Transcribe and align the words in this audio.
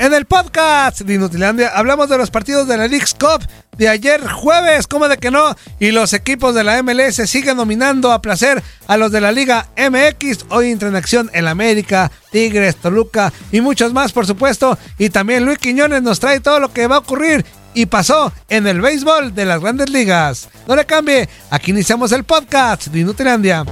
En 0.00 0.14
el 0.14 0.24
podcast 0.24 1.02
de 1.02 1.12
Inutilandia 1.12 1.72
hablamos 1.74 2.08
de 2.08 2.16
los 2.16 2.30
partidos 2.30 2.66
de 2.66 2.78
la 2.78 2.88
League's 2.88 3.12
Cup 3.12 3.46
de 3.76 3.86
ayer 3.86 4.26
jueves, 4.26 4.86
¿cómo 4.86 5.08
de 5.08 5.18
que 5.18 5.30
no? 5.30 5.54
Y 5.78 5.90
los 5.90 6.14
equipos 6.14 6.54
de 6.54 6.64
la 6.64 6.82
MLS 6.82 7.16
siguen 7.28 7.58
nominando 7.58 8.10
a 8.10 8.22
placer 8.22 8.62
a 8.86 8.96
los 8.96 9.12
de 9.12 9.20
la 9.20 9.30
Liga 9.30 9.68
MX. 9.76 10.46
Hoy 10.48 10.70
entra 10.70 10.88
en 10.88 10.96
acción 10.96 11.30
el 11.34 11.46
América, 11.46 12.10
Tigres, 12.32 12.76
Toluca 12.76 13.30
y 13.52 13.60
muchos 13.60 13.92
más, 13.92 14.12
por 14.12 14.26
supuesto. 14.26 14.78
Y 14.96 15.10
también 15.10 15.44
Luis 15.44 15.58
Quiñones 15.58 16.00
nos 16.00 16.18
trae 16.18 16.40
todo 16.40 16.60
lo 16.60 16.72
que 16.72 16.86
va 16.86 16.96
a 16.96 17.00
ocurrir 17.00 17.44
y 17.74 17.84
pasó 17.84 18.32
en 18.48 18.66
el 18.66 18.80
béisbol 18.80 19.34
de 19.34 19.44
las 19.44 19.60
grandes 19.60 19.90
ligas. 19.90 20.48
No 20.66 20.76
le 20.76 20.86
cambie, 20.86 21.28
aquí 21.50 21.72
iniciamos 21.72 22.10
el 22.12 22.24
podcast 22.24 22.86
de 22.86 23.00
Inutilandia. 23.00 23.66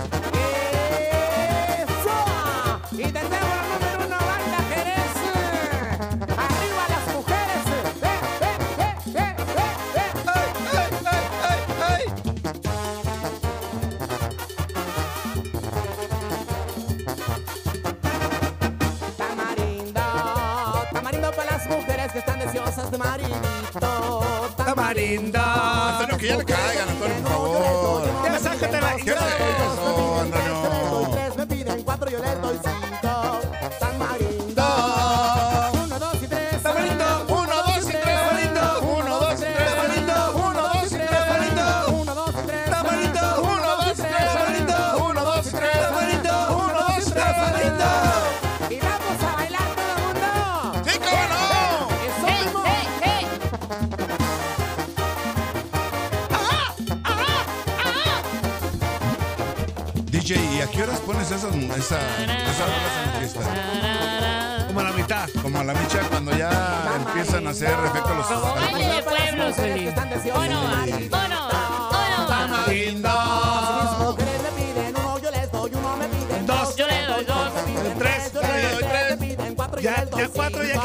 más 61.31 61.41
esas, 61.41 61.53
en 61.53 62.31
Como 64.67 64.81
a 64.81 64.85
la 64.85 64.93
mitad. 64.93 65.29
Como 65.43 65.59
a 65.59 65.65
la 65.65 65.75
mitad 65.75 66.09
cuando 66.09 66.35
ya 66.37 66.95
empiezan 66.97 67.47
a 67.47 67.51
hacer 67.51 67.77
efecto 67.85 68.15
los. 68.15 68.27
Como 68.27 68.55
baile 68.55 68.89
de 68.89 69.03
Dos, 76.47 76.77
yo 76.77 76.87
le 76.87 77.07
doy 77.07 77.25
dos. 77.25 77.53
Tres. 77.99 78.33
Ya, 79.83 80.07
cuatro, 80.35 80.63
ya 80.65 80.81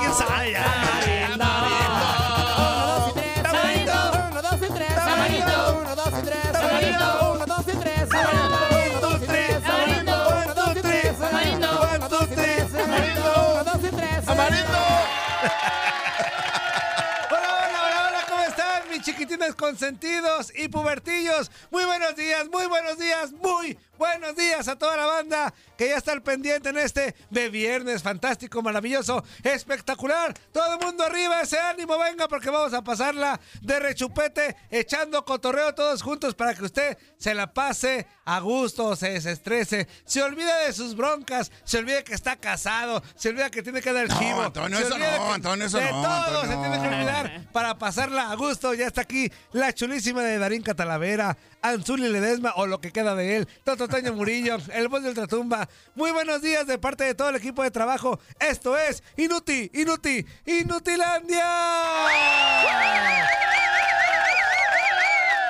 consentidos 19.56 20.52
y 20.56 20.68
pubertillos? 20.68 21.52
Muy 21.74 21.86
buenos 21.86 22.16
días, 22.16 22.48
muy 22.52 22.68
buenos 22.68 23.00
días, 23.00 23.32
muy 23.32 23.76
buenos 23.98 24.36
días 24.36 24.68
a 24.68 24.76
toda 24.78 24.96
la 24.96 25.08
banda 25.08 25.52
que 25.76 25.88
ya 25.90 25.98
está 25.98 26.12
al 26.12 26.22
pendiente 26.22 26.70
en 26.70 26.78
este 26.78 27.16
de 27.32 27.50
viernes 27.50 28.04
fantástico, 28.04 28.62
maravilloso, 28.62 29.24
espectacular. 29.42 30.36
Todo 30.52 30.76
el 30.78 30.86
mundo 30.86 31.04
arriba, 31.04 31.42
ese 31.42 31.58
ánimo, 31.58 31.98
venga, 31.98 32.28
porque 32.28 32.52
vamos 32.52 32.76
a 32.76 32.84
pasarla 32.84 33.40
de 33.64 33.80
rechupete, 33.80 34.56
echando 34.70 35.26
cotorreo 35.26 35.74
todos 35.74 36.04
juntos 36.04 36.36
para 36.36 36.54
que 36.54 36.64
usted 36.64 36.96
se 37.18 37.34
la 37.34 37.52
pase 37.52 38.06
a 38.26 38.40
gusto, 38.40 38.96
se 38.96 39.10
desestrese, 39.10 39.88
se 40.06 40.22
olvide 40.22 40.54
de 40.68 40.74
sus 40.74 40.96
broncas, 40.96 41.52
se 41.64 41.80
olvide 41.80 42.04
que 42.04 42.14
está 42.14 42.36
casado, 42.36 43.02
se 43.16 43.30
olvide 43.30 43.50
que 43.50 43.64
tiene 43.64 43.82
que 43.82 43.92
dar 43.94 44.08
No, 44.10 44.20
chivo. 44.20 44.42
Antonio, 44.44 44.78
se 44.78 44.84
eso 44.84 44.98
no, 45.00 45.06
que- 45.06 45.34
Antonio, 45.34 45.66
eso 45.66 45.78
de 45.80 45.92
no, 45.92 46.04
todo 46.04 46.42
se 46.44 46.56
tiene 46.56 46.82
que 46.82 46.88
olvidar 46.88 47.48
para 47.52 47.80
pasarla 47.80 48.30
a 48.30 48.36
gusto. 48.36 48.76
Ya 48.76 48.86
está 48.86 49.02
aquí 49.02 49.32
la 49.54 49.74
chulísima 49.74 50.22
de 50.22 50.38
Darín 50.38 50.62
Catalavera, 50.62 51.36
Anzuli 51.64 52.10
Ledesma 52.10 52.54
o 52.58 52.68
lo 52.68 52.80
que 52.80 52.92
queda 52.92 53.16
de 53.16 53.38
él, 53.38 53.48
Toto 53.64 53.88
Toño 53.88 54.14
Murillo, 54.14 54.58
el 54.74 54.90
voz 54.90 55.02
de 55.02 55.10
Ultratumba. 55.10 55.68
Muy 55.96 56.12
buenos 56.12 56.42
días 56.42 56.68
de 56.68 56.78
parte 56.78 57.06
de 57.06 57.16
todo 57.16 57.30
el 57.30 57.38
equipo 57.38 57.64
de 57.64 57.72
trabajo. 57.72 58.20
Esto 58.40 58.78
es 58.78 59.02
Inuti, 59.18 59.72
Inuti, 59.74 60.26
Inutilandia. 60.46 61.46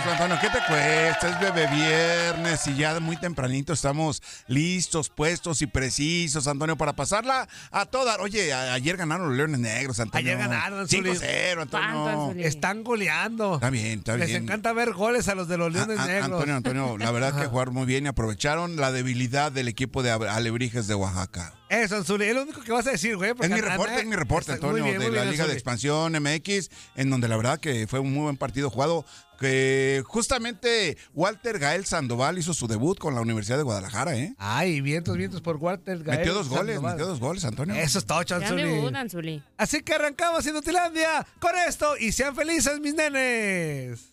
Eso, 0.00 0.10
Antonio, 0.10 0.36
¿qué 0.40 0.48
te 0.50 0.58
cuesta? 0.66 1.28
Es 1.28 1.40
bebé 1.40 1.66
viernes 1.68 2.66
y 2.66 2.74
ya 2.76 2.98
muy 2.98 3.16
tempranito 3.16 3.72
estamos 3.72 4.20
listos, 4.48 5.08
puestos 5.10 5.62
y 5.62 5.66
precisos, 5.68 6.48
Antonio, 6.48 6.76
para 6.76 6.92
pasarla 6.92 7.46
a 7.70 7.86
toda. 7.86 8.16
Oye, 8.16 8.52
a- 8.52 8.72
ayer 8.74 8.96
ganaron 8.96 9.28
los 9.28 9.36
Leones 9.36 9.60
Negros, 9.60 10.00
Antonio. 10.00 10.26
Ayer 10.32 10.38
ganaron, 10.38 10.88
Zuli. 10.88 11.10
5-0, 11.10 11.68
¿Cuánto, 11.70 12.08
Antonio. 12.08 12.46
Están 12.46 12.82
goleando. 12.82 13.54
Está 13.54 13.70
bien, 13.70 14.00
está 14.00 14.16
Les 14.16 14.28
bien. 14.28 14.42
encanta 14.42 14.72
ver 14.72 14.92
goles 14.92 15.28
a 15.28 15.36
los 15.36 15.46
de 15.46 15.56
los 15.56 15.72
Leones 15.72 15.98
A- 15.98 16.02
a- 16.02 16.06
Negros. 16.06 16.24
Antonio, 16.32 16.56
Antonio, 16.56 16.98
la 16.98 17.10
verdad 17.12 17.38
que 17.40 17.46
jugaron 17.46 17.74
muy 17.74 17.86
bien 17.86 18.06
y 18.06 18.08
aprovecharon 18.08 18.76
la 18.76 18.90
debilidad 18.90 19.52
del 19.52 19.68
equipo 19.68 20.02
de 20.02 20.10
Alebrijes 20.10 20.88
de 20.88 20.94
Oaxaca. 20.96 21.54
Eso, 21.72 22.04
Zuli, 22.04 22.26
es 22.26 22.34
lo 22.34 22.42
único 22.42 22.60
que 22.60 22.70
vas 22.70 22.86
a 22.86 22.90
decir, 22.90 23.16
güey. 23.16 23.30
Es 23.40 23.48
mi 23.48 23.60
reporte, 23.62 23.98
es 24.00 24.04
mi 24.06 24.14
reporte, 24.14 24.52
Antonio, 24.52 24.84
bien, 24.84 24.98
de 24.98 25.10
la 25.10 25.22
bien, 25.22 25.30
Liga 25.30 25.46
de. 25.46 25.54
Expansión 25.54 26.12
MX, 26.12 26.68
en 26.96 27.08
donde 27.08 27.28
la 27.28 27.36
verdad 27.38 27.58
que 27.58 27.86
fue 27.86 27.98
un 27.98 28.12
muy 28.12 28.24
buen 28.24 28.36
partido 28.36 28.68
jugado, 28.68 29.06
que 29.40 30.02
justamente 30.06 30.98
Walter 31.14 31.58
Gael 31.58 31.86
Sandoval 31.86 32.36
hizo 32.38 32.52
su 32.52 32.66
debut 32.68 32.98
con 32.98 33.14
la 33.14 33.22
Universidad 33.22 33.56
de 33.56 33.62
Guadalajara, 33.62 34.14
¿eh? 34.18 34.34
Ay, 34.36 34.82
vientos, 34.82 35.16
vientos 35.16 35.40
por 35.40 35.56
Walter 35.56 36.02
Gael 36.04 36.18
Metió 36.18 36.34
dos 36.34 36.50
goles, 36.50 36.74
Sandoval. 36.74 36.92
metió 36.96 37.06
dos 37.06 37.20
goles, 37.20 37.44
Antonio. 37.46 37.74
Eso 37.74 37.98
es 38.00 38.04
todo, 38.04 38.20
Ya 38.22 38.38
me 38.38 38.48
Zuli. 38.48 38.64
mudan, 38.66 39.08
Zuli. 39.08 39.42
Así 39.56 39.80
que 39.82 39.94
arrancamos 39.94 40.46
Inutilandia 40.46 41.26
con 41.40 41.52
esto 41.66 41.96
y 41.98 42.12
sean 42.12 42.36
felices, 42.36 42.80
mis 42.80 42.94
nenes. 42.94 44.12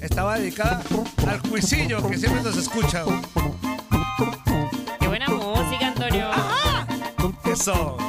Estaba 0.00 0.38
dedicada 0.38 0.82
al 1.28 1.40
juicillo 1.40 2.08
que 2.08 2.16
siempre 2.16 2.42
nos 2.42 2.56
escucha. 2.56 3.02
güey. 3.02 3.20
Eso. 7.66 8.05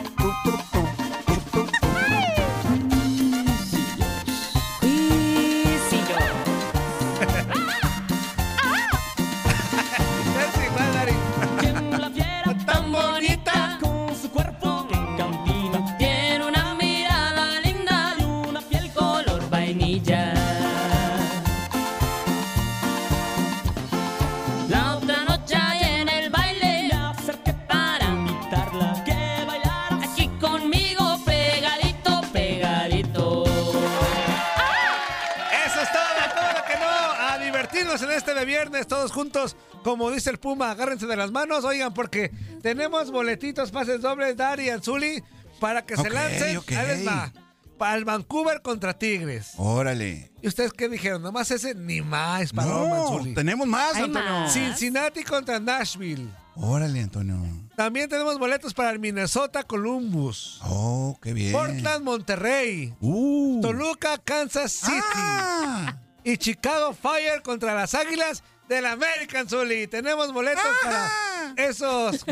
Como 39.88 40.12
dice 40.12 40.30
el 40.32 40.38
Puma, 40.38 40.72
agárrense 40.72 41.06
de 41.06 41.16
las 41.16 41.32
manos. 41.32 41.64
Oigan, 41.64 41.94
porque 41.94 42.30
tenemos 42.62 43.10
boletitos, 43.10 43.72
pases 43.72 44.02
dobles, 44.02 44.36
Dari 44.36 44.66
y 44.66 44.70
Anzuli, 44.70 45.24
para 45.62 45.86
que 45.86 45.96
se 45.96 46.10
lancen. 46.10 46.58
ok. 46.58 46.72
Ahí 46.74 46.88
les 46.88 47.08
va. 47.08 47.32
Para 47.78 47.96
el 47.96 48.04
Vancouver 48.04 48.62
contra 48.62 49.00
Tigres. 49.00 49.52
Órale. 49.56 50.30
¿Y 50.42 50.48
ustedes 50.50 50.74
qué 50.74 50.90
dijeron? 50.90 51.22
Nomás 51.22 51.52
ese 51.52 51.74
ni 51.74 52.02
más 52.02 52.52
para 52.52 52.68
No, 52.70 53.14
Anzuli. 53.14 53.34
tenemos 53.34 53.66
más, 53.66 53.96
Antonio. 53.96 54.30
más. 54.30 54.52
Cincinnati 54.52 55.24
contra 55.24 55.58
Nashville. 55.58 56.28
Órale, 56.58 57.00
Antonio. 57.00 57.38
También 57.78 58.10
tenemos 58.10 58.38
boletos 58.38 58.74
para 58.74 58.90
el 58.90 59.00
Minnesota 59.00 59.64
Columbus. 59.64 60.60
Oh, 60.66 61.18
qué 61.22 61.32
bien. 61.32 61.54
Portland, 61.54 62.04
Monterrey. 62.04 62.94
Uh. 63.00 63.62
Toluca, 63.62 64.18
Kansas 64.18 64.74
City. 64.74 65.00
Ah. 65.16 65.96
y 66.26 66.36
Chicago 66.36 66.92
Fire 66.94 67.42
contra 67.42 67.74
las 67.74 67.96
Águilas 67.96 68.44
del 68.70 68.86
American 68.86 69.48
Zully. 69.50 69.88
Tenemos 69.88 70.32
boletos 70.34 70.64
para 70.84 71.10
esos, 71.58 72.26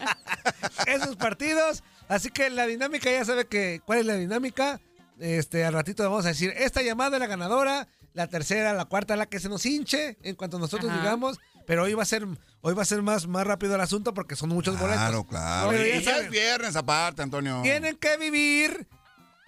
esos 0.86 1.16
partidos. 1.16 1.82
Así 2.08 2.30
que 2.30 2.50
la 2.50 2.66
dinámica 2.66 3.10
ya 3.10 3.24
sabe 3.24 3.46
que 3.46 3.80
cuál 3.84 4.00
es 4.00 4.06
la 4.06 4.14
dinámica. 4.14 4.80
Este, 5.18 5.64
al 5.64 5.72
ratito 5.72 6.02
vamos 6.02 6.26
a 6.26 6.28
decir, 6.28 6.52
esta 6.56 6.82
llamada 6.82 7.16
es 7.16 7.20
la 7.20 7.26
ganadora, 7.26 7.88
la 8.12 8.26
tercera, 8.26 8.74
la 8.74 8.84
cuarta, 8.84 9.16
la 9.16 9.24
que 9.26 9.40
se 9.40 9.48
nos 9.48 9.64
hinche 9.64 10.18
en 10.22 10.36
cuanto 10.36 10.58
nosotros 10.58 10.90
Ajá. 10.90 11.00
digamos. 11.00 11.38
Pero 11.66 11.84
hoy 11.84 11.94
va 11.94 12.02
a 12.02 12.06
ser, 12.06 12.26
hoy 12.60 12.74
va 12.74 12.82
a 12.82 12.86
ser 12.86 13.02
más, 13.02 13.26
más 13.26 13.46
rápido 13.46 13.74
el 13.74 13.80
asunto 13.80 14.14
porque 14.14 14.36
son 14.36 14.50
muchos 14.50 14.76
Claro, 14.76 15.24
boletos. 15.24 15.26
claro. 15.30 15.70
Pero 15.70 15.86
Y 15.98 16.02
ya 16.02 16.18
es 16.18 16.30
viernes 16.30 16.76
aparte, 16.76 17.22
Antonio. 17.22 17.60
tienen 17.62 17.96
que 17.96 18.16
vivir 18.18 18.86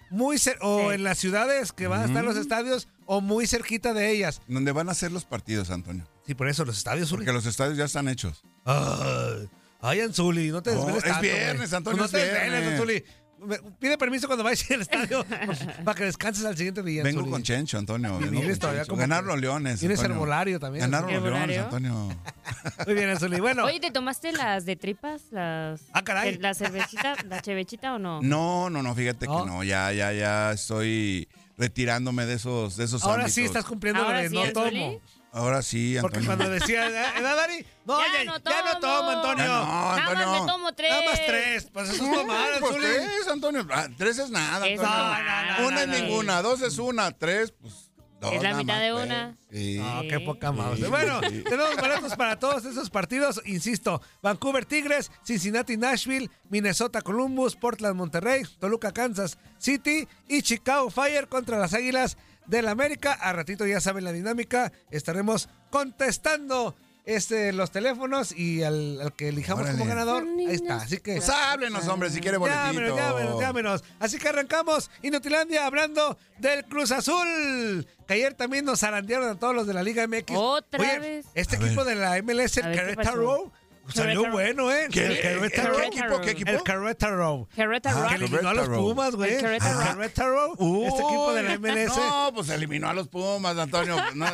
muy 0.09 0.37
o 0.61 0.89
Sí. 0.89 0.95
en 0.95 1.03
las 1.03 1.17
ciudades 1.19 1.71
que 1.71 1.87
van 1.87 2.01
a 2.01 2.05
estar 2.05 2.23
los 2.25 2.35
estadios 2.35 2.87
o 3.05 3.21
muy 3.21 3.45
cerquita 3.47 3.93
de 3.93 4.09
ellas. 4.11 4.41
¿Dónde 4.47 4.71
van 4.71 4.89
a 4.89 4.95
ser 4.95 5.11
los 5.11 5.23
partidos, 5.23 5.69
Antonio? 5.69 6.05
Sí, 6.29 6.35
por 6.35 6.47
eso 6.47 6.63
los 6.63 6.77
estadios, 6.77 7.09
Zuli. 7.09 7.21
Porque 7.25 7.33
los 7.33 7.47
estadios 7.47 7.75
ya 7.75 7.85
están 7.85 8.07
hechos. 8.07 8.43
Ay, 8.63 9.49
ay, 9.81 10.01
Anzuli, 10.01 10.51
no 10.51 10.61
te 10.61 10.69
desveles 10.69 10.97
es 10.97 11.03
tanto, 11.05 11.21
viernes, 11.23 11.69
güey. 11.71 11.77
Antonio, 11.77 11.97
No 11.97 12.05
es 12.05 12.11
te 12.11 12.17
desveles, 12.19 12.51
viernes. 12.51 12.71
Anzuli. 12.73 13.03
Me- 13.39 13.57
Pide 13.79 13.97
permiso 13.97 14.27
cuando 14.27 14.43
vayas 14.43 14.69
al 14.69 14.81
estadio 14.81 15.25
para 15.83 15.95
que 15.97 16.03
descanses 16.03 16.45
al 16.45 16.55
siguiente 16.55 16.83
día, 16.83 17.01
Vengo 17.01 17.21
Anzuli. 17.21 17.31
con 17.31 17.41
Chencho, 17.41 17.79
Antonio. 17.79 18.19
Vengo 18.19 18.29
vienes 18.29 18.49
con 18.51 18.59
todavía 18.59 18.81
Chencho. 18.81 18.89
como 18.91 18.99
Ganaron 18.99 19.25
que- 19.25 19.31
los 19.31 19.41
Leones. 19.41 19.79
Tienes 19.79 19.97
Antonio. 20.01 20.17
herbolario 20.17 20.59
también, 20.59 20.81
Ganaron 20.81 21.07
los 21.07 21.15
Anzuli. 21.17 21.33
Leones, 21.33 21.57
¿Herbolario? 21.57 21.89
Antonio. 21.95 22.21
Muy 22.85 22.93
bien, 22.95 23.09
Anzuli. 23.09 23.39
Bueno, 23.39 23.65
Oye, 23.65 23.79
¿te 23.79 23.89
tomaste 23.89 24.33
las 24.33 24.65
de 24.65 24.75
tripas? 24.75 25.23
Las, 25.31 25.81
Ah, 25.93 26.03
caray. 26.03 26.37
¿La 26.37 26.53
cervecita, 26.53 27.15
la 27.27 27.41
chevechita 27.41 27.95
o 27.95 27.97
no? 27.97 28.21
No, 28.21 28.69
no, 28.69 28.83
no, 28.83 28.93
fíjate 28.93 29.25
¿No? 29.25 29.45
que 29.45 29.49
no. 29.49 29.63
Ya, 29.63 29.91
ya, 29.93 30.11
ya 30.13 30.51
estoy 30.51 31.27
retirándome 31.57 32.27
de 32.27 32.35
esos, 32.35 32.77
de 32.77 32.83
esos 32.85 33.01
ahora 33.01 33.23
ámbitos. 33.23 33.33
sí 33.33 33.43
estás 33.45 33.65
cumpliendo 33.65 34.01
lo 34.01 34.07
Ahora 34.09 34.19
de 34.21 34.29
sí, 34.29 34.35
no 34.35 34.41
Anzuli. 34.43 34.79
tomo. 34.79 35.01
Ahora 35.31 35.61
sí, 35.61 35.95
Porque 36.01 36.17
Antonio. 36.17 36.37
cuando 36.37 36.59
decía, 36.59 36.87
¿eh, 36.87 37.21
Dari? 37.21 37.65
No, 37.85 37.99
Ya 37.99 38.07
ya, 38.17 38.23
no 38.25 38.37
ya 38.39 38.61
no 38.73 38.79
tomo. 38.79 38.97
tomo, 38.97 39.09
Antonio. 39.11 39.37
Ya 39.45 39.47
no, 39.47 39.65
Nada 39.65 39.95
Antonio. 39.97 40.27
más 40.27 40.41
me 40.41 40.47
tomo 40.47 40.73
tres. 40.73 40.91
Nada 40.91 41.05
más 41.05 41.25
tres. 41.25 41.67
Pues 41.71 41.89
eso 41.89 42.03
es 42.05 42.11
tomar, 42.19 42.49
pues 42.59 42.75
tres, 42.77 43.27
Antonio. 43.27 43.67
Ah, 43.71 43.87
Tres 43.97 44.17
es 44.17 44.29
nada, 44.31 44.55
Antonio. 44.55 44.81
no, 44.81 44.89
no, 44.89 45.59
no, 45.61 45.67
una 45.67 45.75
no, 45.75 45.79
es 45.81 45.87
no. 45.87 45.93
ninguna, 46.07 46.41
dos 46.41 46.61
es 46.63 46.77
una, 46.79 47.11
tres, 47.11 47.51
pues 47.61 47.91
dos. 48.19 48.33
Es 48.33 48.41
la 48.43 48.53
mitad 48.55 48.79
de 48.81 48.91
una. 48.93 49.37
Sí. 49.51 49.77
No, 49.77 50.01
Sí. 50.01 50.07
qué 50.07 50.19
poca 50.19 50.51
mouse. 50.51 50.79
Sí, 50.79 50.85
Bueno, 50.85 51.21
sí. 51.29 51.43
tenemos 51.43 51.75
boletos 51.75 52.15
para 52.15 52.37
todos 52.39 52.65
esos 52.65 52.89
partidos. 52.89 53.39
Insisto, 53.45 54.01
Vancouver 54.23 54.65
Tigres, 54.65 55.11
Cincinnati 55.23 55.77
Nashville, 55.77 56.29
Minnesota 56.49 57.01
Columbus, 57.01 57.55
Portland 57.55 57.95
Monterrey, 57.95 58.43
Toluca 58.59 58.91
Kansas 58.91 59.37
City 59.59 60.07
y 60.27 60.41
Chicago 60.41 60.89
Fire 60.89 61.27
contra 61.27 61.57
las 61.59 61.73
Águilas 61.75 62.17
del 62.49 62.67
América. 62.67 63.13
A 63.13 63.33
ratito 63.33 63.65
ya 63.65 63.79
saben 63.79 64.03
la 64.03 64.11
dinámica. 64.11 64.71
Estaremos 64.91 65.49
contestando 65.69 66.75
este, 67.05 67.53
los 67.53 67.71
teléfonos 67.71 68.31
y 68.37 68.61
al, 68.63 69.01
al 69.01 69.15
que 69.15 69.29
elijamos 69.29 69.67
como 69.69 69.85
ganador. 69.85 70.25
Ahí 70.37 70.53
está. 70.53 70.77
Así 70.77 70.97
que. 70.97 71.15
Pues 71.15 71.29
háblenos, 71.29 71.87
hombre, 71.87 72.09
si 72.09 72.19
quiere 72.19 72.37
boletito. 72.37 72.65
Llámenos, 72.65 72.97
llámenos, 72.97 73.39
llámenos. 73.39 73.83
Así 73.99 74.17
que 74.17 74.29
arrancamos 74.29 74.91
Inutilandia 75.01 75.65
hablando 75.65 76.17
del 76.37 76.65
Cruz 76.65 76.91
Azul. 76.91 77.87
Que 78.07 78.13
ayer 78.15 78.33
también 78.33 78.65
nos 78.65 78.81
zarandearon 78.81 79.29
a 79.29 79.39
todos 79.39 79.55
los 79.55 79.65
de 79.67 79.73
la 79.73 79.83
Liga 79.83 80.05
MX. 80.07 80.35
Otra 80.35 80.79
Oye, 80.79 80.99
vez. 80.99 81.25
Este 81.33 81.55
A 81.55 81.59
equipo 81.59 81.83
de 81.83 81.95
la 81.95 82.21
MLS, 82.21 82.57
el 82.57 82.65
A 82.65 82.67
ver, 82.67 82.77
¿qué 82.77 82.85
Querétaro, 82.85 83.51
salió 83.93 84.21
Querétaro. 84.23 84.31
bueno, 84.33 84.71
¿eh? 84.71 84.87
¿Qué, 84.91 85.05
el 85.05 85.15
qué- 85.15 85.21
Querétaro. 85.21 85.75
qué 85.77 85.85
equipo? 85.87 86.21
¿Qué 86.21 86.31
equipo? 86.31 86.51
El 86.51 86.63
Querétaro. 86.63 87.47
Querétaro. 87.55 87.97
Ah, 88.03 88.07
Que 88.09 88.15
eliminó 88.15 88.49
a 88.49 88.53
los. 88.53 88.69
Pumas, 88.69 89.15
güey. 89.15 89.33
El 89.35 89.41
Querétaro. 89.41 89.79
Querétaro, 89.95 90.53
este 90.53 91.01
equipo 91.01 91.33
de 91.33 91.43
la 91.43 91.57
MLS. 91.59 91.95
No, 91.97 92.31
pues 92.33 92.49
eliminó 92.49 92.89
a 92.89 92.93
los 92.93 93.07
Pumas, 93.07 93.57
Antonio. 93.57 93.95
No, 94.15 94.25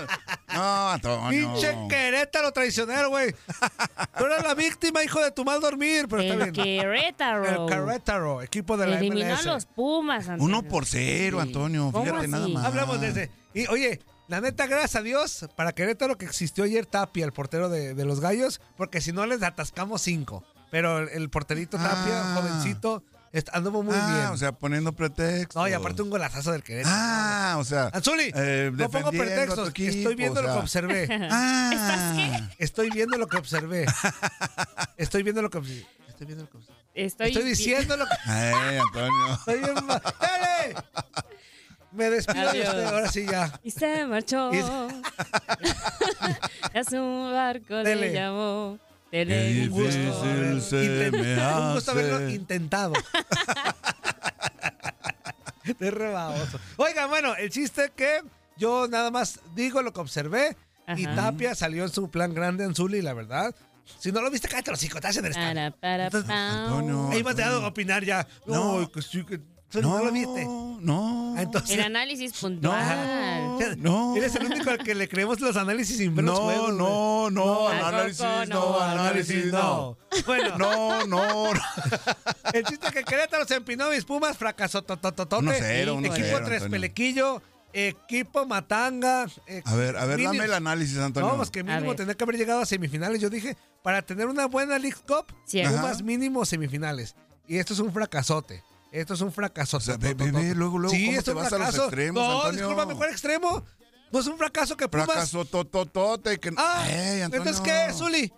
no 0.54 0.90
Antonio. 0.92 1.30
Pinche 1.54 1.76
Querétaro 1.90 2.52
traicionero, 2.52 3.10
güey. 3.10 3.34
Tú 4.18 4.26
eres 4.26 4.44
la 4.44 4.54
víctima, 4.56 5.04
hijo 5.04 5.20
de 5.22 5.32
tu 5.32 5.44
mal 5.46 5.60
dormir, 5.62 6.08
pero 6.10 6.22
está 6.22 6.36
bien. 6.36 6.54
Querétaro. 6.54 7.66
El 7.68 7.70
Querétaro, 7.70 8.42
equipo 8.42 8.78
de 8.78 8.88
la 8.88 8.98
Eliminó 9.00 9.26
a 9.34 9.38
MLS. 9.38 9.46
los 9.46 9.66
Pumas, 9.66 10.30
Antonio. 10.30 10.46
Uno 10.46 10.64
por 10.68 10.86
cero. 10.86 11.40
Antonio. 11.40 11.90
¿Cómo 11.92 12.06
Fíjate 12.06 12.28
nada 12.28 12.48
más. 12.48 12.66
Hablamos 12.66 13.00
de 13.02 13.08
ese. 13.10 13.32
Y 13.54 13.68
oye, 13.68 14.00
la 14.28 14.42
neta, 14.42 14.68
gracias 14.68 14.96
a 14.96 15.02
Dios, 15.02 15.46
para 15.56 15.74
Querétaro 15.74 16.18
que 16.18 16.26
existió 16.26 16.64
ayer 16.64 16.86
Tapia, 16.86 17.26
el 17.26 17.32
portero 17.34 17.70
de, 17.70 17.94
de 17.94 18.06
los 18.06 18.20
gallos, 18.20 18.60
porque 18.78 19.02
si 19.02 19.12
no 19.12 19.26
les 19.26 19.42
atascamos 19.44 20.02
cinco. 20.02 20.44
Pero 20.72 21.00
el, 21.00 21.10
el 21.10 21.30
porterito 21.30 21.78
Tapia, 21.78 22.22
Ah. 22.22 22.36
jovencito, 22.36 23.04
anduvo 23.52 23.84
muy 23.84 23.96
ah, 23.98 24.16
bien. 24.16 24.26
o 24.32 24.38
sea, 24.38 24.52
poniendo 24.54 24.94
pretextos. 24.94 25.62
no, 25.62 25.68
y 25.68 25.74
aparte 25.74 26.02
un 26.02 26.10
golazazo 26.10 26.52
del 26.52 26.64
Querétaro. 26.64 26.96
Ah, 26.98 27.56
o 27.60 27.64
sea. 27.64 27.90
Anzuli, 27.94 28.32
eh, 28.36 28.72
no 28.74 28.90
pongo 28.90 29.12
pretextos, 29.12 29.70
equipo, 29.70 29.92
estoy 29.92 30.16
viendo 30.16 30.40
o 30.40 30.44
lo 30.44 30.54
que 30.54 30.60
observé. 30.60 31.08
Ah. 31.32 31.70
¿Estás 31.74 32.16
qué? 32.50 32.64
Estoy 32.64 32.90
viendo 32.90 33.18
lo 33.18 33.28
que 33.28 33.38
observé. 33.38 33.86
Estoy 34.98 35.24
viendo 35.24 35.42
lo 35.42 35.50
que 35.50 35.58
observé. 35.58 35.88
Estoy 36.08 36.26
viendo 36.28 36.44
lo 36.44 36.50
que 36.50 36.58
observé. 36.58 36.80
Estoy, 36.96 37.28
Estoy 37.28 37.44
diciendo 37.44 37.98
lo 37.98 38.06
que... 38.06 38.16
Ay, 38.26 38.78
Antonio. 38.78 39.34
Estoy 39.34 39.60
bien 39.60 39.76
¡Dale! 39.76 40.76
Me 41.96 42.10
despido 42.10 42.52
de 42.52 42.62
usted, 42.62 42.84
ahora 42.86 43.12
sí 43.12 43.26
ya. 43.30 43.60
Y 43.64 43.72
se 43.72 44.06
marchó. 44.06 44.54
Y- 44.54 44.64
es 46.74 46.92
un 46.92 47.32
barco 47.32 47.76
Dele. 47.76 48.08
le 48.08 48.14
llamó. 48.14 48.78
Qué 49.12 49.26
Dele. 49.26 49.64
Un 49.64 49.70
gusto, 49.70 49.92
se 49.92 50.76
me 50.76 51.10
un 51.10 51.74
gusto 51.74 51.92
haberlo 51.92 52.30
intentado. 52.30 52.94
Estoy 55.64 55.90
re 55.90 56.12
baboso. 56.12 56.60
Oigan, 56.78 57.10
bueno, 57.10 57.36
el 57.36 57.50
chiste 57.50 57.92
que 57.96 58.22
yo 58.58 58.88
nada 58.88 59.10
más 59.12 59.40
digo 59.56 59.82
lo 59.82 59.92
que 59.94 60.00
observé 60.02 60.56
y 60.96 61.06
Ajá. 61.06 61.16
Tapia 61.16 61.56
salió 61.56 61.84
en 61.84 61.90
su 61.92 62.10
plan 62.12 62.34
grande 62.34 62.64
en 62.66 62.76
Zuli, 62.76 63.02
la 63.02 63.14
verdad. 63.14 63.56
Si 64.00 64.12
no 64.12 64.22
lo 64.22 64.30
viste, 64.32 64.48
cállate 64.48 64.72
los 64.72 64.84
hijos, 64.84 64.96
estás 64.98 65.18
en 65.18 65.26
el 65.26 65.32
estadio. 65.32 65.54
Para, 65.56 65.72
para, 65.72 66.06
Entonces, 66.06 66.30
pao. 66.30 66.64
Antonio. 66.78 67.10
Ahí 67.12 67.24
vas 67.24 67.40
a 67.40 67.68
opinar 67.68 68.04
ya. 68.04 68.28
No, 68.46 68.82
No. 68.82 68.92
que 68.92 69.02
sí, 69.02 69.24
que... 69.24 69.40
Zuli, 69.72 69.88
no, 69.88 70.04
lo 70.04 70.12
viste. 70.12 70.46
No. 70.46 71.34
Ah, 71.38 71.42
Entonces, 71.42 71.72
El 71.78 71.84
análisis 71.84 72.34
puntual. 72.40 73.58
No. 73.78 74.16
Eres 74.16 74.36
el 74.36 74.46
único 74.46 74.70
al 74.70 74.78
que 74.78 74.94
le 74.96 75.08
creemos 75.10 75.40
los 75.42 75.58
análisis 75.58 75.98
sin 75.98 76.16
ver 76.16 76.24
los 76.26 76.38
No, 76.38 76.46
juegos, 76.46 76.66
güey. 76.68 76.78
no, 76.78 77.30
no, 77.32 77.68
¿A 77.68 77.88
análisis, 77.90 78.22
poco 78.22 78.46
no, 78.46 78.46
no? 78.72 78.80
análisis, 78.80 79.46
no. 79.52 79.98
Bueno, 80.26 80.58
No, 80.58 81.06
no, 81.08 81.54
no. 81.54 81.60
el 82.54 82.64
chiste 82.66 82.88
que 82.92 83.04
Querétaro 83.04 83.46
se 83.46 83.56
empinó 83.56 83.90
mis 83.90 84.06
Pumas, 84.06 84.38
fracasó 84.38 84.82
totototote. 84.84 85.44
1-0, 85.46 85.96
1-0, 85.98 86.06
Equipo 86.06 86.38
Tres 86.38 86.62
Antonio. 86.64 86.70
Pelequillo, 86.70 87.42
equipo 87.74 88.46
Matanga. 88.46 89.26
eh, 89.48 89.62
A 89.66 89.76
ver, 89.76 89.98
a 89.98 90.06
ver, 90.06 90.22
dame 90.24 90.46
el 90.46 90.54
análisis, 90.54 90.98
Antonio. 91.00 91.30
No, 91.32 91.38
pues 91.38 91.50
que 91.52 91.64
mínimo 91.64 91.96
tenía 91.96 92.14
que 92.14 92.24
haber 92.24 92.38
llegado 92.38 92.62
a 92.62 92.66
semifinales. 92.66 93.20
Yo 93.20 93.30
dije, 93.30 93.58
para 93.82 94.02
tener 94.04 94.28
una 94.28 94.46
buena 94.46 94.78
League 94.80 95.00
Cup, 95.08 95.26
Sí. 95.46 95.62
Pumas 95.64 95.96
Ajá. 95.96 96.04
mínimo 96.04 96.46
semifinales. 96.46 97.16
Y 97.48 97.58
esto 97.58 97.74
es 97.74 97.80
un 97.80 97.92
fracasote. 97.92 98.64
Esto 98.96 99.14
es 99.14 99.22
un 99.22 99.32
fracaso. 99.32 99.78
O 99.78 99.80
sea, 99.82 99.98
ve, 99.98 100.14
ve, 100.14 100.32
ve, 100.32 100.56
luego, 100.56 100.80
luego, 100.80 100.96
sí, 100.96 101.08
¿cómo 101.08 101.22
te 101.22 101.34
vas 101.34 101.48
a 101.54 101.58
los 101.58 101.68
fracaso. 101.68 101.84
extremos, 101.86 102.24
No, 102.24 102.36
Antonio? 102.44 102.60
disculpa, 102.60 102.86
mejor 102.86 103.10
extremo. 103.10 103.64
No 104.12 104.20
es 104.20 104.28
un 104.28 104.38
fracaso 104.38 104.78
que 104.78 104.88
Pumas. 104.88 105.06
Fracaso 105.08 105.44
tototote. 105.46 106.40
Que... 106.40 106.54
Ah, 106.56 106.86
Ey, 106.88 107.22
Antonio. 107.22 107.50
entonces, 107.50 107.60
¿qué, 107.62 107.94
Zuli? 107.94 108.32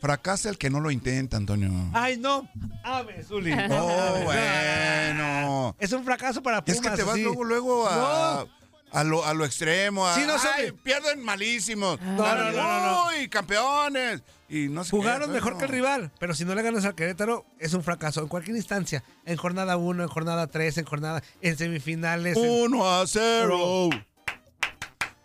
Fracasa 0.00 0.50
el 0.50 0.58
que 0.58 0.68
no 0.68 0.80
lo 0.80 0.90
intenta, 0.90 1.38
Antonio. 1.38 1.70
Ay, 1.94 2.18
no. 2.18 2.48
Ame, 2.84 3.22
Zuli. 3.24 3.52
Oh, 3.70 4.20
bueno. 4.24 5.74
Es 5.78 5.92
un 5.92 6.04
fracaso 6.04 6.42
para 6.42 6.62
Pumas. 6.64 6.76
Es 6.76 6.82
que 6.82 6.96
te 6.96 7.02
vas 7.02 7.18
luego, 7.18 7.42
luego 7.44 7.88
a, 7.88 8.46
a, 8.92 9.04
lo, 9.04 9.24
a 9.24 9.34
lo 9.34 9.44
extremo. 9.44 10.06
A, 10.06 10.14
Sí, 10.14 10.22
no, 10.26 10.34
Ay, 10.34 10.68
Zuli. 10.68 10.72
pierden 10.82 11.22
malísimos. 11.24 12.00
no, 12.00 12.34
no, 12.34 12.52
no, 12.52 13.06
Uy, 13.08 13.28
campeones. 13.28 14.22
Y 14.50 14.68
no 14.68 14.82
sé 14.82 14.90
Jugaron 14.92 15.30
mejor 15.30 15.58
que 15.58 15.64
el 15.66 15.70
rival, 15.70 16.10
pero 16.18 16.34
si 16.34 16.44
no 16.46 16.54
le 16.54 16.62
ganas 16.62 16.84
al 16.86 16.94
Querétaro, 16.94 17.44
es 17.58 17.74
un 17.74 17.82
fracaso. 17.82 18.22
En 18.22 18.28
cualquier 18.28 18.56
instancia. 18.56 19.04
En 19.26 19.36
jornada 19.36 19.76
1, 19.76 20.02
en 20.02 20.08
jornada 20.08 20.46
3, 20.46 20.78
en 20.78 20.84
jornada. 20.86 21.22
En 21.42 21.58
semifinales. 21.58 22.36
en- 22.36 22.48
1 22.48 22.88
a 22.90 23.06
0. 23.06 23.90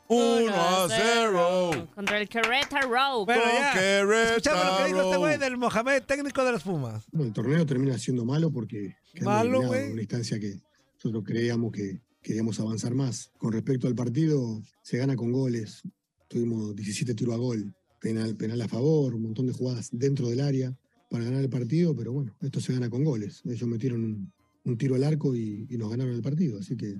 1 0.09 0.53
a 0.53 0.87
0. 0.89 1.87
Contra 1.95 2.17
el 2.17 2.27
Querétaro. 2.29 3.25
Bueno, 3.25 3.41
ya. 3.45 3.73
Querétaro. 3.73 4.13
Escuchame 4.35 4.63
lo 4.65 4.77
que 4.77 4.83
dijo 4.85 5.01
este 5.03 5.17
güey 5.17 5.37
del 5.37 5.57
Mohamed, 5.57 6.03
técnico 6.03 6.43
de 6.43 6.51
los 6.51 6.63
Pumas. 6.63 7.05
Bueno, 7.11 7.27
el 7.29 7.33
torneo 7.33 7.65
termina 7.65 7.97
siendo 7.97 8.25
malo 8.25 8.51
porque 8.51 8.97
Malo, 9.21 9.61
güey. 9.61 9.85
en 9.85 9.91
una 9.93 10.01
instancia 10.01 10.39
que 10.39 10.59
nosotros 10.95 11.23
creíamos 11.25 11.71
que 11.71 12.01
queríamos 12.23 12.59
avanzar 12.59 12.95
más. 12.95 13.31
Con 13.37 13.51
respecto 13.53 13.87
al 13.87 13.93
partido, 13.95 14.61
se 14.81 14.97
gana 14.97 15.15
con 15.15 15.31
goles. 15.31 15.83
Tuvimos 16.27 16.75
17 16.75 17.13
tiros 17.13 17.35
a 17.35 17.37
gol, 17.37 17.75
penal, 17.99 18.35
penal 18.35 18.59
a 18.61 18.67
favor, 18.67 19.13
un 19.13 19.21
montón 19.23 19.45
de 19.45 19.53
jugadas 19.53 19.89
dentro 19.91 20.27
del 20.29 20.39
área 20.39 20.75
para 21.09 21.25
ganar 21.25 21.41
el 21.43 21.49
partido, 21.49 21.95
pero 21.95 22.11
bueno, 22.11 22.35
esto 22.41 22.59
se 22.59 22.73
gana 22.73 22.89
con 22.89 23.03
goles. 23.03 23.41
Ellos 23.45 23.67
metieron 23.69 24.03
un, 24.03 24.33
un 24.65 24.77
tiro 24.77 24.95
al 24.95 25.03
arco 25.03 25.35
y, 25.35 25.67
y 25.69 25.77
nos 25.77 25.89
ganaron 25.91 26.15
el 26.15 26.21
partido, 26.23 26.57
así 26.59 26.75
que 26.75 26.95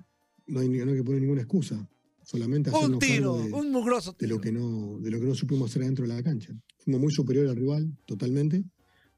no 0.45 0.59
hay, 0.59 0.69
no 0.69 0.91
hay 0.91 0.97
que 0.97 1.03
poner 1.03 1.21
ninguna 1.21 1.41
excusa. 1.41 1.89
Solamente 2.25 2.69
Un 2.71 2.99
tiro, 2.99 3.37
de- 3.37 3.51
un 3.51 3.71
mugroso 3.71 4.11
de 4.11 4.17
tiro. 4.19 4.35
lo 4.35 4.41
que 4.41 4.51
no 4.51 4.97
de 4.99 5.11
lo 5.11 5.19
que 5.19 5.25
no 5.25 5.35
supimos 5.35 5.69
hacer 5.71 5.81
adentro 5.81 6.07
de 6.07 6.13
la 6.13 6.23
cancha. 6.23 6.53
Fuimos 6.79 7.01
muy 7.01 7.11
superior 7.11 7.47
al 7.49 7.55
rival, 7.57 7.97
totalmente, 8.05 8.63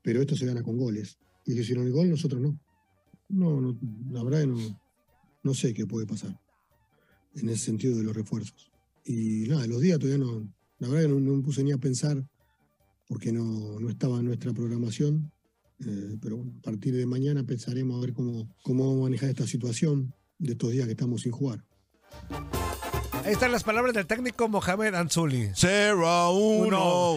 pero 0.02 0.22
esto 0.22 0.36
se 0.36 0.46
gana 0.48 0.64
con 0.64 0.78
goles. 0.78 1.18
Y 1.46 1.52
ellos 1.52 1.66
hicieron 1.66 1.86
el 1.86 1.92
gol, 1.94 2.10
nosotros 2.10 2.42
no. 2.42 2.58
No, 3.30 3.60
no 3.62 3.78
la 4.12 4.24
verdad 4.24 4.42
que 4.42 4.48
no, 4.48 4.80
no 5.46 5.54
sé 5.54 5.74
qué 5.76 5.86
puede 5.86 6.08
pasar 6.08 6.38
en 7.36 7.50
ese 7.50 7.66
sentido 7.66 7.96
de 7.98 8.04
los 8.04 8.16
refuerzos. 8.16 8.72
Y 9.06 9.46
nada, 9.48 9.68
los 9.68 9.80
días 9.80 10.00
todavía 10.00 10.26
no, 10.26 10.48
la 10.80 10.88
verdad 10.88 11.04
que 11.04 11.08
no, 11.14 11.20
no 11.20 11.36
me 11.38 11.44
puse 11.44 11.64
ni 11.64 11.72
a 11.72 11.78
pensar 11.78 12.18
porque 13.08 13.32
no, 13.32 13.80
no 13.80 13.90
estaba 13.90 14.18
en 14.20 14.26
nuestra 14.26 14.52
programación. 14.54 15.32
Eh, 15.86 16.18
pero 16.20 16.38
bueno, 16.38 16.54
a 16.58 16.62
partir 16.62 16.96
de 16.96 17.06
mañana 17.06 17.44
pensaremos 17.44 17.98
a 17.98 18.02
ver 18.02 18.14
cómo, 18.14 18.50
cómo 18.64 18.86
vamos 18.88 19.02
a 19.02 19.04
manejar 19.04 19.30
esta 19.30 19.46
situación 19.46 20.14
de 20.40 20.54
estos 20.54 20.72
días 20.72 20.86
que 20.86 20.94
estamos 20.94 21.22
sin 21.22 21.32
jugar. 21.32 21.64
Ahí 23.24 23.34
están 23.34 23.52
las 23.52 23.64
palabras 23.64 23.94
del 23.94 24.08
técnico 24.08 24.48
Mohamed 24.48 24.96
Anzuli. 24.96 25.52
0 25.54 26.08
a 26.08 26.32
1. 26.32 26.68
Uno. 26.68 27.16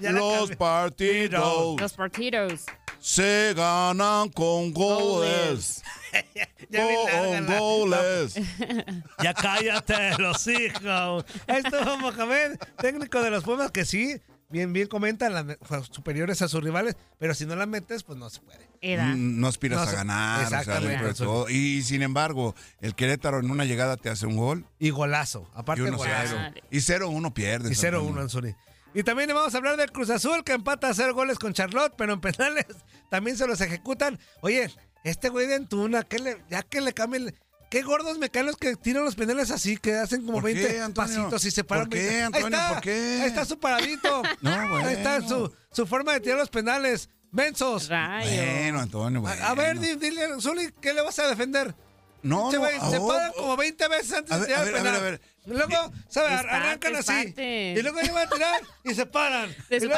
Ya 0.00 0.12
la 0.12 0.20
Los 0.20 0.56
partidos 0.56 1.78
Los 1.80 1.92
partidos. 1.92 2.64
se 3.00 3.52
ganan 3.54 4.30
con 4.30 4.72
goles. 4.72 5.82
Ya 6.70 7.58
goles. 7.58 8.34
Ya 9.22 9.34
cállate, 9.34 10.16
los 10.18 10.46
hijos. 10.46 11.24
Ahí 11.46 11.62
estuvo 11.64 11.98
Mohamed, 11.98 12.58
técnico 12.78 13.22
de 13.22 13.30
los 13.30 13.44
Pumas, 13.44 13.70
que 13.70 13.84
sí, 13.84 14.20
bien, 14.48 14.72
bien 14.72 14.86
comentan 14.86 15.34
las 15.34 15.44
pues, 15.68 15.86
superiores 15.90 16.40
a 16.42 16.48
sus 16.48 16.62
rivales, 16.62 16.96
pero 17.18 17.34
si 17.34 17.46
no 17.46 17.56
las 17.56 17.68
metes, 17.68 18.04
pues 18.04 18.18
no 18.18 18.30
se 18.30 18.40
puede. 18.40 18.68
Era. 18.80 19.06
Mm, 19.06 19.40
No 19.40 19.48
aspiras 19.48 19.84
No 19.84 19.90
a 19.90 19.92
ganar, 19.92 20.46
o 20.46 20.64
sea, 20.64 20.80
de 20.80 21.14
todo. 21.14 21.48
Y 21.48 21.82
sin 21.82 22.02
embargo, 22.02 22.54
el 22.80 22.94
Querétaro 22.94 23.40
en 23.40 23.50
una 23.50 23.64
llegada 23.64 23.96
te 23.96 24.08
hace 24.08 24.26
un 24.26 24.36
gol 24.36 24.66
Y 24.78 24.90
golazo, 24.90 25.48
y 25.54 25.60
aparte 25.60 25.82
1 25.82 25.96
golazo. 25.96 26.36
0. 26.38 26.54
Y 26.70 26.78
0-1 26.78 27.32
pierdes. 27.32 27.72
Y 27.72 27.74
0-1 27.74 27.98
Antonio. 27.98 28.20
Anzuli. 28.22 28.56
Y 28.94 29.02
también 29.04 29.28
le 29.28 29.34
vamos 29.34 29.54
a 29.54 29.58
hablar 29.58 29.76
del 29.76 29.90
Cruz 29.90 30.10
Azul, 30.10 30.44
que 30.44 30.52
empata 30.52 30.88
a 30.90 30.94
cero 30.94 31.14
goles 31.14 31.38
con 31.38 31.54
Charlotte, 31.54 31.94
pero 31.96 32.12
en 32.12 32.20
penales 32.20 32.66
también 33.08 33.38
se 33.38 33.46
los 33.46 33.60
ejecutan. 33.62 34.18
Oye, 34.42 34.70
este 35.04 35.28
güey 35.28 35.46
de 35.46 35.54
Antuna, 35.56 36.02
¿qué 36.04 36.18
le, 36.18 36.42
ya 36.50 36.62
que 36.62 36.80
le 36.80 36.92
cambien... 36.92 37.34
Qué 37.70 37.80
gordos 37.80 38.18
mecanos 38.18 38.56
que 38.58 38.76
tiran 38.76 39.02
los 39.02 39.14
penales 39.14 39.50
así, 39.50 39.78
que 39.78 39.94
hacen 39.94 40.26
como 40.26 40.42
¿Por 40.42 40.50
qué, 40.50 40.56
20 40.56 40.80
Antonio? 40.82 41.10
pasitos 41.22 41.44
y 41.46 41.50
se 41.50 41.64
paran. 41.64 41.88
¿Por 41.88 41.98
qué, 41.98 42.04
20. 42.06 42.24
Antonio? 42.24 42.46
Ahí 42.46 42.52
está, 42.64 42.74
¿Por 42.74 42.82
qué? 42.82 43.18
Ahí 43.22 43.28
está 43.28 43.44
su 43.46 43.58
paradito. 43.58 44.22
No, 44.42 44.50
bueno. 44.68 44.86
Ahí 44.88 44.94
está 44.96 45.26
su, 45.26 45.50
su 45.70 45.86
forma 45.86 46.12
de 46.12 46.20
tirar 46.20 46.36
los 46.38 46.50
penales. 46.50 47.08
Mensos. 47.30 47.88
Rayo. 47.88 48.28
Bueno, 48.30 48.78
Antonio, 48.80 49.20
A, 49.20 49.22
bueno. 49.22 49.44
a 49.46 49.54
ver, 49.54 49.78
di- 49.78 49.94
dile, 49.96 50.38
Zuli, 50.38 50.70
¿qué 50.82 50.92
le 50.92 51.00
vas 51.00 51.18
a 51.18 51.28
defender? 51.28 51.74
No, 52.22 52.50
Este 52.52 52.58
no, 52.78 52.90
se 52.90 52.98
oh, 52.98 53.08
paran 53.08 53.30
oh. 53.34 53.40
como 53.40 53.56
20 53.56 53.88
veces 53.88 54.12
antes 54.12 54.40
de 54.40 54.46
tirar 54.46 54.60
a 54.60 54.66
el 54.66 54.72
ver, 54.72 54.76
a 54.80 54.82
ver, 54.82 54.92
penal. 54.92 55.00
a 55.00 55.02
ver. 55.10 55.20
Luego, 55.44 55.92
¿sabes? 56.08 56.38
Arrancan 56.48 56.94
así. 56.94 57.34
Y 57.36 57.82
luego 57.82 57.96
van 57.96 58.26
a 58.28 58.30
tirar 58.30 58.60
y 58.84 58.94
se 58.94 59.06
paran. 59.06 59.52
Se 59.68 59.88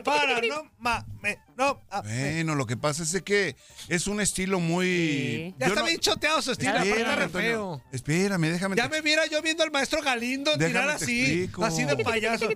paran, 0.00 0.48
no, 0.48 0.68
ma, 0.78 1.06
me, 1.22 1.38
no. 1.56 1.80
ah, 1.90 2.02
me. 2.02 2.32
Bueno, 2.34 2.56
lo 2.56 2.66
que 2.66 2.76
pasa 2.76 3.04
es 3.04 3.22
que 3.22 3.54
es 3.88 4.08
un 4.08 4.20
estilo 4.20 4.58
muy. 4.58 4.86
Sí. 4.86 5.54
Ya 5.58 5.66
Yo 5.66 5.72
está 5.74 5.80
no- 5.82 5.86
bien 5.86 6.00
choteado 6.00 6.42
su 6.42 6.50
estilo, 6.52 6.76
Espérame, 6.76 7.30
feo. 7.30 7.82
Espérame, 7.92 8.50
déjame. 8.50 8.74
Ya 8.74 8.88
te- 8.88 8.96
me 8.96 9.00
viera 9.00 9.26
yo 9.26 9.40
viendo 9.42 9.62
al 9.62 9.70
maestro 9.70 10.02
Galindo 10.02 10.50
Déjame 10.56 10.66
tirar 10.72 10.88
así, 10.90 11.20
explico. 11.44 11.64
así 11.64 11.84
de 11.84 11.96
payaso. 12.02 12.48
Me 12.48 12.54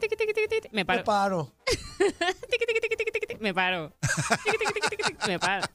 Me 0.73 0.85
paro. 0.85 1.05
paro. 1.05 1.55
Me 3.39 3.55
paro. 3.55 3.93
Tiqui, 4.45 4.97
tiqui. 4.97 5.15
Me 5.29 5.39
paro. 5.39 5.67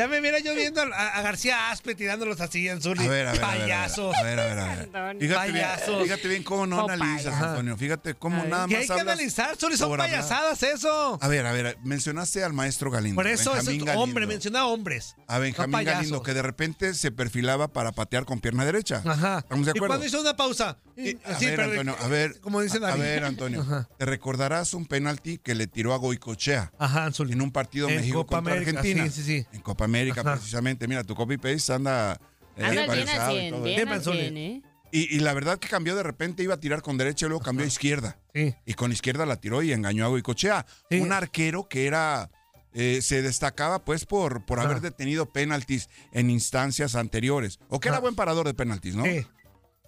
Ya 0.00 0.08
me 0.08 0.18
viera 0.22 0.38
yo 0.38 0.54
viendo 0.54 0.80
a, 0.80 1.08
a 1.08 1.20
García 1.20 1.70
Aspe 1.70 1.94
tirándolos 1.94 2.40
así 2.40 2.66
en 2.66 2.80
Zuli. 2.80 3.04
A 3.04 3.08
ver, 3.10 3.26
a 3.26 3.32
ver, 3.32 3.44
a. 3.44 3.46
Payasos. 3.48 4.14
A 4.16 4.22
ver, 4.22 4.40
a 4.40 4.46
ver, 4.46 4.58
a 4.58 4.64
ver. 4.64 5.18
Fíjate 5.20 5.52
bien, 5.52 5.64
Payasos. 5.66 6.02
fíjate 6.04 6.28
bien 6.28 6.42
cómo 6.42 6.66
no 6.66 6.84
Oh, 6.86 6.90
analizas. 6.90 7.34
Antonio. 7.34 7.76
Fíjate 7.76 8.14
cómo 8.14 8.42
nada 8.44 8.66
Que 8.66 8.76
más 8.78 8.88
hay 8.90 8.96
que 8.96 9.00
analizar, 9.02 9.56
Zuli, 9.58 9.76
son 9.76 9.92
hablar. 9.92 10.08
payasadas 10.08 10.62
eso. 10.62 11.18
A 11.20 11.28
ver, 11.28 11.44
a 11.44 11.52
ver, 11.52 11.76
mencionaste 11.84 12.42
al 12.42 12.54
maestro 12.54 12.90
Galindo. 12.90 13.14
Por 13.16 13.26
eso 13.26 13.54
es 13.54 13.68
hombre, 13.94 14.26
menciona 14.26 14.64
hombres. 14.64 15.16
A 15.26 15.38
Benjamín 15.38 15.72
no. 15.84 15.84
Galindo, 15.84 16.22
que 16.22 16.32
de 16.32 16.40
repente 16.40 16.94
se 16.94 17.10
perfilaba 17.10 17.68
para 17.68 17.92
patear 17.92 18.24
con 18.24 18.40
pierna 18.40 18.64
derecha. 18.64 19.02
Ajá. 19.04 19.40
¿Estamos 19.40 19.66
de 19.66 19.72
Y 19.74 19.76
acuerdo? 19.78 19.86
cuando 19.88 20.06
hizo 20.06 20.20
una 20.22 20.34
pausa. 20.34 20.78
y- 20.96 21.10
Y- 21.10 21.18
a 21.26 21.34
sí, 21.38 21.44
ver, 21.46 21.56
pero- 21.56 21.70
Antonio, 21.72 21.96
a 22.00 22.08
ver. 22.08 22.40
Como 22.40 22.62
dice 22.62 22.78
a- 22.78 22.80
David. 22.80 23.00
A 23.02 23.04
ver, 23.04 23.24
Antonio, 23.24 23.60
Ajá. 23.60 23.86
te 23.98 24.06
recordarás 24.06 24.72
un 24.72 24.86
penalti 24.86 25.36
que 25.38 25.54
le 25.54 25.66
tiró 25.66 25.92
a 25.92 25.98
Goicochea 25.98 26.72
Ajá, 26.78 27.04
Anzuli. 27.04 27.32
en 27.34 27.42
un 27.42 27.52
partido 27.52 27.88
En 27.90 27.96
México 27.96 28.20
Copa 28.24 28.36
contra 28.38 28.54
América, 28.54 28.78
Argentina. 28.80 29.04
sí, 29.10 29.22
sí, 29.22 29.40
sí. 29.40 29.46
En 29.52 29.60
Copa 29.60 29.84
América, 29.90 30.20
Ajá. 30.22 30.34
precisamente. 30.34 30.86
Mira, 30.88 31.04
tu 31.04 31.14
copy 31.14 31.36
paste 31.36 31.72
anda. 31.72 32.18
eh, 32.56 32.64
Anda 32.64 32.92
bien 32.94 33.08
al 33.08 33.32
y 33.32 33.38
100, 33.40 33.50
todo 33.54 33.62
bien 33.62 33.76
Bien, 33.76 33.88
al 33.88 33.94
Manzoni. 33.94 34.20
100, 34.20 34.36
¿eh? 34.36 34.62
Y, 34.92 35.16
y 35.16 35.20
la 35.20 35.34
verdad 35.34 35.58
que 35.58 35.68
cambió 35.68 35.94
de 35.94 36.02
repente, 36.02 36.42
iba 36.42 36.54
a 36.54 36.60
tirar 36.60 36.82
con 36.82 36.96
derecha 36.98 37.26
y 37.26 37.28
luego 37.28 37.44
cambió 37.44 37.64
a 37.64 37.68
izquierda. 37.68 38.18
Sí. 38.34 38.54
Y 38.66 38.74
con 38.74 38.90
izquierda 38.90 39.24
la 39.26 39.36
tiró 39.36 39.62
y 39.62 39.72
engañó 39.72 40.04
a 40.04 40.08
Goicochea. 40.08 40.66
Sí. 40.90 40.98
Un 41.00 41.12
arquero 41.12 41.68
que 41.68 41.86
era. 41.86 42.28
eh, 42.74 43.00
se 43.02 43.20
destacaba 43.22 43.84
pues 43.84 44.04
por, 44.06 44.44
por 44.46 44.58
haber 44.60 44.80
detenido 44.80 45.26
penaltis 45.32 45.88
en 46.12 46.30
instancias 46.30 46.94
anteriores. 46.96 47.58
O 47.68 47.78
que 47.80 47.88
era 47.88 47.98
buen 48.00 48.14
parador 48.16 48.46
de 48.46 48.54
penaltis, 48.54 48.94
¿no? 48.96 49.04
Sí. 49.04 49.26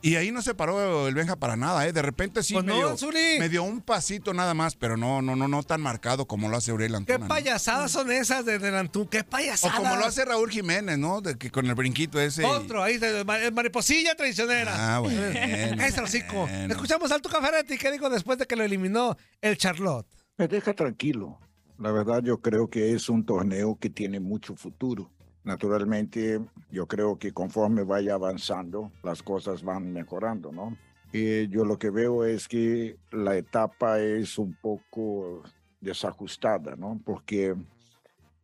Y 0.05 0.17
ahí 0.17 0.33
no 0.33 0.43
se 0.43 0.55
paró 0.55 1.07
el 1.07 1.15
Benja 1.15 1.37
para 1.37 1.55
nada, 1.57 1.87
¿eh? 1.87 1.93
De 1.93 2.03
repente 2.03 2.43
sí 2.43 2.55
Pues 2.55 2.65
no, 2.65 2.75
me, 2.75 2.81
dio, 2.97 3.39
me 3.39 3.49
dio 3.49 3.63
un 3.63 3.81
pasito 3.81 4.35
nada 4.35 4.53
más, 4.53 4.75
pero 4.75 4.97
no, 4.97 5.23
no, 5.23 5.37
no, 5.37 5.47
no 5.47 5.63
tan 5.63 5.81
marcado 5.81 6.27
como 6.27 6.49
lo 6.49 6.57
hace 6.57 6.73
Uriel 6.73 6.91
¿Qué 6.91 6.97
Antuna. 6.97 7.19
¿no? 7.19 7.29
payasadas 7.29 7.93
son 7.93 8.11
esas 8.11 8.45
de 8.45 8.59
Delantú? 8.59 9.09
¿Qué 9.09 9.21
O 9.21 9.25
payasadas? 9.25 9.77
como 9.79 9.95
lo 9.95 10.05
hace 10.05 10.25
Raúl 10.25 10.51
Jiménez, 10.51 10.99
¿no? 10.99 11.21
De 11.21 11.39
que 11.39 11.51
con 11.53 11.67
el 11.67 11.75
brinquito 11.77 12.21
ese. 12.21 12.43
y- 12.43 12.47
Otro, 12.47 12.83
ahí, 12.83 12.99
de- 12.99 13.25
ma- 13.25 13.39
mariposilla 13.53 14.17
traicionera. 14.17 14.97
Ah, 14.97 14.99
bueno. 14.99 15.21
Hocico. 16.03 16.47
bueno. 16.49 16.73
Escuchamos 16.75 17.13
al 17.13 17.23
Tucaferetti, 17.23 17.79
¿qué 17.79 17.93
dijo 17.93 18.11
después 18.11 18.39
de 18.39 18.47
que 18.47 18.57
lo 18.57 18.65
eliminó 18.65 19.17
el 19.41 19.57
Charlotte? 19.57 20.07
Me 20.37 20.49
deja 20.49 20.75
tranquilo. 20.75 21.39
La 21.79 21.93
verdad 21.93 22.23
yo 22.25 22.41
creo 22.41 22.69
que 22.69 22.93
es 22.93 23.09
un 23.09 23.25
torneo 23.25 23.77
que 23.81 23.89
tiene 23.89 24.19
mucho 24.19 24.57
futuro. 24.57 25.13
Naturalmente, 25.45 26.41
yo 26.71 26.87
creo 26.87 27.19
que 27.19 27.33
conforme 27.33 27.83
vaya 27.83 28.15
avanzando, 28.15 28.93
las 29.03 29.23
cosas 29.23 29.65
van 29.65 29.93
mejorando, 29.93 30.53
¿no? 30.53 30.77
Y 31.13 31.49
yo 31.49 31.65
lo 31.65 31.79
que 31.79 31.91
veo 31.91 32.25
es 32.25 32.49
que 32.49 32.97
la 33.11 33.37
etapa 33.37 34.01
es 34.01 34.39
un 34.39 34.55
poco 34.55 35.43
desajustada, 35.81 36.77
¿no? 36.77 37.01
Porque 37.05 37.55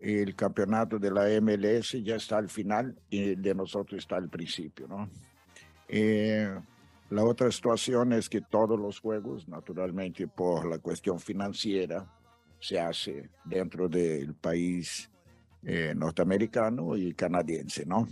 el 0.00 0.34
campeonato 0.34 0.98
de 0.98 1.10
la 1.10 1.28
MLS 1.40 1.92
ya 2.02 2.16
está 2.16 2.38
al 2.38 2.48
final 2.48 3.00
y 3.08 3.36
de 3.36 3.54
nosotros 3.54 3.98
está 3.98 4.16
al 4.16 4.28
principio, 4.28 4.88
¿no? 4.88 5.08
Eh, 5.88 6.52
la 7.10 7.24
otra 7.24 7.50
situación 7.50 8.12
es 8.12 8.28
que 8.28 8.42
todos 8.42 8.78
los 8.78 9.00
juegos, 9.00 9.48
naturalmente 9.48 10.28
por 10.28 10.66
la 10.66 10.78
cuestión 10.78 11.18
financiera, 11.18 12.06
se 12.60 12.78
hace 12.78 13.30
dentro 13.44 13.88
del 13.88 14.34
país 14.34 15.10
eh, 15.68 15.92
norteamericano 15.94 16.96
y 16.96 17.12
canadiense, 17.14 17.84
¿no? 17.84 18.08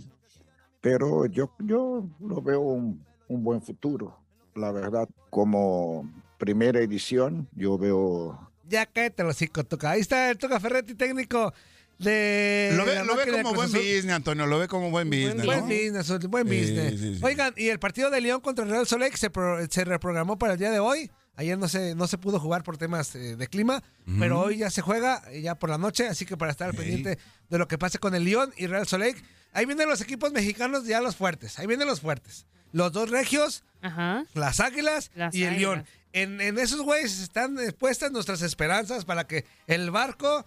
Pero 0.79 1.25
yo, 1.25 1.51
yo 1.59 2.07
lo 2.19 2.41
veo 2.41 2.61
un, 2.61 3.03
un 3.27 3.43
buen 3.43 3.61
futuro. 3.61 4.19
La 4.55 4.71
verdad, 4.71 5.09
como 5.31 6.09
primera 6.37 6.79
edición, 6.79 7.47
yo 7.55 7.77
veo 7.77 8.51
Ya 8.69 8.85
cállate 8.85 9.23
los 9.23 9.35
hocico, 9.35 9.63
Tuca. 9.63 9.91
Ahí 9.91 10.01
está 10.01 10.29
el 10.29 10.37
Tuca 10.37 10.59
Ferretti, 10.59 10.93
técnico 10.95 11.51
de. 11.97 12.73
Lo 12.75 12.85
ve, 12.85 13.03
lo 13.03 13.15
ve 13.15 13.25
como 13.31 13.53
buen 13.55 13.69
Azul. 13.69 13.79
business, 13.79 14.13
Antonio. 14.13 14.45
Lo 14.45 14.59
ve 14.59 14.67
como 14.67 14.91
buen 14.91 15.09
business. 15.09 15.45
Buen 15.45 15.59
¿no? 15.61 15.65
business, 15.65 16.27
buen 16.29 16.47
Sí, 16.47 16.59
business. 16.59 16.99
sí, 16.99 17.15
sí. 17.15 17.21
Oigan, 17.25 17.53
y 17.57 17.69
el 17.69 17.79
partido 17.79 18.11
de 18.11 18.21
León 18.21 18.39
contra 18.41 18.63
el 18.65 18.69
Real 18.71 18.85
Salt 18.85 19.01
Lake 19.01 19.17
se, 19.17 19.29
pro- 19.31 19.65
se 19.67 19.83
reprogramó 19.83 20.37
para 20.37 20.53
el 20.53 20.59
día 20.59 20.69
de 20.71 20.79
hoy. 20.79 21.09
Ayer 21.37 21.57
no 21.57 21.69
se, 21.69 21.95
no 21.95 22.07
se 22.07 22.17
pudo 22.17 22.39
jugar 22.39 22.63
por 22.63 22.77
temas 22.77 23.15
eh, 23.15 23.35
de 23.37 23.47
clima, 23.47 23.81
pero 24.19 24.39
hoy 24.41 24.57
ya 24.57 24.69
se 24.71 24.81
juega, 24.81 25.21
eh, 25.29 25.41
ya 25.41 25.55
por 25.55 25.69
la 25.69 25.77
noche, 25.77 26.07
así 26.07 26.25
que 26.25 26.35
para 26.35 26.51
estar 26.51 26.67
al 26.67 26.73
Ok. 26.75 26.81
pendiente 26.81 27.17
de 27.49 27.57
lo 27.57 27.67
que 27.67 27.77
pase 27.77 27.99
con 27.99 28.13
el 28.15 28.23
León 28.25 28.51
y 28.57 28.67
Real 28.67 28.87
Salt 28.87 29.03
Lake. 29.05 29.21
Ahí 29.53 29.65
vienen 29.65 29.87
los 29.87 30.01
equipos 30.01 30.31
mexicanos 30.33 30.85
ya 30.85 30.99
los 30.99 31.15
fuertes, 31.15 31.57
ahí 31.59 31.67
vienen 31.67 31.87
los 31.87 32.01
fuertes. 32.01 32.45
Los 32.73 32.91
dos 32.91 33.09
regios, 33.09 33.63
Ajá. 33.81 34.25
las 34.33 34.59
Águilas 34.59 35.11
Las 35.15 35.33
y 35.33 35.43
el. 35.43 35.57
León. 35.57 35.85
En, 36.11 36.41
en 36.41 36.57
esos 36.57 36.81
güeyes 36.81 37.19
están 37.19 37.57
eh, 37.59 37.71
puestas 37.71 38.11
nuestras 38.11 38.41
esperanzas 38.41 39.05
para 39.05 39.27
que 39.27 39.45
el 39.67 39.91
barco 39.91 40.43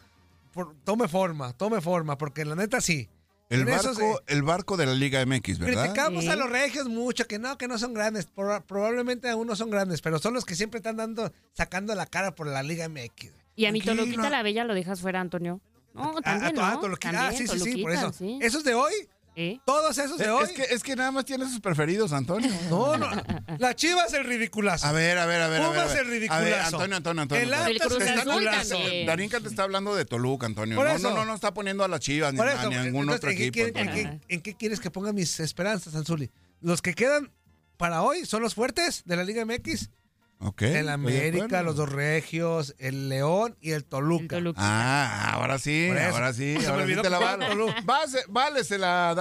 por- 0.52 0.74
tome 0.84 1.06
forma, 1.08 1.52
tome 1.52 1.80
forma, 1.80 2.18
porque 2.18 2.44
la 2.44 2.56
neta 2.56 2.80
sí. 2.80 3.08
El 3.50 3.64
barco, 3.66 4.22
el 4.28 4.42
barco 4.42 4.76
de 4.76 4.86
la 4.86 4.94
Liga 4.94 5.24
MX, 5.26 5.58
¿verdad? 5.58 5.82
Criticamos 5.82 6.24
Sí. 6.24 6.30
a 6.30 6.36
los 6.36 6.48
regios 6.48 6.88
mucho, 6.88 7.26
que 7.26 7.38
no, 7.38 7.58
que 7.58 7.66
no 7.68 7.78
son 7.78 7.92
grandes. 7.92 8.28
Proba- 8.32 8.62
probablemente 8.62 9.28
aún 9.28 9.46
no 9.46 9.56
son 9.56 9.70
grandes, 9.70 10.00
pero 10.00 10.18
son 10.20 10.34
los 10.34 10.44
que 10.44 10.54
siempre 10.54 10.78
están 10.78 10.96
dando, 10.96 11.32
sacando 11.52 11.94
la 11.96 12.06
cara 12.06 12.34
por 12.34 12.46
la 12.46 12.62
Liga 12.62 12.88
MX. 12.88 13.32
Y 13.56 13.66
a 13.66 13.72
mi. 13.72 13.80
Toluquita 13.80 14.30
la 14.30 14.42
Bella 14.42 14.64
lo 14.64 14.72
dejas 14.74 15.00
fuera, 15.00 15.20
Antonio. 15.20 15.60
No, 15.94 16.16
A- 16.16 16.22
también, 16.22 16.58
a- 16.60 16.68
a 16.70 16.74
¿no? 16.74 16.80
Toluquita. 16.80 17.26
Ah, 17.26 17.32
sí, 17.32 17.46
sí, 17.48 17.58
sí, 17.58 17.82
por 17.82 17.90
eso. 17.92 18.12
sí. 18.12 18.38
¿Esos 18.40 18.62
de 18.62 18.74
hoy? 18.74 18.92
Todos 19.64 19.98
esos 19.98 20.18
de 20.18 20.24
Es, 20.24 20.30
hoy. 20.30 20.44
es 20.44 20.50
que, 20.52 20.62
es 20.74 20.82
que 20.82 20.96
nada 20.96 21.10
más 21.10 21.24
tiene 21.24 21.44
sus 21.46 21.60
preferidos, 21.60 22.12
Antonio. 22.12 22.50
No, 22.70 22.96
no. 22.96 23.08
La 23.58 23.74
Chivas 23.74 24.12
el 24.14 24.24
ridiculazo. 24.24 24.86
A 24.86 24.92
ver, 24.92 25.18
a 25.18 25.26
ver, 25.26 25.40
a 25.42 25.48
ver. 25.48 25.60
a 25.62 25.68
ver, 25.68 25.70
Pumas 25.78 25.90
a 25.90 25.94
ver. 25.94 26.04
el 26.04 26.10
ridiculazo. 26.10 26.42
A 26.42 26.44
ver, 26.44 26.54
Antonio, 26.60 26.96
Antonio, 26.96 27.22
Antonio. 27.22 27.44
El 27.44 27.54
Antonio. 27.54 28.06
El 28.06 28.68
también. 28.68 29.06
Darinka 29.06 29.40
te 29.40 29.48
está 29.48 29.62
hablando 29.64 29.94
de 29.94 30.04
Toluca, 30.04 30.46
Antonio. 30.46 30.76
Por 30.76 30.86
No, 30.86 30.94
eso. 30.94 31.10
no, 31.10 31.16
no, 31.16 31.24
no 31.24 31.34
está 31.34 31.52
poniendo 31.54 31.84
a 31.84 31.88
las 31.88 32.00
chivas 32.00 32.32
ni 32.32 32.38
Por 32.38 32.48
a 32.48 32.54
eso, 32.54 32.68
ni 32.68 32.74
a 32.76 32.82
ningún 32.84 33.02
entonces, 33.10 33.18
otro 33.20 33.30
¿en 33.30 33.36
qué, 33.36 33.46
equipo. 33.46 33.78
en, 33.78 33.88
qué, 33.92 34.20
en 34.34 34.40
qué 34.42 34.54
quieres 34.56 34.80
que 34.80 34.90
ponga 34.90 35.12
mis 35.12 35.40
esperanzas, 35.40 35.94
Anzuli? 35.94 36.30
Los 36.60 36.82
que 36.82 36.94
quedan 36.94 37.32
para 37.76 38.02
hoy 38.02 38.26
son 38.26 38.42
los 38.42 38.54
fuertes 38.54 39.02
de 39.04 39.16
la 39.16 39.24
Liga 39.24 39.44
MX. 39.44 39.90
Ok, 40.42 40.62
el 40.62 40.88
América, 40.88 41.62
los 41.62 41.76
dos 41.76 41.90
regios, 41.90 42.74
el 42.78 43.10
León 43.10 43.56
y 43.60 43.72
el 43.72 43.84
Toluca. 43.84 44.38
El 44.38 44.44
Toluca. 44.44 44.60
Ah, 44.62 45.32
ahora 45.34 45.58
sí, 45.58 45.90
ahora 45.90 46.32
sí. 46.32 46.54
Se 46.54 46.60
me 46.60 46.66
ahora 46.66 46.78
sí 46.78 46.82
olvidó 46.84 47.02
te 47.02 47.10
la 47.10 47.18
Válesela, 47.84 49.14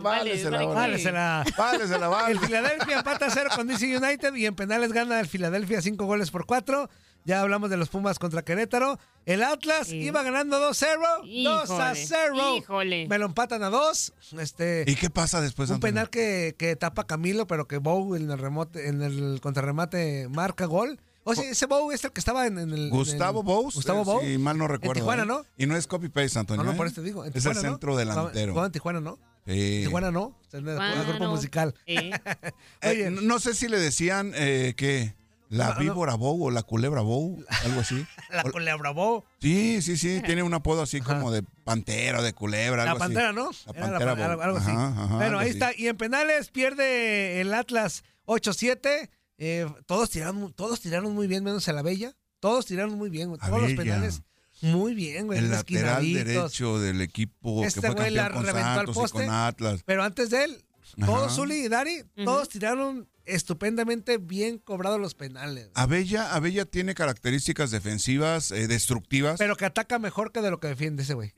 Vale, 0.00 0.30
válesela. 0.30 0.56
vale. 0.58 0.66
vale. 0.66 0.74
Válesela. 0.74 1.44
Válesela, 1.58 2.08
vale. 2.08 2.32
El 2.32 2.40
Filadelfia 2.40 2.96
empata 2.96 3.26
a 3.26 3.30
cero 3.30 3.50
con 3.54 3.66
DC 3.66 3.94
United 3.94 4.34
y 4.34 4.46
en 4.46 4.54
penales 4.54 4.92
gana 4.92 5.20
el 5.20 5.26
Filadelfia 5.28 5.82
cinco 5.82 6.06
goles 6.06 6.30
por 6.30 6.46
cuatro. 6.46 6.88
Ya 7.24 7.40
hablamos 7.40 7.70
de 7.70 7.76
los 7.78 7.88
Pumas 7.88 8.18
contra 8.18 8.42
Querétaro. 8.42 8.98
El 9.24 9.42
Atlas 9.42 9.86
Sí. 9.88 9.96
iba 9.96 10.22
ganando 10.22 10.58
2-0. 10.60 11.22
2 11.44 11.70
a 11.70 11.92
Híjole, 11.92 12.06
0. 12.06 12.56
híjole. 12.58 13.08
Me 13.08 13.18
lo 13.18 13.26
empatan 13.26 13.62
a 13.62 13.70
2. 13.70 14.12
Este, 14.38 14.84
¿Y 14.86 14.94
qué 14.96 15.08
pasa 15.08 15.40
después, 15.40 15.70
un 15.70 15.76
Antonio? 15.76 15.94
penal 15.94 16.10
que, 16.10 16.54
que 16.58 16.76
tapa 16.76 17.06
Camilo, 17.06 17.46
pero 17.46 17.66
que 17.66 17.78
Bow 17.78 18.14
en 18.14 18.30
el 18.30 18.38
remote, 18.38 18.88
en 18.88 19.00
el 19.02 19.40
contrarremate 19.42 20.28
marca 20.28 20.66
gol. 20.66 21.00
O 21.26 21.34
sea, 21.34 21.48
ese 21.50 21.64
Bow 21.64 21.90
es 21.92 22.04
el 22.04 22.12
que 22.12 22.20
estaba 22.20 22.46
en, 22.46 22.58
en 22.58 22.70
el. 22.74 22.90
Gustavo 22.90 23.40
en 23.40 23.46
el- 23.48 23.54
Bous. 23.54 23.74
Gustavo 23.76 24.02
eh, 24.02 24.04
Bow. 24.04 24.20
Si 24.20 24.36
mal 24.36 24.58
no 24.58 24.68
recuerdo. 24.68 25.00
Tijuana, 25.00 25.22
¿eh? 25.22 25.26
¿no? 25.26 25.42
Y 25.56 25.64
no 25.66 25.74
es 25.74 25.86
copy-paste, 25.86 26.38
Antonio. 26.38 26.62
No, 26.62 26.68
no, 26.68 26.74
¿eh? 26.74 26.76
por 26.76 26.86
eso 26.86 26.96
te 26.96 27.02
digo. 27.02 27.24
en 27.24 27.30
Es 27.30 27.36
el 27.36 27.40
Tijuana, 27.52 27.62
¿no? 27.62 27.68
centro 27.74 27.96
delantero. 27.96 28.64
En 28.66 28.72
Tijuana, 28.72 29.00
¿no? 29.00 29.18
Sí. 29.46 29.80
Tijuana 29.84 30.10
no. 30.10 30.22
O 30.24 30.36
sea, 30.50 30.60
en 30.60 30.68
el- 30.68 30.74
Tijuana, 30.74 31.00
el 31.00 31.06
grupo 31.08 31.24
no. 31.24 31.30
musical. 31.30 31.74
Sí. 31.86 31.96
Eh, 32.82 32.90
Oye. 32.90 33.10
no- 33.10 33.22
no 33.22 33.38
sé 33.38 33.54
si 33.54 33.68
le 33.68 33.78
decían 33.80 34.32
eh, 34.34 34.74
que 34.76 35.14
la 35.48 35.68
No, 35.68 35.74
no. 35.74 35.80
víbora 35.80 36.14
Bow 36.14 36.44
o 36.46 36.50
la 36.50 36.62
culebra 36.62 37.00
Bow, 37.02 37.44
algo 37.64 37.80
así. 37.80 38.04
La 38.30 38.42
O- 38.42 38.50
culebra 38.50 38.90
Bow. 38.90 39.24
Sí, 39.40 39.80
sí, 39.82 39.96
sí, 39.96 40.20
tiene 40.24 40.42
un 40.42 40.52
apodo 40.54 40.82
así 40.82 41.00
como 41.00 41.30
de 41.30 41.42
pantera 41.64 42.22
de 42.22 42.32
culebra, 42.32 42.84
La 42.84 42.92
algo 42.92 43.04
así. 43.04 43.12
pantera, 43.14 43.32
¿no? 43.32 43.50
La 43.66 43.72
Era 43.72 43.80
pantera 43.98 44.16
pan- 44.16 44.36
Bow. 44.36 44.42
algo 44.42 44.56
así. 44.58 44.70
Ajá, 44.70 44.86
ajá, 44.88 45.06
bueno, 45.16 45.24
algo 45.24 45.38
ahí 45.40 45.48
así. 45.50 45.58
está. 45.58 45.70
Y 45.76 45.88
en 45.88 45.96
penales 45.96 46.50
pierde 46.50 47.40
el 47.40 47.52
Atlas 47.54 48.02
8-7. 48.26 49.10
Eh, 49.38 49.66
todos, 49.86 50.10
tiraron, 50.10 50.52
todos 50.52 50.80
tiraron 50.80 51.12
muy 51.14 51.26
bien, 51.26 51.44
menos 51.44 51.68
a 51.68 51.72
la 51.72 51.82
Bella. 51.82 52.14
Todos 52.40 52.66
tiraron 52.66 52.94
muy 52.96 53.10
bien. 53.10 53.28
güey. 53.28 53.40
Todos 53.40 53.62
los 53.62 53.72
penales 53.74 54.22
muy 54.62 54.94
bien, 54.94 55.26
güey. 55.26 55.38
El 55.40 55.50
lateral 55.50 56.12
derecho 56.12 56.78
del 56.78 57.00
equipo 57.00 57.64
Este 57.64 57.80
que 57.80 57.86
fue 57.88 57.96
güey 57.96 58.10
la 58.10 58.24
campeón 58.24 58.44
con 58.44 58.46
reventó 58.46 58.68
al 58.70 58.76
Santos 58.76 58.96
y 58.96 58.98
poste. 59.00 59.18
con 59.26 59.30
Atlas. 59.34 59.80
Pero 59.84 60.02
antes 60.04 60.30
de 60.30 60.44
él, 60.44 60.64
todos, 61.04 61.26
Ajá. 61.26 61.34
Zuli 61.34 61.64
y 61.64 61.68
Dari, 61.68 62.04
todos 62.24 62.48
tiraron 62.48 63.08
estupendamente 63.26 64.18
bien 64.18 64.58
cobrados 64.58 65.00
los 65.00 65.14
penales. 65.14 65.70
Abella, 65.74 66.34
Abella 66.34 66.64
tiene 66.64 66.94
características 66.94 67.70
defensivas 67.70 68.50
eh, 68.50 68.66
destructivas. 68.68 69.38
Pero 69.38 69.56
que 69.56 69.64
ataca 69.64 69.98
mejor 69.98 70.32
que 70.32 70.40
de 70.40 70.50
lo 70.50 70.60
que 70.60 70.68
defiende 70.68 71.02
ese 71.02 71.14
güey. 71.14 71.32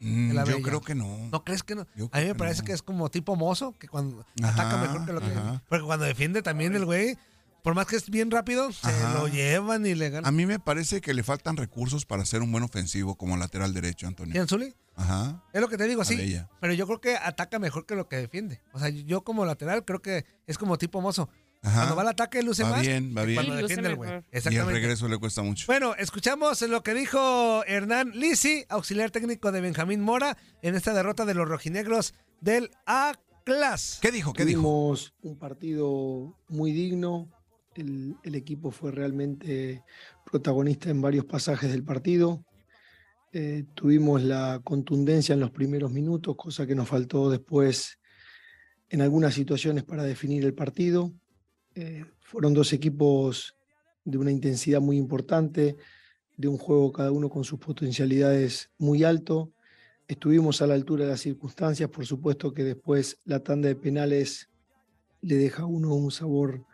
Mm, 0.00 0.44
yo 0.44 0.62
creo 0.62 0.80
que 0.80 0.94
no. 0.94 1.28
¿No 1.32 1.44
crees 1.44 1.62
que 1.64 1.74
no? 1.74 1.86
Yo 1.96 2.08
A 2.12 2.18
mí 2.18 2.26
me 2.26 2.32
que 2.32 2.34
parece 2.36 2.60
no. 2.62 2.66
que 2.66 2.72
es 2.72 2.82
como 2.82 3.10
tipo 3.10 3.34
mozo, 3.34 3.74
que 3.78 3.88
cuando 3.88 4.24
Ajá, 4.42 4.52
ataca 4.52 4.76
mejor 4.76 5.06
que 5.06 5.12
lo 5.12 5.20
que. 5.20 5.26
ajá. 5.26 5.62
Porque 5.68 5.84
cuando 5.84 6.04
defiende 6.04 6.40
también 6.42 6.74
el 6.76 6.84
güey, 6.84 7.18
por 7.62 7.74
más 7.74 7.86
que 7.86 7.96
es 7.96 8.08
bien 8.10 8.30
rápido, 8.30 8.72
se 8.72 8.86
Ajá. 8.88 9.14
lo 9.18 9.28
llevan 9.28 9.84
y 9.86 9.94
le 9.94 10.06
A 10.06 10.10
ganan. 10.10 10.34
mí 10.36 10.46
me 10.46 10.58
parece 10.58 11.00
que 11.00 11.12
le 11.14 11.22
faltan 11.22 11.56
recursos 11.56 12.06
para 12.06 12.24
ser 12.24 12.42
un 12.42 12.50
buen 12.52 12.64
ofensivo 12.64 13.16
como 13.16 13.36
lateral 13.36 13.74
derecho, 13.74 14.06
Antonio. 14.06 14.32
¿Quién, 14.32 14.46
Zuli? 14.48 14.74
Ajá. 14.96 15.42
Es 15.52 15.60
lo 15.60 15.68
que 15.68 15.76
te 15.76 15.86
digo, 15.86 16.04
sí. 16.04 16.40
Pero 16.60 16.72
yo 16.72 16.86
creo 16.86 17.00
que 17.00 17.16
ataca 17.16 17.58
mejor 17.58 17.86
que 17.86 17.94
lo 17.94 18.08
que 18.08 18.16
defiende. 18.16 18.60
O 18.72 18.78
sea, 18.78 18.88
yo 18.88 19.22
como 19.22 19.44
lateral 19.44 19.84
creo 19.84 20.00
que 20.02 20.24
es 20.46 20.58
como 20.58 20.76
tipo 20.78 21.00
mozo. 21.00 21.28
Ajá. 21.60 21.74
Cuando 21.80 21.96
va 21.96 22.02
al 22.02 22.08
ataque 22.08 22.40
luce 22.42 22.62
Va 22.62 22.70
más. 22.70 22.80
bien, 22.82 23.12
va 23.16 23.24
bien. 23.24 23.36
Cuando 23.36 23.56
Sí, 23.56 23.62
defiende 23.62 23.88
el 23.90 23.96
güey. 23.96 24.10
Y 24.10 24.22
Exactamente. 24.36 24.72
regreso 24.74 25.08
le 25.08 25.18
cuesta 25.18 25.42
mucho. 25.42 25.66
Bueno, 25.66 25.94
escuchamos 25.96 26.62
lo 26.62 26.82
que 26.84 26.94
dijo 26.94 27.64
Hernán 27.64 28.12
Lisi, 28.14 28.64
auxiliar 28.68 29.10
técnico 29.10 29.50
de 29.50 29.60
Benjamín 29.60 30.00
Mora, 30.00 30.36
en 30.62 30.76
esta 30.76 30.92
derrota 30.94 31.24
de 31.24 31.34
los 31.34 31.48
rojinegros 31.48 32.14
del 32.40 32.70
A-Class. 32.86 33.98
¿Qué 34.00 34.12
dijo? 34.12 34.32
¿Qué 34.32 34.44
dijo? 34.44 34.60
Tuvimos 34.60 35.14
un 35.22 35.36
partido 35.36 36.36
muy 36.48 36.72
digno. 36.72 37.28
El, 37.78 38.34
equipo 38.34 38.72
fue 38.72 38.90
realmente 38.90 39.84
protagonista 40.28 40.90
en 40.90 41.00
varios 41.00 41.24
pasajes 41.24 41.70
del 41.70 41.84
partido. 41.84 42.44
Eh, 43.32 43.66
tuvimos 43.74 44.22
la 44.22 44.60
contundencia 44.64 45.32
en 45.32 45.40
los 45.40 45.52
primeros 45.52 45.92
minutos, 45.92 46.34
cosa 46.36 46.66
que 46.66 46.74
nos 46.74 46.88
faltó 46.88 47.30
después 47.30 48.00
en 48.90 49.00
algunas 49.00 49.34
situaciones 49.34 49.84
para 49.84 50.02
definir 50.02 50.44
el 50.44 50.54
partido. 50.54 51.12
Eh, 51.76 52.04
fueron 52.20 52.52
dos 52.52 52.72
equipos 52.72 53.54
de 54.04 54.18
una 54.18 54.32
intensidad 54.32 54.80
muy 54.80 54.96
importante, 54.96 55.76
de 56.36 56.48
un 56.48 56.58
juego 56.58 56.90
cada 56.90 57.12
uno 57.12 57.28
con 57.28 57.44
sus 57.44 57.60
potencialidades 57.60 58.70
muy 58.78 59.04
alto. 59.04 59.52
Estuvimos 60.08 60.62
a 60.62 60.66
la 60.66 60.74
altura 60.74 61.04
de 61.04 61.10
las 61.10 61.20
circunstancias, 61.20 61.88
por 61.90 62.04
supuesto 62.06 62.52
que 62.52 62.64
después 62.64 63.18
la 63.24 63.40
tanda 63.40 63.68
de 63.68 63.76
penales 63.76 64.48
le 65.20 65.36
deja 65.36 65.62
a 65.62 65.66
uno 65.66 65.94
un 65.94 66.10
sabor 66.10 66.64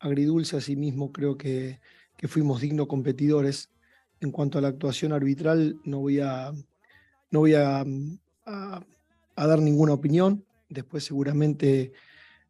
agridulce, 0.00 0.56
asimismo 0.56 1.12
creo 1.12 1.36
que, 1.36 1.78
que 2.16 2.26
fuimos 2.28 2.60
dignos 2.60 2.86
competidores. 2.88 3.70
En 4.22 4.30
cuanto 4.32 4.58
a 4.58 4.60
la 4.60 4.68
actuación 4.68 5.12
arbitral, 5.12 5.78
no 5.84 6.00
voy 6.00 6.20
a, 6.20 6.52
no 7.30 7.38
voy 7.38 7.54
a, 7.54 7.84
a- 8.46 8.84
dar 9.36 9.60
ninguna 9.60 9.94
opinión. 9.94 10.44
Después 10.68 11.04
seguramente 11.04 11.92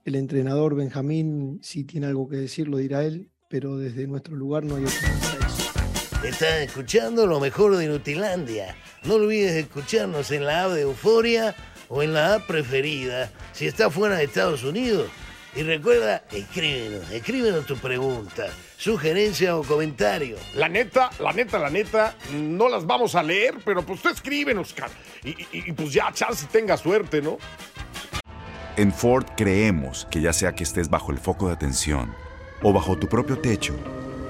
el 0.04 0.16
entrenador 0.16 0.74
Benjamín, 0.74 1.60
si 1.62 1.84
tiene 1.84 2.06
algo 2.08 2.28
que 2.28 2.36
decir, 2.36 2.66
lo 2.66 2.78
dirá 2.78 3.04
él, 3.04 3.30
pero 3.48 3.76
desde 3.76 4.06
nuestro 4.08 4.34
lugar 4.34 4.64
no 4.64 4.76
hay 4.76 4.84
opinión. 4.84 5.20
Estás 6.24 6.60
escuchando 6.62 7.26
lo 7.26 7.38
mejor 7.40 7.76
de 7.76 7.86
Nutilandia. 7.86 8.74
No 9.04 9.14
olvides 9.14 9.52
escucharnos 9.52 10.30
en 10.32 10.44
la 10.44 10.64
app 10.64 10.72
de 10.72 10.82
Euforia 10.82 11.54
o 11.88 12.02
en 12.02 12.12
la 12.12 12.34
app 12.34 12.46
preferida 12.46 13.30
si 13.52 13.66
estás 13.66 13.92
fuera 13.94 14.16
de 14.16 14.24
Estados 14.24 14.64
Unidos. 14.64 15.08
Y 15.56 15.62
recuerda, 15.62 16.22
escríbenos, 16.30 17.10
escríbenos 17.10 17.66
tu 17.66 17.76
pregunta. 17.76 18.46
sugerencia 18.76 19.56
o 19.58 19.62
comentario. 19.62 20.36
La 20.54 20.68
neta, 20.68 21.10
la 21.18 21.32
neta, 21.32 21.58
la 21.58 21.68
neta, 21.68 22.14
no 22.32 22.68
las 22.70 22.86
vamos 22.86 23.14
a 23.14 23.22
leer, 23.22 23.56
pero 23.64 23.84
pues 23.84 24.00
tú 24.00 24.08
escríbenos, 24.08 24.72
cara. 24.72 24.92
Y, 25.22 25.30
y- 25.30 25.46
y, 25.52 25.72
pues 25.72 25.92
ya, 25.92 26.10
chance 26.14 26.46
tenga 26.50 26.78
suerte, 26.78 27.20
¿no? 27.20 27.36
En 28.78 28.90
Ford 28.92 29.26
creemos 29.36 30.06
que 30.10 30.22
ya 30.22 30.32
sea 30.32 30.54
que 30.54 30.62
estés 30.64 30.88
bajo 30.88 31.12
el 31.12 31.18
foco 31.18 31.48
de 31.48 31.52
atención 31.54 32.14
o 32.62 32.72
bajo 32.72 32.96
tu 32.96 33.06
propio 33.08 33.38
techo, 33.38 33.74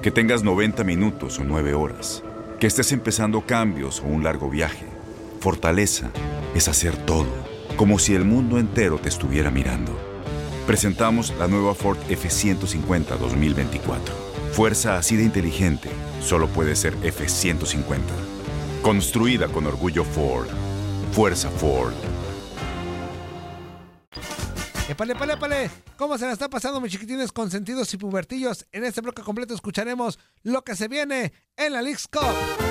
que 0.03 0.11
tengas 0.11 0.43
90 0.43 0.83
minutos 0.83 1.39
o 1.39 1.45
9 1.45 1.75
horas, 1.75 2.25
que 2.59 2.67
estés 2.67 2.91
empezando 2.91 3.43
cambios 3.43 4.01
o 4.01 4.05
un 4.05 4.25
largo 4.25 4.51
viaje, 4.51 4.87
fortaleza 5.41 6.11
es 6.57 6.67
hacer 6.67 6.97
todo, 7.07 7.29
como 7.77 8.01
si 8.01 8.15
el 8.17 8.25
mundo 8.25 8.59
entero 8.59 8.99
te 8.99 9.09
estuviera 9.11 9.51
mirando. 9.53 10.10
Presentamos 10.71 11.35
la 11.37 11.49
nueva 11.49 11.75
Ford 11.75 11.99
F150 12.09 13.19
2024. 13.19 14.15
Fuerza 14.53 14.99
así 14.99 15.17
de 15.17 15.25
inteligente 15.25 15.91
solo 16.23 16.47
puede 16.47 16.77
ser 16.77 16.95
F150. 16.99 17.99
Construida 18.81 19.49
con 19.49 19.67
orgullo 19.67 20.05
Ford. 20.05 20.47
Fuerza 21.11 21.51
Ford. 21.51 21.93
Épale, 24.89 25.15
épale, 25.15 25.33
épale. 25.33 25.71
¿Cómo 25.97 26.17
se 26.17 26.27
la 26.27 26.35
está 26.35 26.49
pasando, 26.49 26.81
mis 26.81 26.93
chiquitines 26.93 27.33
consentidos 27.33 27.93
y 27.95 27.97
pubertillos? 27.97 28.65
En 28.71 28.85
este 28.85 29.01
bloque 29.01 29.23
completo 29.23 29.55
escucharemos 29.55 30.21
lo 30.45 30.63
que 30.63 30.77
se 30.77 30.87
viene 30.87 31.33
en 31.57 31.73
la 31.73 31.83
League's 31.83 32.07
Cup. 32.07 32.70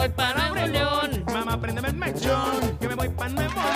Voy 0.00 0.08
para 0.10 0.48
Nuevo 0.48 0.66
León. 0.66 1.24
Mamá, 1.26 1.60
préndeme 1.60 1.88
el 1.88 1.94
mechón. 1.96 2.78
Que 2.78 2.88
me 2.88 2.94
voy 2.94 3.08
para 3.10 3.28
Nuevo 3.30 3.54
León. 3.54 3.70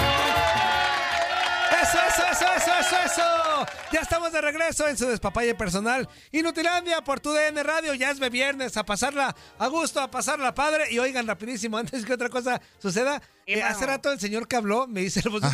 Eso, 1.82 1.98
eso, 2.08 2.22
eso, 2.32 2.46
eso, 2.56 2.72
eso, 2.80 2.96
eso. 3.04 3.66
Ya 3.92 4.00
estamos 4.00 4.32
de 4.32 4.40
regreso 4.40 4.88
en 4.88 4.96
su 4.96 5.06
despapalle 5.06 5.54
personal. 5.54 6.08
Inutilandia 6.32 7.02
por 7.02 7.20
tu 7.20 7.30
DN 7.30 7.62
Radio. 7.62 7.92
Ya 7.94 8.10
es 8.10 8.18
de 8.18 8.30
viernes. 8.30 8.76
A 8.78 8.84
pasarla 8.84 9.36
a 9.58 9.66
gusto, 9.68 10.00
a 10.00 10.10
pasarla 10.10 10.54
padre. 10.54 10.86
Y 10.90 10.98
oigan, 10.98 11.26
rapidísimo, 11.26 11.76
antes 11.78 12.06
que 12.06 12.14
otra 12.14 12.30
cosa 12.30 12.60
suceda. 12.78 13.20
eh, 13.46 13.62
hace 13.62 13.84
rato 13.84 14.10
el 14.10 14.18
señor 14.18 14.48
que 14.48 14.56
habló, 14.56 14.86
me 14.86 15.02
dice 15.02 15.20
el 15.24 15.30
voz 15.30 15.42
de 15.42 15.48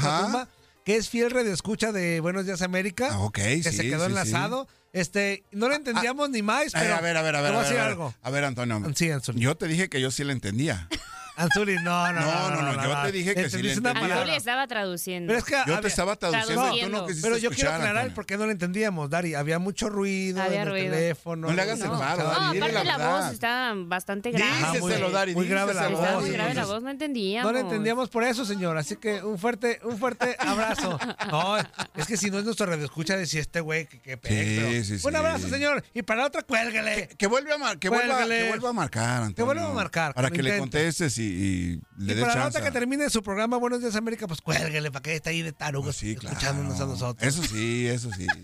que 0.85 0.96
es 0.96 1.11
fiel 1.11 1.30
redescucha 1.30 1.92
de 1.92 2.20
Buenos 2.20 2.46
Días 2.46 2.62
América. 2.62 3.09
Ah, 3.12 3.20
ok, 3.20 3.35
Que 3.35 3.62
sí, 3.64 3.72
se 3.72 3.83
quedó 3.83 4.06
sí, 4.06 4.06
enlazado. 4.06 4.66
Este, 4.92 5.44
no 5.53 5.68
lo 5.68 5.74
entendíamos 5.74 6.31
ni 6.31 6.42
más, 6.42 6.72
pero. 6.72 6.94
a 6.94 7.00
ver, 7.00 7.16
a 7.16 7.22
ver, 7.22 7.37
a 7.37 7.40
ver. 7.42 7.55
a 7.55 7.59
ver, 7.61 7.66
a 7.66 7.70
ver. 7.70 7.81
algo. 7.81 8.14
A 8.22 8.31
ver, 8.31 8.44
Antonio. 8.44 8.83
Sí, 8.94 9.11
Anzuli. 9.11 9.40
Yo 9.40 9.57
te 9.57 9.68
dije 9.68 9.88
que 9.88 10.00
yo 10.00 10.11
sí 10.11 10.24
le 10.24 10.33
entendía. 10.33 10.88
Anzuli, 11.40 11.76
no, 11.76 12.12
no, 12.12 12.20
No, 12.20 12.50
no, 12.50 12.72
no, 12.72 12.83
yo 12.85 13.03
te 13.03 13.12
dije 13.12 13.35
que 13.35 13.50
sí 13.50 13.81
palabra. 13.81 14.16
Anzuli 14.16 14.37
estaba 14.37 14.66
traduciendo. 14.66 15.29
Pero 15.29 15.38
es 15.38 15.44
que 15.44 15.57
Yo 15.66 15.81
te 15.81 15.88
estaba 15.88 16.16
traduciendo 16.16 16.70
tú 16.81 16.88
no 16.88 17.07
quisiste 17.07 17.29
Pero 17.29 17.38
yo 17.38 17.50
quiero 17.50 17.72
aclarar 17.72 18.14
por 18.14 18.26
qué 18.26 18.37
no 18.37 18.46
lo 18.46 18.53
entendíamos, 18.53 19.09
Dari. 19.11 19.35
Había 19.35 19.59
mucho 19.59 19.88
ruido 19.88 20.42
Había 20.42 20.62
en 20.62 20.68
el 20.68 20.74
teléfono. 20.90 21.48
No 21.48 21.53
le 21.55 21.62
hagas 21.62 21.81
el 21.81 21.87
No, 21.88 21.94
no, 21.94 22.00
Dari, 22.00 22.55
dile 22.55 22.66
aparte 22.66 22.85
la 22.85 22.98
la, 22.98 23.09
voz 23.20 23.33
está 23.33 23.72
bastante 23.76 24.31
grave. 24.31 25.11
Dari, 25.12 25.35
muy 25.35 25.48
grave 25.48 25.74
la 25.74 25.88
voz, 25.88 26.00
Está 26.05 26.20
muy 26.20 26.31
grave 26.31 26.55
la 26.55 26.66
voz, 26.66 26.83
no 26.83 26.90
entendíamos. 26.90 27.53
No 27.53 27.59
lo 27.59 27.64
entendíamos 27.64 28.09
por 28.09 28.24
eso, 28.24 28.44
señor. 28.44 28.76
Así 28.76 28.96
que 28.96 29.22
un 29.22 29.38
fuerte, 29.38 29.81
un 29.85 29.98
fuerte 29.98 30.37
abrazo. 30.38 30.98
No, 31.31 31.57
es 31.57 32.07
que 32.07 32.16
si 32.16 32.31
no 32.31 32.38
es 32.38 32.44
nuestro 32.44 32.66
radio 32.66 32.85
escucha 32.85 33.16
decía 33.16 33.40
este 33.40 33.61
güey 33.61 33.87
que, 33.87 34.00
que 34.00 34.16
pegue, 34.16 34.83
Sí, 34.83 34.85
sí, 34.85 34.98
sí. 34.98 35.07
Un 35.07 35.14
abrazo, 35.16 35.48
señor. 35.48 35.85
Y 35.94 36.03
para 36.03 36.22
la 36.22 36.26
otra, 36.26 36.42
cuélguele. 36.42 37.09
Que 37.16 37.26
vuelva 37.26 37.55
a, 37.55 37.59
mar- 37.59 37.79
que 37.79 37.88
vuelva, 37.88 38.16
Cuélgale. 38.16 38.42
que 38.42 38.48
vuelva 38.48 38.68
a 38.70 38.72
marcar, 38.72 39.22
Antonio. 39.22 39.46
vuelva 39.46 39.70
a 39.70 39.74
marcar, 39.74 40.14
Para 40.14 40.31
que 40.31 40.37
que 40.37 40.42
le 40.42 40.59
contestes 40.59 41.18
y, 41.18 41.29
y 41.30 41.82
le 41.98 42.14
dé 42.14 42.20
para 42.20 42.34
la 42.34 42.40
chance. 42.42 42.58
otra 42.58 42.70
que 42.70 42.72
termine 42.78 43.08
su 43.10 43.22
programa 43.22 43.56
Buenos 43.56 43.80
Días 43.80 43.96
América, 43.96 44.26
pues 44.26 44.40
cuélguele 44.40 44.90
para 44.90 45.02
que 45.02 45.14
esté 45.14 45.30
ahí 45.30 45.42
de 45.42 45.52
tarugos 45.52 45.86
Pues 45.86 45.96
sí, 45.96 46.16
claro. 46.16 46.36
escuchándonos 46.36 46.80
a 46.80 46.86
nosotros. 46.86 47.26
Eso 47.26 47.42
sí, 47.42 47.86
eso 47.88 48.10
sí. 48.16 48.26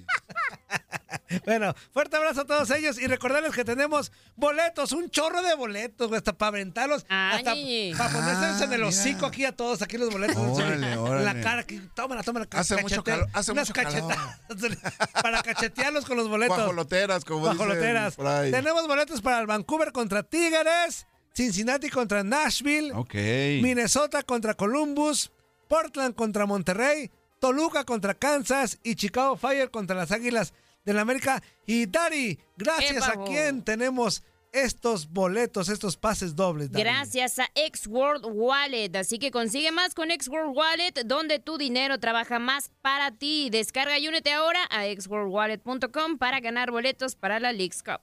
Bueno, 1.45 1.75
fuerte 1.93 2.17
abrazo 2.17 2.43
a 2.43 2.45
todos 2.45 2.71
ellos 2.71 2.99
y 3.01 3.07
recordarles 3.09 3.53
que 3.53 3.65
tenemos 3.65 4.13
boletos, 4.37 4.93
un 4.93 5.11
chorro 5.11 5.43
de 5.43 5.55
boletos, 5.57 6.07
güey, 6.09 6.19
hasta 6.19 6.33
para 6.33 6.49
aventarlos, 6.49 7.05
Ay. 7.09 7.91
hasta 7.93 8.05
para 8.05 8.21
ponerse 8.21 8.65
en 8.65 8.73
el 8.73 8.83
Ah, 8.85 8.87
hocico 8.87 9.17
mira. 9.17 9.29
aquí 9.29 9.45
a 9.45 9.53
todos, 9.53 9.83
aquí 9.83 9.99
los 9.99 10.11
boletos. 10.13 10.37
Órale, 10.37 11.25
la 11.25 11.41
cara, 11.41 11.63
aquí, 11.63 11.81
tómala, 11.95 12.23
tómala. 12.23 12.47
Hace 12.53 12.81
mucho 12.81 13.03
calor, 13.03 13.29
hace 13.33 13.51
unas 13.53 13.69
mucho 13.69 13.83
calor. 13.83 14.15
para 15.23 15.43
cachetearlos 15.43 16.05
con 16.05 16.17
los 16.17 16.29
boletos. 16.29 16.57
Guajoloteras, 16.57 17.25
como 17.25 17.41
dicen 17.41 17.57
Guajoloteras. 17.59 18.15
por 18.15 18.27
ahí. 18.29 18.51
Tenemos 18.53 18.87
boletos 18.87 19.21
para 19.21 19.41
el 19.41 19.47
Vancouver 19.47 19.91
contra 19.93 20.23
Tigres, 20.23 21.07
Cincinnati 21.37 21.91
contra 21.91 22.25
Nashville, 22.25 22.93
Ok. 22.95 23.15
Minnesota 23.63 24.23
contra 24.23 24.55
Columbus, 24.55 25.31
Portland 25.69 26.15
contra 26.15 26.47
Monterrey, 26.47 27.11
Toluca 27.39 27.85
contra 27.85 28.15
Kansas 28.15 28.79
y 28.83 28.95
Chicago 28.95 29.37
Fire 29.37 29.71
contra 29.71 29.95
las 29.95 30.13
Águilas 30.13 30.55
de 30.87 30.95
la 30.95 31.03
América. 31.03 31.43
Y 31.67 31.85
Dari, 31.87 32.39
gracias 32.57 33.07
a 33.07 33.13
Epa. 33.13 33.25
quién 33.25 33.63
tenemos 33.63 34.23
estos 34.53 35.11
boletos, 35.13 35.69
estos 35.69 35.99
pases 35.99 36.35
dobles. 36.35 36.71
Gracias 36.71 37.39
a 37.39 37.51
X 37.55 37.87
World 37.87 38.25
Wallet. 38.33 38.97
Así 38.97 39.19
que 39.19 39.31
consigue 39.31 39.71
más 39.73 39.95
con 39.95 40.11
X 40.11 40.29
World 40.29 40.57
Wallet, 40.57 40.93
donde 41.05 41.39
tu 41.39 41.59
dinero 41.59 42.01
trabaja 42.01 42.39
más 42.39 42.71
para 42.81 43.11
ti. 43.11 43.51
Descarga 43.51 43.99
y 43.99 44.09
únete 44.09 44.33
ahora 44.33 44.61
a 44.71 44.85
xworldwallet.com 44.87 46.17
para 46.17 46.41
ganar 46.41 46.71
boletos 46.71 47.15
para 47.15 47.39
la 47.41 47.53
Leagues 47.53 47.83
Cup. 47.83 48.01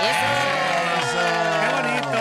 ¡Qué 0.00 1.68
bonito! 1.74 2.20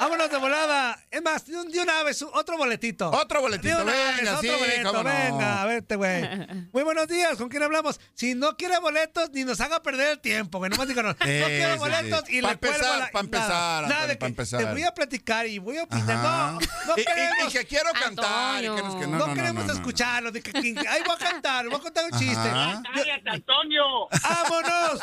Vámonos 0.00 0.30
de 0.30 0.36
volada. 0.38 0.98
Es 1.10 1.22
más, 1.22 1.46
de 1.46 1.56
un- 1.56 1.70
de 1.70 1.80
una 1.80 2.02
vez, 2.02 2.20
otro 2.22 2.56
boletito. 2.58 3.10
Otro 3.10 3.40
boletito, 3.40 3.82
vez, 3.84 4.16
venga, 4.18 4.36
otro 4.38 4.42
sí, 4.42 4.48
boleto, 4.60 4.88
cómo 4.92 5.02
no. 5.02 5.10
venga, 5.10 5.62
a 5.62 5.66
verte, 5.66 5.96
güey. 5.96 6.22
Muy 6.72 6.82
buenos 6.82 7.08
días, 7.08 7.36
¿con 7.38 7.48
quién 7.48 7.62
hablamos? 7.62 7.98
Si 8.14 8.34
no 8.34 8.56
quiere 8.56 8.78
boletos, 8.78 9.30
ni 9.32 9.44
nos 9.44 9.58
haga 9.60 9.82
perder 9.82 10.12
el 10.12 10.20
tiempo, 10.20 10.58
güey. 10.58 10.70
Nomás 10.70 10.88
díganos, 10.88 11.16
no 11.18 11.18
quiero 11.26 11.72
sí, 11.74 11.78
boletos 11.78 12.24
sí. 12.26 12.38
y 12.38 12.42
Pa' 12.42 12.48
le 12.48 12.52
empezar, 12.54 12.98
la... 12.98 13.10
pa' 13.10 13.20
empezar, 13.20 13.88
nada, 13.88 14.06
de 14.06 14.18
que 14.18 14.26
empezar. 14.26 14.60
te 14.62 14.70
voy 14.70 14.82
a 14.82 14.92
platicar 14.92 15.46
y 15.46 15.58
voy 15.58 15.78
a 15.78 15.84
opinar. 15.84 16.10
Ajá. 16.10 16.52
No, 16.52 16.60
no 16.60 16.94
Y- 16.96 17.00
y- 17.00 17.02
y 17.02 17.04
queremos... 17.06 17.52
que 17.54 17.64
quiero 17.66 17.90
cantar. 17.92 18.58
y 18.64 18.68
que 18.68 18.82
nos- 18.82 18.94
que 18.96 19.06
No, 19.06 19.18
no, 19.18 19.26
no, 19.28 19.34
queremos 19.34 19.64
no, 19.64 19.72
no. 19.72 19.78
escucharlo. 19.78 20.30
De 20.32 20.42
que, 20.42 20.52
que- 20.52 20.74
ay, 20.88 21.02
voy 21.06 21.14
a 21.14 21.18
cantar, 21.18 21.66
voy 21.68 21.76
a 21.76 21.78
contar 21.82 22.04
un 22.12 22.18
chiste. 22.18 22.50
¡Cállate, 22.50 23.30
Antonio! 23.30 23.82
¡Vámonos! 24.22 25.00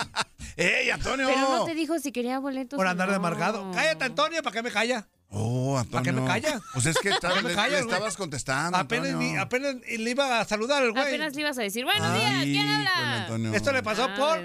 ¡Ey, 0.57 0.89
Antonio! 0.89 1.27
Pero 1.27 1.39
no 1.41 1.65
te 1.65 1.73
dijo 1.75 1.99
si 1.99 2.11
quería 2.11 2.39
boletos. 2.39 2.77
Por 2.77 2.87
andar 2.87 3.09
de 3.09 3.15
amargado. 3.15 3.71
Cállate, 3.73 4.03
Antonio, 4.05 4.41
¿para 4.43 4.53
qué 4.53 4.63
me 4.63 4.71
calla? 4.71 5.07
Oh, 5.29 5.77
Antonio. 5.79 5.91
¿Para 5.91 6.03
qué 6.03 6.11
me 6.11 6.27
calla? 6.27 6.61
Pues 6.73 6.85
es 6.85 6.97
que 6.99 7.09
estaba- 7.09 7.33
¿Para 7.33 7.41
qué 7.41 7.43
me 7.43 7.49
le, 7.49 7.55
callas, 7.55 7.71
le 7.79 7.81
güey? 7.85 7.93
estabas 7.95 8.17
contestando, 8.17 8.77
Apenas, 8.77 9.07
Antonio. 9.09 9.31
ni- 9.31 9.37
apenas 9.37 9.75
le 9.75 10.09
iba 10.11 10.39
a 10.39 10.45
saludar 10.45 10.83
al 10.83 10.91
güey. 10.91 11.03
Apenas 11.03 11.33
le 11.33 11.41
ibas 11.41 11.57
a 11.57 11.61
decir, 11.63 11.83
buenos 11.85 12.05
Ay, 12.05 12.19
días, 12.19 12.43
¿quién 12.63 12.69
habla? 12.69 13.55
Esto 13.57 13.71
le 13.71 13.81
pasó 13.81 14.07
Ah, 14.09 14.15
por... 14.15 14.39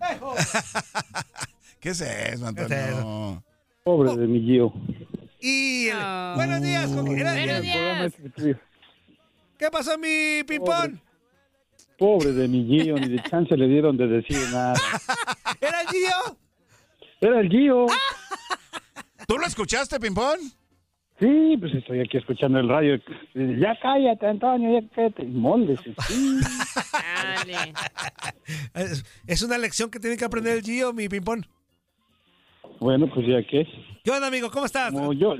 ¿Qué 1.80 1.90
es 1.90 2.00
eso, 2.00 2.10
¿Qué 2.10 2.32
es 2.34 2.42
Antonio? 2.42 3.42
Pobre 3.84 4.16
de 4.16 4.26
mi 4.26 4.40
Gio. 4.40 4.72
Y... 5.40 5.88
el- 5.88 5.96
Oh. 5.98 6.32
Buenos 6.36 6.62
días. 6.62 6.90
¿con 6.90 7.06
quién- 7.06 7.18
era- 7.20 7.32
Buenos 7.34 7.62
días. 7.62 8.12
¿Qué 9.58 9.70
pasó, 9.70 9.96
mi 9.98 10.42
ping-pong? 10.44 10.96
Pobre 11.98 12.32
de 12.32 12.48
mi 12.48 12.64
Gio, 12.66 12.96
ni 12.96 13.08
de 13.08 13.22
chance 13.22 13.56
le 13.56 13.68
dieron 13.68 13.96
de 13.96 14.06
decir 14.06 14.36
nada. 14.52 14.74
¿Era 15.60 15.80
el 15.82 15.88
Gio? 15.88 16.38
Era 17.20 17.40
el 17.40 17.48
Gio. 17.48 17.86
¿Tú 19.26 19.38
lo 19.38 19.46
escuchaste, 19.46 19.98
Pimpón? 20.00 20.38
Sí, 21.20 21.56
pues 21.60 21.72
estoy 21.74 22.00
aquí 22.00 22.16
escuchando 22.16 22.58
el 22.58 22.68
radio. 22.68 23.00
Ya 23.34 23.78
cállate, 23.80 24.26
Antonio, 24.26 24.80
ya 24.80 24.88
cállate. 24.94 25.24
Moldes. 25.24 25.78
Sí. 26.08 26.40
Dale. 27.22 27.72
Es, 28.74 29.04
es 29.26 29.42
una 29.42 29.56
lección 29.56 29.90
que 29.90 30.00
tiene 30.00 30.16
que 30.16 30.24
aprender 30.24 30.58
el 30.58 30.62
Gio, 30.62 30.92
mi 30.92 31.08
ping-pong. 31.08 31.44
Bueno, 32.80 33.08
pues 33.14 33.26
ya 33.26 33.42
qué. 33.48 33.66
¿Qué 34.04 34.10
onda, 34.10 34.26
amigo? 34.26 34.50
¿Cómo 34.50 34.66
estás? 34.66 34.92
Como 34.92 35.14
yo. 35.14 35.34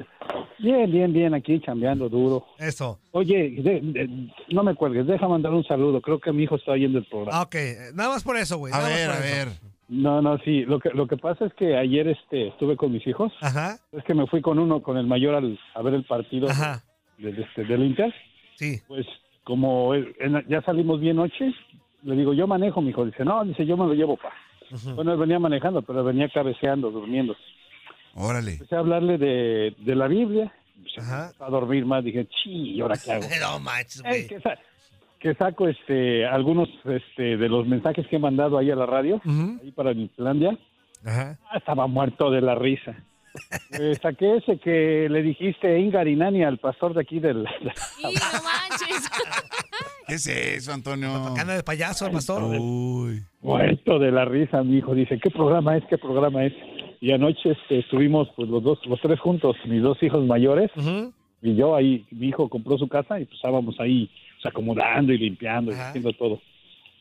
Bien, 0.58 0.90
bien, 0.90 1.12
bien, 1.12 1.34
aquí 1.34 1.60
chambeando 1.60 2.08
duro. 2.08 2.46
Eso. 2.58 2.98
Oye, 3.12 3.50
de- 3.58 3.80
de- 3.82 4.30
no 4.48 4.62
me 4.62 4.74
cuelgues, 4.74 5.06
deja 5.06 5.28
mandar 5.28 5.52
un 5.52 5.64
saludo. 5.64 6.00
Creo 6.00 6.18
que 6.18 6.32
mi 6.32 6.44
hijo 6.44 6.56
está 6.56 6.72
oyendo 6.72 6.98
el 6.98 7.04
programa. 7.04 7.38
Ah, 7.38 7.42
ok. 7.42 7.54
Nada 7.94 8.08
más 8.08 8.24
por 8.24 8.38
eso, 8.38 8.56
güey. 8.56 8.72
A 8.72 8.78
ver, 8.78 9.10
a 9.10 9.18
eso. 9.18 9.22
ver. 9.22 9.48
No, 9.90 10.22
no, 10.22 10.38
sí. 10.38 10.62
Lo 10.64 10.80
que, 10.80 10.88
lo 10.94 11.06
que 11.06 11.18
pasa 11.18 11.44
es 11.44 11.52
que 11.52 11.76
ayer 11.76 12.08
este, 12.08 12.48
estuve 12.48 12.74
con 12.78 12.90
mis 12.90 13.06
hijos. 13.06 13.34
Ajá. 13.42 13.76
Es 13.92 14.02
que 14.04 14.14
me 14.14 14.26
fui 14.28 14.40
con 14.40 14.58
uno, 14.58 14.82
con 14.82 14.96
el 14.96 15.06
mayor, 15.06 15.34
al, 15.34 15.58
a 15.74 15.82
ver 15.82 15.92
el 15.92 16.04
partido 16.04 16.48
Ajá. 16.48 16.82
de- 17.18 17.34
de- 17.34 17.42
este, 17.42 17.64
del 17.66 17.82
Inter. 17.84 18.14
Sí. 18.54 18.80
Pues 18.88 19.04
como 19.44 19.94
en- 19.94 20.42
ya 20.48 20.62
salimos 20.62 21.00
bien 21.00 21.16
noche, 21.16 21.52
le 22.02 22.16
digo, 22.16 22.32
yo 22.32 22.46
manejo, 22.46 22.80
mi 22.80 22.88
hijo. 22.90 23.04
Dice, 23.04 23.26
no, 23.26 23.44
dice, 23.44 23.66
yo 23.66 23.76
me 23.76 23.86
lo 23.86 23.92
llevo, 23.92 24.16
pa. 24.16 24.32
Bueno, 24.94 25.12
él 25.12 25.18
venía 25.18 25.38
manejando, 25.38 25.82
pero 25.82 26.02
venía 26.02 26.30
cabeceando, 26.30 26.90
durmiendo. 26.90 27.36
Órale. 28.14 28.52
Empecé 28.52 28.76
a 28.76 28.78
hablarle 28.80 29.18
de, 29.18 29.74
de 29.78 29.94
la 29.94 30.06
Biblia. 30.08 30.52
Empezó 30.76 31.00
a 31.44 31.50
dormir 31.50 31.84
más. 31.86 32.04
Dije, 32.04 32.26
sí, 32.42 32.74
¿y 32.74 32.80
ahora 32.80 32.96
qué 33.02 33.12
hago? 33.12 33.24
No 33.40 33.60
manches, 33.60 34.00
Eh, 34.04 34.08
güey. 34.08 34.26
que, 34.28 34.40
sa- 34.40 34.58
que 35.18 35.34
saco 35.34 35.66
este 35.68 36.26
algunos 36.26 36.68
este 36.84 37.36
de 37.36 37.48
los 37.48 37.66
mensajes 37.66 38.06
que 38.08 38.16
he 38.16 38.18
mandado 38.18 38.58
ahí 38.58 38.70
a 38.70 38.76
la 38.76 38.86
radio, 38.86 39.20
ahí 39.24 39.72
para 39.72 39.92
Islandia. 39.92 40.56
Ajá. 41.04 41.38
Ah, 41.50 41.58
estaba 41.58 41.86
muerto 41.86 42.30
de 42.30 42.40
la 42.40 42.54
risa. 42.54 42.94
Eh, 43.72 43.96
saqué 44.00 44.36
ese 44.36 44.58
que 44.58 45.08
le 45.10 45.20
dijiste 45.22 45.80
Ingar 45.80 46.06
y 46.06 46.14
Nani 46.14 46.44
al 46.44 46.58
pastor 46.58 46.94
de 46.94 47.00
aquí 47.00 47.18
del... 47.18 47.38
Y 47.38 48.04
no 48.04 48.10
manches. 48.44 49.10
¿Qué 50.06 50.14
es 50.14 50.26
eso, 50.28 50.72
Antonio? 50.72 51.32
Cana 51.34 51.54
de 51.54 51.64
payaso, 51.64 52.06
el 52.06 52.12
pastor. 52.12 52.44
Uy. 52.44 53.24
muerto 53.40 53.98
de 53.98 54.12
la 54.12 54.24
risa, 54.24 54.62
mi 54.62 54.78
hijo. 54.78 54.94
Dice, 54.94 55.18
¿qué 55.18 55.30
programa 55.30 55.76
es? 55.76 55.82
¿Qué 55.90 55.98
programa 55.98 56.44
es? 56.44 56.52
Y 57.04 57.12
anoche 57.12 57.50
este, 57.50 57.80
estuvimos 57.80 58.30
pues, 58.34 58.48
los 58.48 58.62
dos, 58.62 58.78
los 58.86 58.98
tres 58.98 59.20
juntos, 59.20 59.56
mis 59.66 59.82
dos 59.82 60.02
hijos 60.02 60.24
mayores, 60.24 60.70
y 61.42 61.54
yo 61.54 61.76
ahí, 61.76 62.06
mi 62.10 62.28
hijo 62.28 62.48
compró 62.48 62.78
su 62.78 62.88
casa 62.88 63.20
y 63.20 63.26
pues 63.26 63.36
estábamos 63.36 63.78
ahí 63.78 64.08
pues, 64.36 64.46
acomodando 64.50 65.12
y 65.12 65.18
limpiando 65.18 65.70
y 65.70 65.74
haciendo 65.74 66.14
todo. 66.14 66.40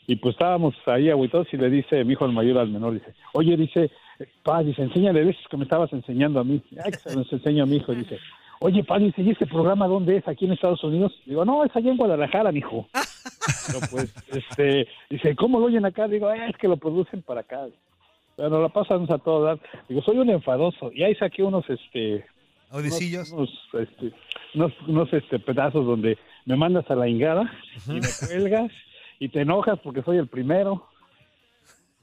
Y 0.06 0.18
pues 0.18 0.34
estábamos 0.36 0.76
ahí 0.88 1.10
agüitados 1.10 1.48
y 1.54 1.56
le 1.56 1.70
dice 1.70 2.04
mi 2.04 2.12
hijo 2.13 2.26
el 2.26 2.34
mayor 2.34 2.58
al 2.58 2.68
menor, 2.68 2.96
dice, 2.96 3.13
oye, 3.32 3.56
dice, 3.56 3.92
pa, 4.44 4.62
dice, 4.62 4.82
enséñale 4.82 5.22
esos 5.30 5.48
que 5.50 5.56
me 5.56 5.63
estabas 5.63 5.94
enseñando 5.94 6.42
a 6.42 6.44
mí. 6.44 6.62
Ay, 6.84 6.92
que 6.92 6.98
se 6.98 7.16
los 7.16 7.32
enseño 7.32 7.63
a 7.63 7.66
mi 7.66 7.78
hijo, 7.78 7.96
dice, 7.96 8.20
oye, 8.60 8.84
pa, 8.84 9.00
dice, 9.00 9.22
¿y 9.22 9.30
este 9.30 9.48
programa 9.48 9.88
dónde 9.88 10.18
es? 10.18 10.28
¿Aquí 10.28 10.44
en 10.44 10.52
Estados 10.52 10.84
Unidos? 10.84 11.13
Digo, 11.26 11.46
no, 11.46 11.63
es 11.63 11.74
allá 11.74 11.92
en 11.92 11.96
Guadalajara, 11.96 12.52
mijo. 12.52 12.89
Pero 13.68 13.80
pues, 13.89 14.13
este, 14.36 14.86
dice, 15.10 15.34
¿cómo 15.38 15.62
lo 15.62 15.68
oyen 15.68 15.86
acá? 15.86 16.10
Digo, 16.10 16.30
"Eh, 16.30 16.50
es 16.50 16.58
que 16.58 16.68
lo 16.68 16.76
producen 16.76 17.22
para 17.22 17.39
acá. 17.39 17.68
Bueno, 18.38 18.62
la 18.62 18.69
pasamos 18.69 19.10
a 19.10 19.17
todo 19.17 19.43
dar. 19.43 19.60
Digo, 19.88 20.02
soy 20.02 20.17
un 20.17 20.30
enfadoso. 20.30 20.91
Y 20.93 21.04
ahí 21.04 21.15
saqué 21.15 21.43
unos, 21.43 21.69
este... 21.69 22.26
Audicillos. 22.72 23.32
Unos, 23.32 23.50
unos, 23.74 23.88
este, 23.88 24.13
unos, 24.56 24.72
unos, 24.88 25.13
este, 25.13 25.39
pedazos 25.39 25.86
donde 25.86 26.17
me 26.46 26.56
mandas 26.56 26.89
a 26.89 26.96
la 26.96 27.08
ingada 27.08 27.52
y 27.88 27.91
me 27.93 28.08
cuelgas 28.28 28.72
y 29.19 29.30
te 29.30 29.41
enojas 29.41 29.80
porque 29.84 30.02
soy 30.02 30.17
el 30.17 30.28
primero. 30.28 30.88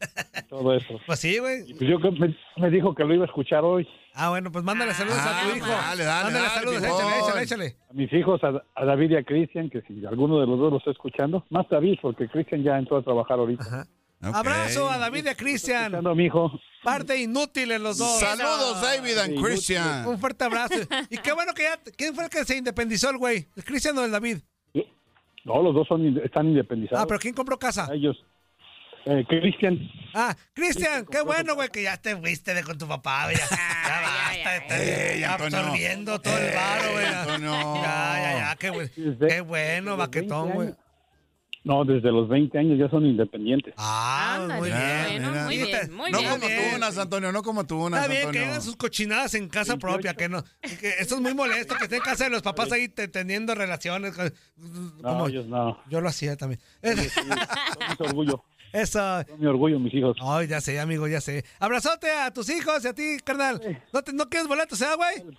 Todo 0.49 0.75
eso. 0.75 1.01
Pues 1.07 1.19
sí, 1.19 1.39
güey. 1.39 1.69
Y 1.69 1.75
pues 1.75 1.91
yo 1.91 1.99
me, 1.99 2.35
me 2.57 2.71
dijo 2.71 2.95
que 2.95 3.05
lo 3.05 3.13
iba 3.15 3.25
a 3.25 3.27
escuchar 3.27 3.65
hoy. 3.65 3.87
Ah, 4.15 4.31
bueno, 4.31 4.51
pues 4.51 4.65
mándale 4.65 4.95
saludos 4.95 5.19
a 5.19 5.43
tu 5.43 5.57
hijo. 5.57 5.67
dale, 5.69 6.05
dale, 6.05 6.25
Mándale 6.25 6.47
dale, 6.47 6.61
saludos, 6.61 6.83
Pipón. 6.83 6.97
échale, 6.99 7.19
échale, 7.21 7.43
échale. 7.43 7.77
A 7.91 7.93
mis 7.93 8.13
hijos, 8.13 8.43
a, 8.45 8.63
a 8.75 8.85
David 8.85 9.11
y 9.11 9.17
a 9.17 9.25
Cristian, 9.25 9.71
que 9.71 9.83
si 9.83 10.05
alguno 10.07 10.41
de 10.41 10.47
los 10.47 10.59
dos 10.59 10.73
lo 10.73 10.79
está 10.79 10.91
escuchando, 10.93 11.45
más 11.51 11.69
David, 11.69 11.99
porque 12.01 12.29
Cristian 12.29 12.63
ya 12.63 12.79
entró 12.79 12.97
a 12.97 13.03
trabajar 13.03 13.39
ahorita. 13.39 13.87
Abrazo 14.21 14.91
a 14.91 14.99
David 14.99 15.25
y 15.27 15.29
a 15.29 15.35
Cristian. 15.35 15.85
Escuchando 15.85 16.11
a 16.11 16.15
mi 16.15 16.27
hijo. 16.27 16.51
Parte 16.83 17.19
inútil 17.21 17.73
en 17.73 17.83
los 17.83 17.99
dos. 17.99 18.21
Saludos, 18.21 18.81
David 18.83 19.19
and 19.19 19.43
Christian. 19.43 20.07
Un 20.07 20.19
fuerte 20.19 20.45
abrazo. 20.45 20.75
Y 21.11 21.19
qué 21.19 21.33
bueno 21.33 21.53
que 21.55 21.63
ya. 21.63 21.79
¿Quién 21.97 22.15
fue 22.15 22.25
el 22.25 22.31
que 22.31 22.45
se 22.45 22.57
independizó 22.57 23.11
el 23.11 23.19
güey? 23.19 23.49
¿El 23.57 23.65
Cristian 23.65 23.97
o 23.99 24.05
el 24.05 24.11
David? 24.11 24.39
No, 25.45 25.63
los 25.63 25.75
dos 25.75 25.89
son, 25.89 26.19
están 26.23 26.49
independizados. 26.49 27.03
Ah, 27.03 27.07
pero 27.07 27.19
¿quién 27.19 27.35
compró 27.35 27.59
casa? 27.59 27.89
Ellos. 27.93 28.17
Eh, 29.07 29.25
Cristian. 29.27 29.79
Ah, 30.13 30.37
Cristian, 30.53 31.07
qué 31.07 31.23
bueno, 31.23 31.55
güey, 31.55 31.71
que 31.71 31.83
ya 31.83 31.97
te 31.97 32.15
fuiste 32.17 32.53
de 32.53 32.63
con 32.63 32.77
tu 32.77 32.87
papá, 32.87 33.25
güey. 33.25 33.37
Ya, 33.37 33.49
ya 33.49 34.01
basta 34.03 34.57
Antonio. 34.57 35.31
absorbiendo 35.31 36.21
todo 36.21 36.37
el 36.37 36.55
varo, 36.55 36.93
güey. 36.93 37.05
Ya, 37.05 37.39
ya, 37.39 38.39
ya, 38.39 38.57
qué, 38.57 38.91
Qué 39.29 39.41
bueno, 39.41 39.97
baquetón, 39.97 40.51
güey. 40.51 40.75
No, 41.63 41.85
desde 41.85 42.11
los 42.11 42.27
20 42.29 42.57
años 42.59 42.79
ya 42.79 42.89
son 42.89 43.05
independientes. 43.05 43.75
Ah, 43.77 44.37
Ándale, 44.41 44.61
muy 44.61 44.69
bien. 44.71 45.23
bueno, 45.23 45.45
muy 45.45 45.57
Sí, 45.59 45.65
bien, 45.67 45.93
muy 45.95 46.11
No 46.11 46.19
bien. 46.21 46.31
como 46.31 46.47
tú 46.47 46.77
unas, 46.77 46.99
Antonio, 46.99 47.33
no 47.33 47.43
como 47.43 47.67
tú 47.67 47.85
unas, 47.85 48.01
Está 48.03 48.13
bien 48.15 48.31
que 48.31 48.45
hagan 48.47 48.63
sus 48.63 48.77
cochinadas 48.77 49.35
en 49.35 49.49
casa 49.49 49.77
propia, 49.77 50.15
que 50.15 50.29
no. 50.31 50.43
que 50.63 50.89
esto 51.01 51.17
es 51.17 51.21
muy 51.21 51.35
molesto, 51.35 51.75
que 51.77 51.85
esté 51.85 51.97
en 51.97 52.03
casa 52.03 52.25
de 52.25 52.31
los 52.31 52.41
papás 52.41 52.73
ahí 52.73 52.89
te- 52.89 53.09
teniendo 53.09 53.55
relaciones. 53.55 54.15
con- 54.17 54.33
No, 54.57 55.03
como- 55.03 55.29
ellos 55.29 55.47
no. 55.49 55.79
yo 55.91 56.01
lo 56.01 56.09
hacía 56.09 56.35
también. 56.37 56.61
Son 56.83 56.97
mi 58.01 58.07
orgullo. 58.07 58.45
Eso. 58.73 59.25
Mi 59.39 59.47
orgullo, 59.47 59.79
mis 59.81 59.93
hijos. 59.95 60.17
Ay, 60.23 60.47
ya 60.47 60.61
sé, 60.61 60.79
amigo, 60.81 61.09
ya 61.09 61.21
sé. 61.21 61.45
Abrazote 61.59 62.11
a 62.11 62.31
tus 62.33 62.49
hijos 62.51 62.85
y 62.85 62.89
a 62.89 62.95
ti, 62.95 63.19
carnal. 63.25 63.61
¿No, 63.93 64.03
te- 64.03 64.13
no 64.13 64.29
quieres 64.29 64.47
boletos, 64.49 64.81
eh, 64.81 64.87
güey? 64.97 65.37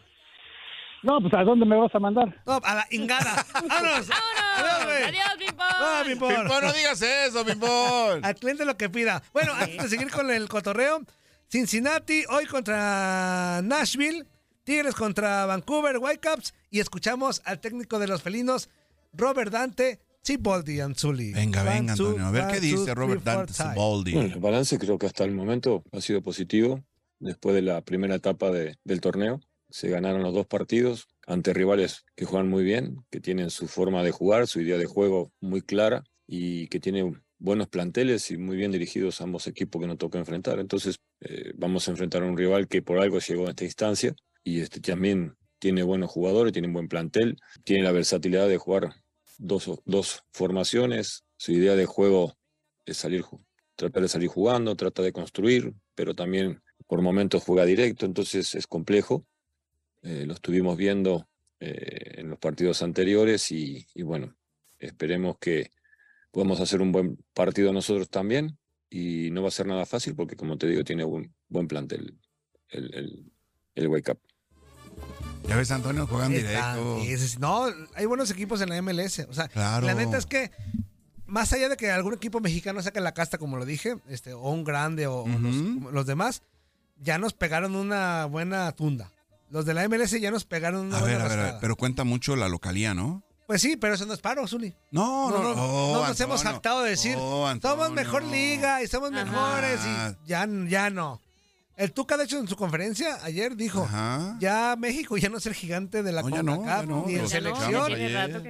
No, 1.04 1.20
pues 1.20 1.34
¿a 1.34 1.44
dónde 1.44 1.66
me 1.66 1.76
vas 1.78 1.94
a 1.96 2.00
mandar? 2.00 2.42
No, 2.46 2.60
a 2.64 2.76
la 2.76 2.88
ingada. 2.92 3.46
¡Vámonos! 3.54 4.08
Adiós, 4.58 4.86
güey. 4.86 5.04
Adiós, 5.04 5.30
Pimpón. 5.40 5.68
Ah, 5.70 6.04
Pimpón. 6.06 6.36
Pimpón, 6.36 6.64
no 6.66 6.74
digas 6.74 7.02
eso, 7.02 7.44
Pimpón. 7.46 8.20
Al 8.24 8.36
cliente 8.36 8.66
lo 8.66 8.78
que 8.78 8.90
pida. 8.90 9.24
Bueno, 9.34 9.54
antes 9.54 9.82
de 9.84 9.90
seguir 9.90 10.12
con 10.12 10.30
el 10.30 10.48
cotorreo, 10.48 11.02
Cincinnati 11.50 12.24
hoy 12.30 12.46
contra 12.46 13.62
Nashville, 13.64 14.26
Tigres 14.64 14.96
contra 14.96 15.46
Vancouver 15.48 15.98
Whitecaps 15.98 16.54
y 16.70 16.80
escuchamos 16.80 17.42
al 17.46 17.60
técnico 17.60 17.98
de 18.00 18.08
los 18.08 18.22
felinos, 18.22 18.70
Robert 19.14 19.52
Dante 19.52 20.00
Ciboldi 20.24 20.80
Anzuli. 20.82 21.34
Venga, 21.34 21.62
One, 21.62 21.70
venga, 21.72 21.94
Antonio. 21.94 22.26
A 22.28 22.32
ver 22.32 22.48
qué 22.48 22.60
dice 22.60 22.94
Robert 22.94 23.24
Dante 23.24 23.54
five. 23.54 23.70
Siboldi. 23.74 24.14
Bueno, 24.14 24.34
el 24.36 24.40
balance 24.40 24.78
creo 24.78 24.98
que 25.00 25.08
hasta 25.08 25.24
el 25.24 25.32
momento 25.32 25.84
ha 25.92 26.00
sido 26.00 26.22
positivo. 26.22 26.80
Después 27.20 27.54
de 27.56 27.62
la 27.64 27.82
primera 27.82 28.16
etapa 28.16 28.50
de- 28.50 28.78
del 28.84 29.02
torneo, 29.02 29.42
se 29.71 29.89
ganaron 29.89 30.23
los 30.23 30.34
dos 30.34 30.45
partidos 30.45 31.07
ante 31.25 31.53
rivales 31.53 32.05
que 32.15 32.25
juegan 32.25 32.49
muy 32.49 32.63
bien, 32.63 32.97
que 33.10 33.19
tienen 33.19 33.49
su 33.49 33.67
forma 33.67 34.03
de 34.03 34.12
jugar, 34.12 34.47
su 34.47 34.62
idea 34.62 34.77
de 34.77 34.86
juego 34.86 35.31
muy 35.39 35.62
clara 35.62 36.03
y 36.27 36.67
que 36.67 36.79
tienen 36.79 37.23
buenos 37.39 37.67
planteles 37.67 38.29
y 38.31 38.38
muy 38.38 38.55
bien 38.55 38.71
dirigidos 38.71 39.19
ambos 39.21 39.47
equipos 39.47 39.81
que 39.81 39.88
nos 39.88 39.97
toca 39.97 40.19
enfrentar. 40.19 40.60
Entonces, 40.60 40.97
eh, 41.21 41.53
vamos 41.55 41.88
a 41.88 41.91
enfrentar 41.91 42.23
a 42.23 42.27
un 42.27 42.38
rival 42.38 42.67
que 42.67 42.81
por 42.81 42.99
algo 42.99 43.19
llegó 43.19 43.47
a 43.47 43.49
esta 43.49 43.65
instancia 43.65 44.13
y 44.43 44.60
este 44.60 44.79
también 44.79 45.36
tiene 45.60 45.84
buenos 45.84 46.12
jugadores, 46.12 46.53
tiene 46.53 46.67
un 46.67 46.73
buen 46.73 46.88
plantel, 46.88 47.38
tiene 47.63 47.84
la 47.84 47.91
versatilidad 47.91 48.47
de 48.47 48.57
jugar 48.57 48.93
dos, 49.38 49.69
dos 49.86 50.23
formaciones, 50.31 51.23
su 51.38 51.51
idea 51.51 51.75
de 51.75 51.86
juego 51.86 52.36
es 52.86 52.97
salir, 52.97 53.25
tratar 53.75 54.01
de 54.01 54.07
salir 54.07 54.27
jugando, 54.27 54.75
trata 54.75 55.01
de 55.01 55.12
construir, 55.12 55.73
pero 55.95 56.13
también 56.15 56.62
por 56.88 57.01
momentos 57.01 57.43
juega 57.43 57.65
directo, 57.65 58.05
entonces 58.05 58.53
es 58.55 58.67
complejo. 58.67 59.25
Eh, 60.04 60.26
lo 60.26 60.34
estuvimos 60.34 60.78
viendo 60.78 61.28
eh, 61.60 62.16
en 62.18 62.30
los 62.30 62.40
partidos 62.40 62.82
anteriores 62.82 63.52
y, 63.52 63.86
y 63.94 64.02
bueno, 64.04 64.36
esperemos 64.80 65.38
que 65.40 65.72
podamos 66.32 66.60
hacer 66.60 66.82
un 66.82 66.92
buen 66.92 67.18
partido 67.34 67.72
nosotros 67.74 68.10
también 68.10 68.58
y 68.90 69.30
no 69.32 69.42
va 69.44 69.50
a 69.50 69.52
ser 69.52 69.68
nada 69.68 69.86
fácil 69.86 70.16
porque 70.16 70.36
como 70.36 70.58
te 70.58 70.68
digo 70.68 70.84
tiene 70.84 71.04
un 71.06 71.34
buen 71.50 71.68
plantel 71.68 72.18
el, 72.70 72.94
el, 72.96 73.32
el 73.76 73.88
Wake 73.88 74.12
Up. 74.12 74.20
Ya 75.48 75.56
ves, 75.58 75.72
Antonio, 75.72 76.08
juegan 76.08 76.32
directo. 76.32 77.00
No, 77.40 77.66
hay 77.96 78.06
buenos 78.06 78.32
equipos 78.32 78.62
en 78.62 78.70
la 78.70 78.82
MLS. 78.82 79.20
O 79.28 79.34
sea, 79.34 79.48
Claro. 79.50 79.86
la 79.86 79.94
neta 79.96 80.18
es 80.18 80.26
que, 80.26 80.52
más 81.26 81.52
allá 81.52 81.68
de 81.68 81.78
que 81.78 81.92
algún 81.92 82.14
equipo 82.14 82.40
mexicano 82.40 82.82
saque 82.82 83.02
la 83.02 83.14
casta, 83.14 83.38
como 83.38 83.58
lo 83.58 83.66
dije, 83.66 83.96
este, 84.08 84.34
o 84.34 84.50
un 84.52 84.64
grande 84.64 85.08
o, 85.08 85.24
o 85.24 85.28
los, 85.28 85.56
Ujú. 85.56 85.92
los 85.92 86.06
demás, 86.06 86.44
ya 87.02 87.18
nos 87.18 87.34
pegaron 87.34 87.76
una 87.76 88.26
buena 88.26 88.72
tunda. 88.72 89.12
Los 89.52 89.66
de 89.66 89.74
la 89.74 89.88
MLS 89.88 90.12
ya 90.20 90.32
nos 90.32 90.46
pegaron 90.46 90.88
una 90.88 90.98
A 90.98 91.02
buena 91.02 91.18
ver, 91.18 91.26
a 91.26 91.28
ver, 91.28 91.32
a 91.32 91.36
ver, 91.36 91.44
rascada. 91.44 91.60
pero 91.62 91.76
cuenta 91.76 92.04
mucho 92.04 92.36
la 92.36 92.48
localía, 92.50 92.94
¿no? 92.94 93.22
Pues 93.48 93.62
sí, 93.62 93.76
pero 93.76 93.96
eso 93.96 94.06
no 94.06 94.14
es 94.14 94.22
paro, 94.22 94.48
Zuli. 94.48 94.74
No, 94.92 95.30
no, 95.30 95.44
no. 95.44 95.54
no, 95.56 95.64
Oh, 95.64 96.08
nos 96.08 96.20
hemos 96.22 96.42
jactado 96.42 96.84
de 96.84 96.92
decir, 96.92 97.18
Oh, 97.20 97.52
somos 97.62 97.92
mejor 97.92 98.24
liga 98.24 98.82
y 98.82 98.88
somos 98.88 99.12
Ajá. 99.12 99.26
mejores 99.26 99.82
y 99.86 100.28
ya, 100.28 100.48
ya 100.68 100.90
no. 100.90 101.20
El 101.76 101.92
Tuca, 101.94 102.16
de 102.16 102.26
hecho, 102.26 102.38
en 102.38 102.48
su 102.48 102.56
conferencia 102.56 103.18
ayer 103.24 103.56
dijo, 103.58 103.84
Ajá. 103.84 104.38
ya 104.40 104.76
México 104.78 105.18
ya 105.18 105.30
no 105.30 105.38
es 105.40 105.46
el 105.48 105.54
gigante 105.56 106.04
de 106.04 106.12
la 106.12 106.22
No, 106.22 106.30
ya 106.30 106.44
no, 106.44 106.56
CONCACAF, 106.58 106.86
no, 106.86 107.04
ni 107.08 107.16
en 107.16 107.22
no, 107.24 107.28
selección, 107.28 107.72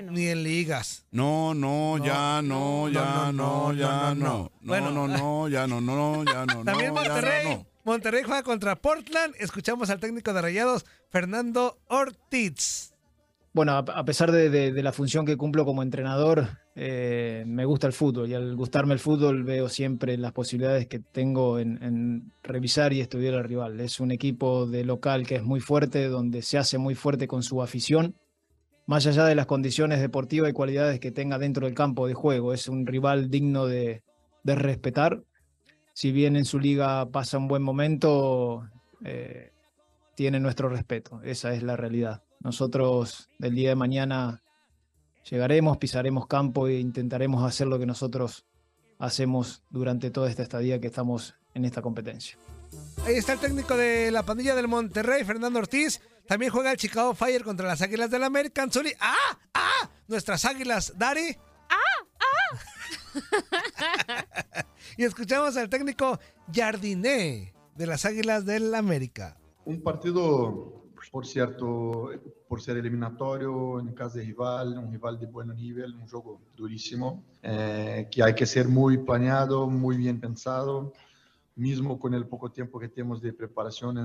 no. 0.05 0.11
ni 0.11 0.27
en 0.27 0.43
ligas. 0.43 1.05
No, 1.11 1.53
no, 1.55 1.97
No, 1.97 2.05
ya 2.05 2.41
no, 2.43 2.89
no, 2.89 2.89
ya 2.91 3.31
no, 3.31 3.31
no, 3.31 3.33
no, 3.33 3.73
ya 3.73 3.87
no, 3.87 4.15
no. 4.15 4.25
no. 4.25 4.51
Bueno. 4.61 4.91
No, 4.91 5.07
no, 5.07 5.17
no, 5.17 5.47
ya 5.47 5.65
no, 5.65 5.81
no, 5.81 6.23
ya 6.25 6.45
no, 6.45 6.63
También 6.63 6.93
no, 6.93 7.03
ya 7.03 7.09
Monterrey. 7.13 7.65
Monterrey 7.83 8.23
juega 8.23 8.43
contra 8.43 8.75
Portland. 8.75 9.33
Escuchamos 9.39 9.89
al 9.89 9.99
técnico 9.99 10.33
de 10.33 10.41
Rayados, 10.41 10.85
Fernando 11.09 11.79
Ortiz. 11.87 12.93
Bueno, 13.53 13.73
a, 13.73 14.05
pesar 14.05 14.31
de, 14.31 14.71
la 14.81 14.93
función 14.93 15.25
que 15.25 15.35
cumplo 15.35 15.65
como 15.65 15.83
entrenador, 15.83 16.47
eh, 16.75 17.43
me 17.45 17.65
gusta 17.65 17.85
el 17.85 17.91
fútbol 17.91 18.29
y 18.29 18.33
al 18.33 18.55
gustarme 18.55 18.93
el 18.93 18.99
fútbol 18.99 19.43
veo 19.43 19.67
siempre 19.67 20.17
las 20.17 20.31
posibilidades 20.31 20.87
que 20.87 20.99
tengo 20.99 21.59
en, 21.59 22.31
revisar 22.43 22.93
y 22.93 23.01
estudiar 23.01 23.33
al 23.33 23.43
rival. 23.43 23.79
Es 23.81 23.99
un 23.99 24.11
equipo 24.11 24.67
de 24.67 24.85
local 24.85 25.27
que 25.27 25.35
es 25.35 25.43
muy 25.43 25.59
fuerte, 25.59 26.07
donde 26.07 26.43
se 26.43 26.57
hace 26.57 26.77
muy 26.77 26.95
fuerte 26.95 27.27
con 27.27 27.43
su 27.43 27.61
afición, 27.61 28.15
más 28.85 29.05
allá 29.05 29.25
de 29.25 29.35
las 29.35 29.47
condiciones 29.47 29.99
deportivas 29.99 30.49
y 30.49 30.53
cualidades 30.53 30.99
que 31.01 31.11
tenga 31.11 31.37
dentro 31.37 31.65
del 31.65 31.75
campo 31.75 32.07
de 32.07 32.13
juego. 32.13 32.53
Es 32.53 32.69
un 32.69 32.85
rival 32.85 33.29
digno 33.29 33.65
de 33.65 34.01
respetar. 34.45 35.23
Si 35.93 36.11
bien 36.11 36.35
en 36.35 36.45
su 36.45 36.59
liga 36.59 37.05
pasa 37.09 37.37
un 37.37 37.47
buen 37.47 37.63
momento, 37.63 38.69
eh, 39.03 39.51
tiene 40.15 40.39
nuestro 40.39 40.69
respeto. 40.69 41.21
Esa 41.23 41.53
es 41.53 41.63
la 41.63 41.75
realidad. 41.75 42.23
Nosotros 42.39 43.29
del 43.37 43.55
día 43.55 43.69
de 43.69 43.75
mañana 43.75 44.41
llegaremos, 45.29 45.77
pisaremos 45.77 46.27
campo 46.27 46.67
e 46.67 46.79
intentaremos 46.79 47.43
hacer 47.43 47.67
lo 47.67 47.77
que 47.77 47.85
nosotros 47.85 48.45
hacemos 48.99 49.63
durante 49.69 50.11
toda 50.11 50.29
esta 50.29 50.43
estadía 50.43 50.79
que 50.79 50.87
estamos 50.87 51.35
en 51.53 51.65
esta 51.65 51.81
competencia. 51.81 52.37
Ahí 53.05 53.15
está 53.15 53.33
el 53.33 53.39
técnico 53.39 53.75
de 53.75 54.11
la 54.11 54.23
pandilla 54.23 54.55
del 54.55 54.67
Monterrey, 54.67 55.23
Fernando 55.23 55.59
Ortiz. 55.59 56.01
También 56.27 56.51
juega 56.51 56.71
el 56.71 56.77
Chicago 56.77 57.13
Fire 57.13 57.43
contra 57.43 57.67
las 57.67 57.81
Águilas 57.81 58.09
del 58.09 58.23
América. 58.23 58.63
Anzuli. 58.63 58.93
¡Ah! 58.99 59.37
¡Ah! 59.53 59.89
Nuestras 60.07 60.45
Águilas, 60.45 60.93
Dari. 60.97 61.37
y 64.97 65.03
escuchamos 65.03 65.57
al 65.57 65.69
técnico 65.69 66.19
Jardiné 66.51 67.53
de 67.75 67.87
las 67.87 68.05
Águilas 68.05 68.45
del 68.45 68.73
América. 68.75 69.37
Um 69.65 69.79
partido, 69.79 70.83
por 71.11 71.25
cierto, 71.25 72.09
por 72.47 72.61
ser 72.61 72.77
eliminatório, 72.77 73.79
em 73.79 73.93
casa 73.93 74.19
de 74.19 74.25
rival, 74.25 74.77
um 74.77 74.89
rival 74.89 75.17
de 75.17 75.25
bom 75.25 75.43
nível, 75.43 75.93
um 75.95 76.07
jogo 76.07 76.41
duríssimo, 76.55 77.23
eh, 77.43 78.07
que 78.11 78.23
hay 78.23 78.33
que 78.33 78.45
ser 78.45 78.67
muy 78.67 78.97
planeado, 78.97 79.69
muy 79.69 79.97
bien 79.97 80.19
pensado, 80.19 80.93
mismo 81.55 81.99
con 81.99 82.13
el 82.13 82.25
poco 82.25 82.49
tiempo 82.51 82.79
que 82.79 82.89
tenemos 82.89 83.21
de 83.21 83.33
preparación 83.33 83.97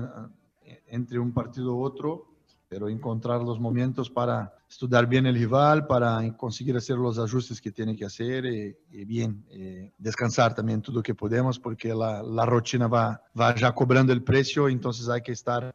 eh, 0.63 0.83
entre 0.87 1.17
un 1.19 1.33
partido 1.33 1.75
u 1.75 1.83
otro, 1.83 2.36
pero 2.69 2.89
encontrar 2.89 3.41
los 3.41 3.59
momentos 3.59 4.09
para 4.09 4.53
estudiar 4.69 5.07
bien 5.07 5.25
el 5.25 5.35
rival, 5.35 5.87
para 5.87 6.35
conseguir 6.35 6.75
hacer 6.75 6.97
los 6.97 7.17
ajustes 7.17 7.61
que 7.61 7.71
tiene 7.71 7.95
que 7.95 8.05
hacer 8.05 8.45
y, 8.45 8.75
y 8.91 9.05
bien, 9.05 9.45
eh, 9.49 9.91
descansar 9.97 10.53
también 10.53 10.81
todo 10.81 10.97
lo 10.97 11.03
que 11.03 11.15
podemos, 11.15 11.59
porque 11.59 11.93
la, 11.93 12.21
la 12.21 12.45
rutina 12.45 12.87
va, 12.87 13.21
va 13.39 13.55
ya 13.55 13.73
cobrando 13.73 14.11
el 14.11 14.23
precio, 14.23 14.67
entonces 14.67 15.07
hay 15.07 15.21
que 15.21 15.31
estar 15.31 15.73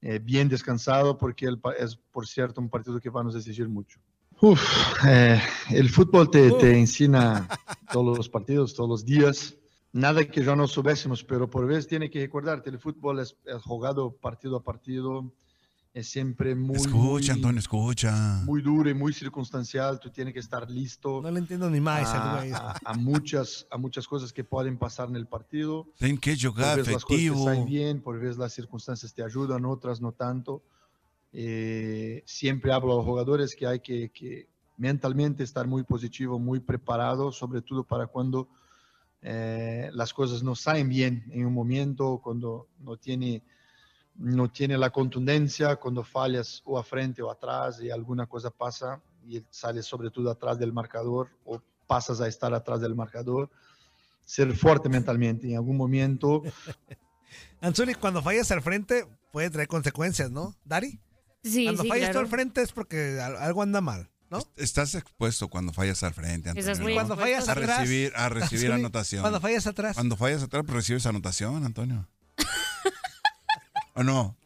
eh, 0.00 0.20
bien 0.22 0.48
descansado, 0.48 1.18
porque 1.18 1.46
el 1.46 1.60
es, 1.78 1.96
por 1.96 2.26
cierto, 2.26 2.60
un 2.60 2.68
partido 2.68 3.00
que 3.00 3.10
va 3.10 3.20
a 3.20 3.24
nos 3.24 3.34
exigir 3.34 3.68
mucho. 3.68 3.98
Uf, 4.40 5.04
eh, 5.04 5.40
el 5.70 5.88
fútbol 5.90 6.30
te, 6.30 6.52
te 6.52 6.78
enseña 6.78 7.48
todos 7.92 8.16
los 8.16 8.28
partidos, 8.28 8.74
todos 8.74 8.88
los 8.88 9.04
días. 9.04 9.56
Nada 9.92 10.24
que 10.24 10.44
ya 10.44 10.54
no 10.54 10.68
supiésemos, 10.68 11.24
pero 11.24 11.50
por 11.50 11.66
vez 11.66 11.88
tiene 11.88 12.08
que 12.08 12.20
recordarte, 12.20 12.70
el 12.70 12.78
fútbol 12.78 13.18
es, 13.18 13.34
es 13.44 13.62
jugado 13.62 14.12
partido 14.12 14.58
a 14.58 14.62
partido, 14.62 15.32
es 15.98 16.08
siempre 16.10 16.54
muy, 16.54 16.76
Escucha, 16.76 17.32
muy, 17.32 17.36
Antonio, 17.42 17.58
escucha. 17.58 18.42
muy 18.44 18.62
duro 18.62 18.88
y 18.88 18.94
muy 18.94 19.12
circunstancial. 19.12 19.98
Tú 19.98 20.10
tienes 20.10 20.32
que 20.32 20.40
estar 20.40 20.70
listo 20.70 21.20
No 21.22 21.30
le 21.30 21.40
entiendo 21.40 21.68
ni 21.70 21.80
más 21.80 22.08
a, 22.14 22.40
a- 22.40 22.74
a 22.84 22.94
muchas, 22.94 23.66
a 23.70 23.78
muchas 23.78 24.06
cosas 24.06 24.32
que 24.32 24.44
pueden 24.44 24.78
pasar 24.78 25.08
en 25.08 25.16
el 25.16 25.26
partido. 25.26 25.86
Ten 25.98 26.16
que 26.18 26.36
jogar 26.36 26.76
por 26.78 26.86
vez 26.86 26.92
las 26.94 27.04
cosas 27.04 27.18
te 27.20 27.26
efectivo. 27.26 27.64
bien, 27.64 28.00
por 28.00 28.18
vez 28.20 28.36
las 28.38 28.52
circunstancias 28.52 29.12
te 29.12 29.22
ayudan, 29.24 29.64
otras 29.64 30.00
no 30.00 30.12
tanto. 30.12 30.62
Eh, 31.32 32.22
siempre 32.26 32.72
hablo 32.72 32.92
a 32.92 32.96
los 32.96 33.04
jugadores 33.04 33.54
que 33.54 33.66
hay 33.66 33.80
que, 33.80 34.10
que 34.10 34.48
mentalmente 34.76 35.42
estar 35.42 35.66
muy 35.66 35.82
positivo, 35.82 36.38
muy 36.38 36.60
preparado, 36.60 37.32
sobre 37.32 37.60
todo 37.62 37.82
para 37.84 38.06
cuando 38.06 38.48
eh, 39.20 39.90
las 39.92 40.14
cosas 40.14 40.42
no 40.42 40.54
salen 40.54 40.88
bien 40.88 41.24
en 41.32 41.44
un 41.44 41.52
momento, 41.52 42.20
cuando 42.22 42.68
no 42.78 42.96
tiene, 42.96 43.42
no 44.18 44.50
tiene 44.50 44.76
la 44.76 44.90
contundencia, 44.90 45.76
cuando 45.76 46.02
fallas 46.02 46.60
o 46.64 46.78
a 46.78 46.82
frente 46.84 47.22
o 47.22 47.30
atrás 47.30 47.80
y 47.80 47.90
alguna 47.90 48.26
cosa 48.26 48.50
pasa 48.50 49.00
y 49.26 49.42
sales 49.50 49.86
sobre 49.86 50.10
todo 50.10 50.30
atrás 50.30 50.58
del 50.58 50.72
marcador 50.72 51.28
o 51.44 51.62
pasas 51.86 52.20
a 52.20 52.26
estar 52.28 52.52
atrás 52.52 52.80
del 52.80 52.94
marcador. 52.94 53.48
Ser 54.24 54.54
fuerte 54.54 54.88
mentalmente 54.88 55.48
en 55.48 55.56
algún 55.56 55.76
momento. 55.76 56.42
Anzuli, 57.60 57.94
cuando 57.94 58.22
fallas 58.22 58.50
al 58.50 58.62
frente 58.62 59.06
puede 59.32 59.50
traer 59.50 59.68
consecuencias, 59.68 60.30
¿no? 60.30 60.54
¿Dari? 60.64 60.98
Sí, 61.42 61.64
Cuando 61.64 61.82
sí, 61.82 61.88
fallas 61.88 62.10
tú 62.12 62.18
al 62.18 62.26
frente 62.26 62.62
es 62.62 62.72
porque 62.72 63.20
al- 63.20 63.36
algo 63.36 63.62
anda 63.62 63.80
mal, 63.80 64.10
¿no? 64.30 64.40
Estás 64.56 64.94
expuesto 64.94 65.48
cuando 65.48 65.72
fallas 65.72 66.02
al 66.02 66.12
frente, 66.14 66.50
Antonio. 66.50 66.82
muy 66.82 66.94
Cuando 66.94 67.16
fallas 67.16 67.48
a 67.48 67.52
atrás. 67.52 67.78
recibir, 67.80 68.12
a 68.16 68.28
recibir 68.28 68.66
Anzuli, 68.66 68.80
anotación. 68.84 69.22
Cuando 69.22 69.40
fallas 69.40 69.66
atrás. 69.66 69.94
Cuando 69.94 70.16
fallas 70.16 70.42
atrás, 70.42 70.62
pues 70.66 70.74
recibes 70.76 71.06
anotación, 71.06 71.64
Antonio. 71.64 72.08
¿O 73.98 74.02
no? 74.04 74.36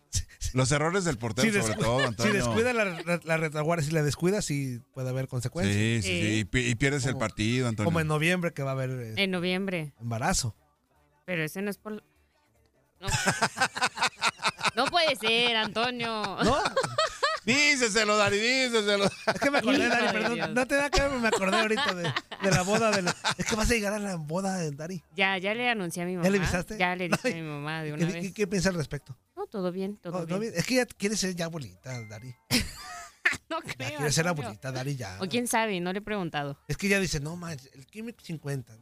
Los 0.55 0.71
errores 0.73 1.05
del 1.05 1.17
portero, 1.19 1.51
Si, 1.53 1.61
sobre 1.61 1.75
todo, 1.79 1.99
si 2.01 2.05
Antonio. 2.07 2.33
descuida 2.35 2.73
la, 2.73 2.85
la- 2.85 3.21
la 3.23 3.37
retaguardia, 3.37 3.87
si 3.87 3.93
la 3.93 4.03
descuidas, 4.03 4.45
sí 4.45 4.81
puede 4.93 5.09
haber 5.09 5.29
consecuencias. 5.29 5.77
Sí, 5.77 6.01
sí, 6.03 6.09
sí. 6.21 6.38
Y, 6.41 6.45
pi- 6.45 6.67
y 6.69 6.75
pierdes 6.75 7.07
el 7.07 7.17
partido, 7.17 7.69
Antonio. 7.69 7.87
Como 7.87 8.01
en 8.01 8.09
noviembre 8.09 8.53
que 8.53 8.62
va 8.62 8.71
a 8.71 8.75
haber 8.75 8.91
eh, 8.91 9.15
En 9.17 9.31
noviembre. 9.31 9.95
embarazo. 10.01 10.55
Pero 11.25 11.45
ese 11.45 11.62
no 11.62 11.71
es 11.71 11.79
por... 11.79 11.93
No. 13.01 13.09
No 14.75 14.87
puede 14.87 15.15
ser, 15.17 15.55
Antonio. 15.57 16.09
¿No? 16.43 16.57
Díceselo, 17.44 18.16
Dari, 18.16 18.38
díceselo. 18.38 19.05
Es 19.07 19.40
que 19.40 19.50
me 19.50 19.59
acordé, 19.59 19.88
Dari, 19.88 20.12
perdón. 20.12 20.35
Dios. 20.35 20.50
No 20.50 20.66
te 20.66 20.74
da 20.76 20.90
que 20.90 21.02
me 21.09 21.28
acordé 21.28 21.57
ahorita 21.59 21.94
de, 21.94 22.02
de 22.42 22.50
la 22.50 22.62
boda 22.62 22.90
de 22.90 23.02
la- 23.02 23.16
Es 23.37 23.46
que 23.46 23.57
vas 23.57 23.70
a 23.70 23.74
llegar 23.74 23.92
a 23.92 23.98
la 23.98 24.16
boda 24.16 24.57
de 24.59 24.70
Dari. 24.70 25.02
Ya, 25.16 25.37
ya 25.38 25.55
le 25.55 25.68
anuncié 25.68 26.02
a 26.02 26.07
mi 26.07 26.12
mamá. 26.14 26.24
¿Ya 26.24 26.31
le 26.31 26.38
avisaste? 26.38 26.78
Ya 26.78 26.94
le 26.96 27.09
dije 27.09 27.33
a 27.33 27.35
mi 27.35 27.42
mamá 27.42 27.83
de 27.83 27.88
¿Qué, 27.88 27.94
una 28.05 28.07
qué- 28.12 28.20
vez. 28.20 28.33
qué 28.35 28.46
piensa 28.46 28.68
al 28.68 28.76
respecto? 28.76 29.16
No, 29.37 29.46
todo 29.46 29.72
bien, 29.72 29.96
todo 29.96 30.26
No, 30.26 30.38
bien. 30.38 30.52
es 30.55 30.64
que 30.66 30.76
ya 30.76 30.87
quiere 30.87 31.16
ser 31.16 31.35
ya 31.35 31.46
abuelita, 31.46 32.00
Dari. 32.07 32.35
No 33.48 33.61
Ya 33.62 33.74
creo. 33.74 33.96
quiere 33.96 34.12
ser 34.12 34.28
abuelita, 34.28 34.72
Dari, 34.72 34.96
ya. 34.96 35.18
O 35.20 35.26
quién 35.28 35.46
sabe, 35.46 35.78
no 35.81 35.92
le 35.92 35.98
he 35.98 36.02
preguntado. 36.02 36.59
Es 36.68 36.76
que 36.76 36.88
ya 36.88 36.98
dice, 37.00 37.20
no, 37.20 37.37
más, 37.37 37.68
el 37.74 37.87
químico 37.87 38.20
50. 38.24 38.72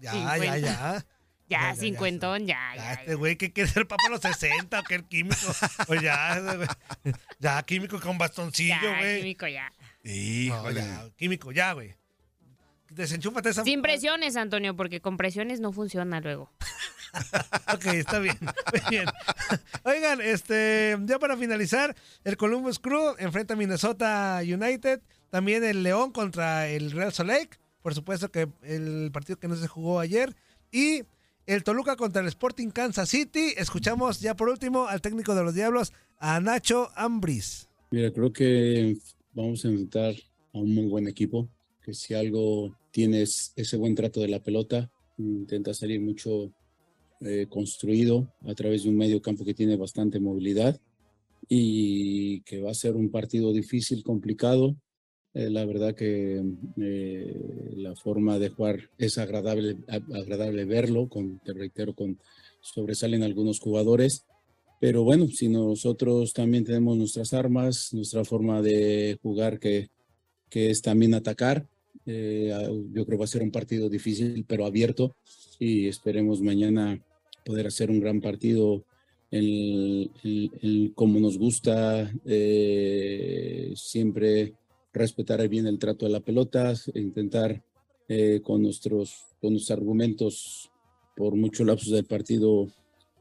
Ya, 0.00 0.12
ya, 0.12 0.12
50. 0.12 0.58
ya. 0.58 0.60
Ya, 0.60 1.06
Ya, 1.48 1.72
ya, 1.72 1.76
cincuentón, 1.76 2.46
ya, 2.46 2.72
Ya, 2.74 2.82
ya. 2.82 2.92
este 2.94 3.14
güey 3.14 3.36
que 3.36 3.52
quiere 3.52 3.70
ser 3.70 3.86
papá 3.86 4.02
a 4.08 4.10
los 4.10 4.20
60 4.20 4.80
o 4.80 4.82
que 4.82 4.96
el 4.96 5.04
químico. 5.04 5.36
O 5.88 5.94
ya, 6.02 6.36
ese 6.38 6.56
güey. 6.56 6.68
ya, 7.38 7.62
químico 7.62 8.00
con 8.00 8.18
bastoncillo, 8.18 8.74
Ya, 8.82 8.98
güey. 8.98 9.20
químico, 9.20 9.46
ya. 9.46 9.72
No, 10.02 10.10
Híjole. 10.12 10.80
ya, 10.80 11.08
químico, 11.16 11.52
ya, 11.52 11.72
güey. 11.72 11.94
Desenchúfate 12.90 13.50
esa. 13.50 13.64
Sin 13.64 13.82
presiones, 13.82 14.36
Antonio, 14.36 14.74
porque 14.76 15.00
con 15.00 15.16
presiones 15.16 15.60
no 15.60 15.72
funciona 15.72 16.20
luego. 16.20 16.50
Ok, 17.72 17.86
está 17.86 18.18
bien. 18.18 18.36
Muy 18.40 18.82
bien. 18.90 19.06
Oigan, 19.84 20.20
este, 20.20 20.96
ya 21.04 21.18
para 21.18 21.36
finalizar, 21.38 21.96
el 22.24 22.36
Columbus 22.36 22.78
Crew 22.78 23.14
enfrenta 23.18 23.54
a 23.54 23.56
Minnesota 23.56 24.40
United. 24.42 25.00
También 25.30 25.64
el 25.64 25.82
León 25.82 26.12
contra 26.12 26.68
el 26.68 26.90
Real 26.90 27.14
Salt 27.14 27.30
Lake. 27.30 27.58
Por 27.80 27.94
supuesto 27.94 28.30
que 28.30 28.48
el 28.62 29.10
partido 29.14 29.38
que 29.38 29.48
no 29.48 29.56
se 29.56 29.66
jugó 29.66 29.98
ayer. 29.98 30.36
Y 30.70 31.04
el 31.46 31.62
Toluca 31.62 31.96
contra 31.96 32.22
el 32.22 32.28
Sporting 32.28 32.70
Kansas 32.70 33.08
City. 33.08 33.54
Escuchamos 33.56 34.20
ya 34.20 34.34
por 34.34 34.48
último 34.48 34.86
al 34.86 35.00
técnico 35.00 35.34
de 35.34 35.44
los 35.44 35.54
Diablos, 35.54 35.92
a 36.18 36.40
Nacho 36.40 36.88
Ambris. 36.96 37.68
Mira, 37.90 38.12
creo 38.12 38.32
que 38.32 38.96
vamos 39.32 39.64
a 39.64 39.68
enfrentar 39.68 40.14
a 40.52 40.58
un 40.58 40.74
muy 40.74 40.86
buen 40.86 41.06
equipo, 41.06 41.48
que 41.82 41.94
si 41.94 42.14
algo 42.14 42.76
tienes 42.90 43.52
ese 43.54 43.76
buen 43.76 43.94
trato 43.94 44.20
de 44.20 44.28
la 44.28 44.42
pelota, 44.42 44.90
intenta 45.18 45.72
salir 45.72 46.00
mucho 46.00 46.52
eh, 47.20 47.46
construido 47.48 48.32
a 48.46 48.54
través 48.54 48.82
de 48.82 48.90
un 48.90 48.96
medio 48.96 49.22
campo 49.22 49.44
que 49.44 49.54
tiene 49.54 49.76
bastante 49.76 50.18
movilidad 50.18 50.80
y 51.48 52.40
que 52.40 52.60
va 52.60 52.72
a 52.72 52.74
ser 52.74 52.96
un 52.96 53.10
partido 53.10 53.52
difícil, 53.52 54.02
complicado. 54.02 54.76
Eh, 55.38 55.50
la 55.50 55.66
verdad 55.66 55.94
que 55.94 56.42
eh, 56.80 57.72
la 57.76 57.94
forma 57.94 58.38
de 58.38 58.48
jugar 58.48 58.88
es 58.96 59.18
agradable, 59.18 59.76
agradable 59.86 60.64
verlo, 60.64 61.10
con, 61.10 61.40
te 61.40 61.52
reitero, 61.52 61.94
con 61.94 62.18
sobresalen 62.62 63.22
algunos 63.22 63.60
jugadores. 63.60 64.24
Pero 64.80 65.04
bueno, 65.04 65.26
si 65.28 65.48
nosotros 65.50 66.32
también 66.32 66.64
tenemos 66.64 66.96
nuestras 66.96 67.34
armas, 67.34 67.92
nuestra 67.92 68.24
forma 68.24 68.62
de 68.62 69.18
jugar 69.22 69.58
que, 69.58 69.90
que 70.48 70.70
es 70.70 70.80
también 70.80 71.12
atacar, 71.12 71.66
eh, 72.06 72.52
a- 72.54 72.62
yo 72.70 73.04
creo 73.04 73.06
que 73.06 73.16
va 73.16 73.24
a 73.24 73.28
ser 73.28 73.42
un 73.42 73.50
partido 73.50 73.90
difícil, 73.90 74.42
pero 74.48 74.64
abierto 74.64 75.14
y 75.58 75.86
esperemos 75.86 76.40
mañana 76.40 76.98
poder 77.44 77.66
hacer 77.66 77.90
un 77.90 78.00
gran 78.00 78.22
partido 78.22 78.84
en, 79.30 80.10
en- 80.24 80.50
en 80.62 80.88
como 80.94 81.20
nos 81.20 81.36
gusta, 81.36 82.10
siempre 83.74 84.54
respetar 84.96 85.46
bien 85.48 85.66
el 85.66 85.78
trato 85.78 86.06
de 86.06 86.12
la 86.12 86.20
pelota, 86.20 86.74
intentar 86.94 87.62
eh, 88.08 88.40
con, 88.42 88.62
nuestros, 88.62 89.26
con 89.40 89.52
nuestros 89.52 89.78
argumentos 89.78 90.70
por 91.14 91.34
muchos 91.34 91.66
lapsos 91.66 91.90
del 91.90 92.04
partido 92.04 92.68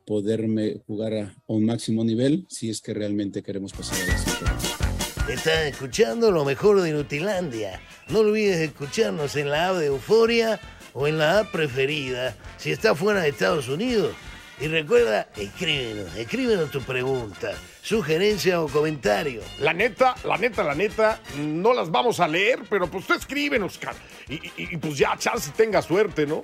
poderme 0.05 0.81
jugar 0.85 1.13
a, 1.13 1.35
un 1.47 1.65
máximo 1.65 2.03
nivel 2.03 2.45
si 2.49 2.69
es 2.69 2.81
que 2.81 2.93
realmente 2.93 3.43
queremos 3.43 3.73
pasar 3.73 3.99
a 4.01 4.07
la 4.07 4.17
siguiente. 4.17 5.33
Estás 5.33 5.65
escuchando 5.65 6.31
lo 6.31 6.45
mejor 6.45 6.81
de 6.81 6.91
Nutilandia. 6.91 7.81
No 8.09 8.19
olvides 8.19 8.59
escucharnos 8.59 9.35
en 9.35 9.49
la 9.49 9.69
app 9.69 9.77
de 9.77 9.87
Euforia 9.87 10.59
o 10.93 11.07
en 11.07 11.17
la 11.17 11.39
app 11.39 11.51
preferida 11.51 12.35
si 12.57 12.71
estás 12.71 12.97
fuera 12.97 13.21
de 13.21 13.29
Estados 13.29 13.67
Unidos. 13.67 14.13
Y 14.59 14.67
recuerda, 14.67 15.27
escríbenos, 15.35 16.15
escríbenos 16.15 16.71
tu 16.71 16.81
pregunta, 16.81 17.51
sugerencia 17.81 18.61
o 18.61 18.69
comentario. 18.69 19.41
La 19.59 19.73
neta, 19.73 20.15
la 20.23 20.37
neta, 20.37 20.63
la 20.63 20.73
neta, 20.73 21.19
no 21.37 21.73
las 21.73 21.91
vamos 21.91 22.21
a 22.21 22.27
leer, 22.27 22.63
pero 22.69 22.89
pues 22.89 23.05
tú 23.05 23.13
escríbenos, 23.13 23.77
cara. 23.77 23.97
Y, 24.29 24.35
y- 24.35 24.53
y, 24.57 24.77
pues 24.77 24.97
ya, 24.97 25.17
chance 25.17 25.51
tenga 25.57 25.81
suerte, 25.81 26.25
¿no? 26.25 26.41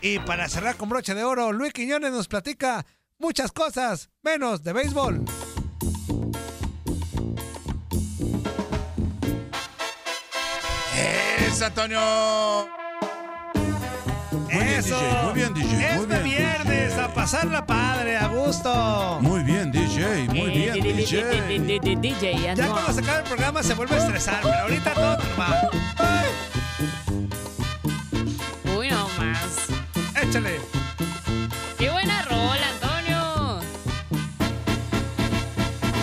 Y 0.00 0.18
para 0.18 0.48
cerrar 0.48 0.76
con 0.76 0.88
broche 0.88 1.14
de 1.14 1.22
oro, 1.22 1.52
Luis 1.52 1.72
Quiñones 1.72 2.10
nos 2.10 2.26
platica 2.26 2.84
muchas 3.18 3.52
cosas, 3.52 4.10
menos 4.22 4.64
de 4.64 4.72
béisbol. 4.72 5.24
¡Es 11.46 11.62
Antonio! 11.62 11.98
Eso. 14.84 14.98
DJ, 14.98 15.22
muy 15.22 15.32
bien, 15.34 15.54
DJ, 15.54 15.76
muy 15.94 16.02
este 16.02 16.22
bien. 16.22 16.24
viernes 16.24 16.98
a 16.98 17.14
pasarla 17.14 17.64
padre, 17.64 18.16
a 18.16 18.26
gusto. 18.26 19.18
Muy 19.20 19.42
bien, 19.44 19.70
DJ, 19.70 20.26
muy 20.28 20.50
bien, 20.50 20.72
DJ. 20.82 21.96
DJ, 21.96 22.54
Ya 22.56 22.66
cuando 22.68 22.92
se 22.92 23.00
acabe 23.00 23.18
el 23.18 23.24
programa 23.24 23.62
se 23.62 23.74
vuelve 23.74 23.94
a 23.94 23.98
estresar, 23.98 24.40
pero 24.42 24.58
ahorita 24.58 24.92
todo 24.92 25.18
normal. 25.18 25.70
Uy, 28.76 28.90
no 28.90 29.08
más. 29.18 30.20
Échale. 30.20 30.60
¡Qué 31.78 31.88
buena 31.90 32.22
rola, 32.22 32.66
Antonio! 32.74 33.60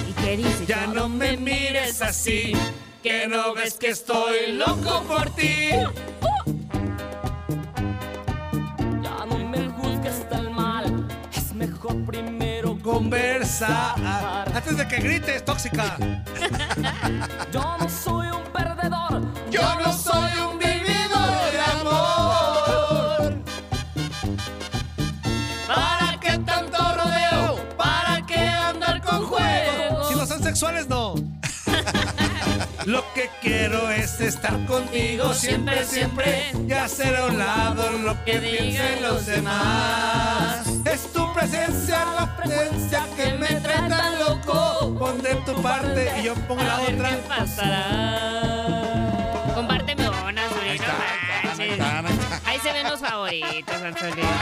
¿Y 0.09 0.13
qué 0.23 0.37
dice? 0.37 0.65
Ya 0.65 0.87
no 0.87 1.09
me 1.09 1.35
mires 1.35 2.01
así, 2.01 2.53
que 3.03 3.27
no 3.27 3.53
ves 3.53 3.73
que 3.73 3.89
estoy 3.89 4.53
loco 4.53 5.03
por 5.03 5.29
ti. 5.31 5.69
Primero 11.87 12.77
Conversa. 12.81 13.93
Antes 14.53 14.77
de 14.77 14.87
que 14.87 14.97
grites, 14.97 15.45
tóxica. 15.45 15.97
Yo 17.51 17.77
no 17.79 17.89
soy 17.89 18.27
un 18.27 18.43
perdedor, 18.51 19.21
Yo 19.49 19.75
no 19.75 19.93
soy 19.93 20.31
un 20.39 20.59
vividor 20.59 21.51
de 21.51 21.59
amor. 21.79 23.33
¿Para 25.67 26.19
qué 26.19 26.37
tanto 26.39 26.77
rodeo? 26.77 27.77
¿Para 27.77 28.25
qué 28.25 28.39
andar 28.39 29.01
con 29.01 29.25
juegos? 29.25 30.09
Si 30.09 30.15
no 30.15 30.25
son 30.25 30.43
sexuales, 30.43 30.87
no. 30.87 31.15
Lo 32.85 33.03
que 33.13 33.29
quiero 33.41 33.89
es 33.91 34.19
estar 34.19 34.65
contigo 34.65 35.33
siempre, 35.33 35.85
siempre 35.85 36.51
y 36.67 36.71
hacer 36.71 37.15
a 37.17 37.25
un 37.27 37.37
lado 37.37 37.91
lo 37.91 38.23
que 38.25 38.39
piensen 38.39 39.03
los 39.03 39.25
demás. 39.27 40.67
Es 40.85 41.13
tu 41.13 41.18
presencia, 41.39 42.05
la 42.15 42.35
presencia 42.35 43.05
que 43.15 43.33
me 43.33 43.47
trae 43.61 43.89
tan 43.89 44.19
loco. 44.19 44.95
Pon 44.99 45.21
de 45.21 45.35
tu 45.45 45.61
parte 45.61 46.11
y 46.19 46.23
yo 46.23 46.35
pongo 46.47 46.63
la 46.63 46.81
otra. 46.81 47.09
qué 47.09 47.15
pasará. 47.27 48.41
Compárteme 49.55 50.09
una, 50.09 50.41
manches. 50.49 50.81
Ahí 52.45 52.59
se 52.59 52.73
ven 52.73 52.87
los 52.87 52.99
favoritos, 52.99 53.81
Antonio. 53.81 54.25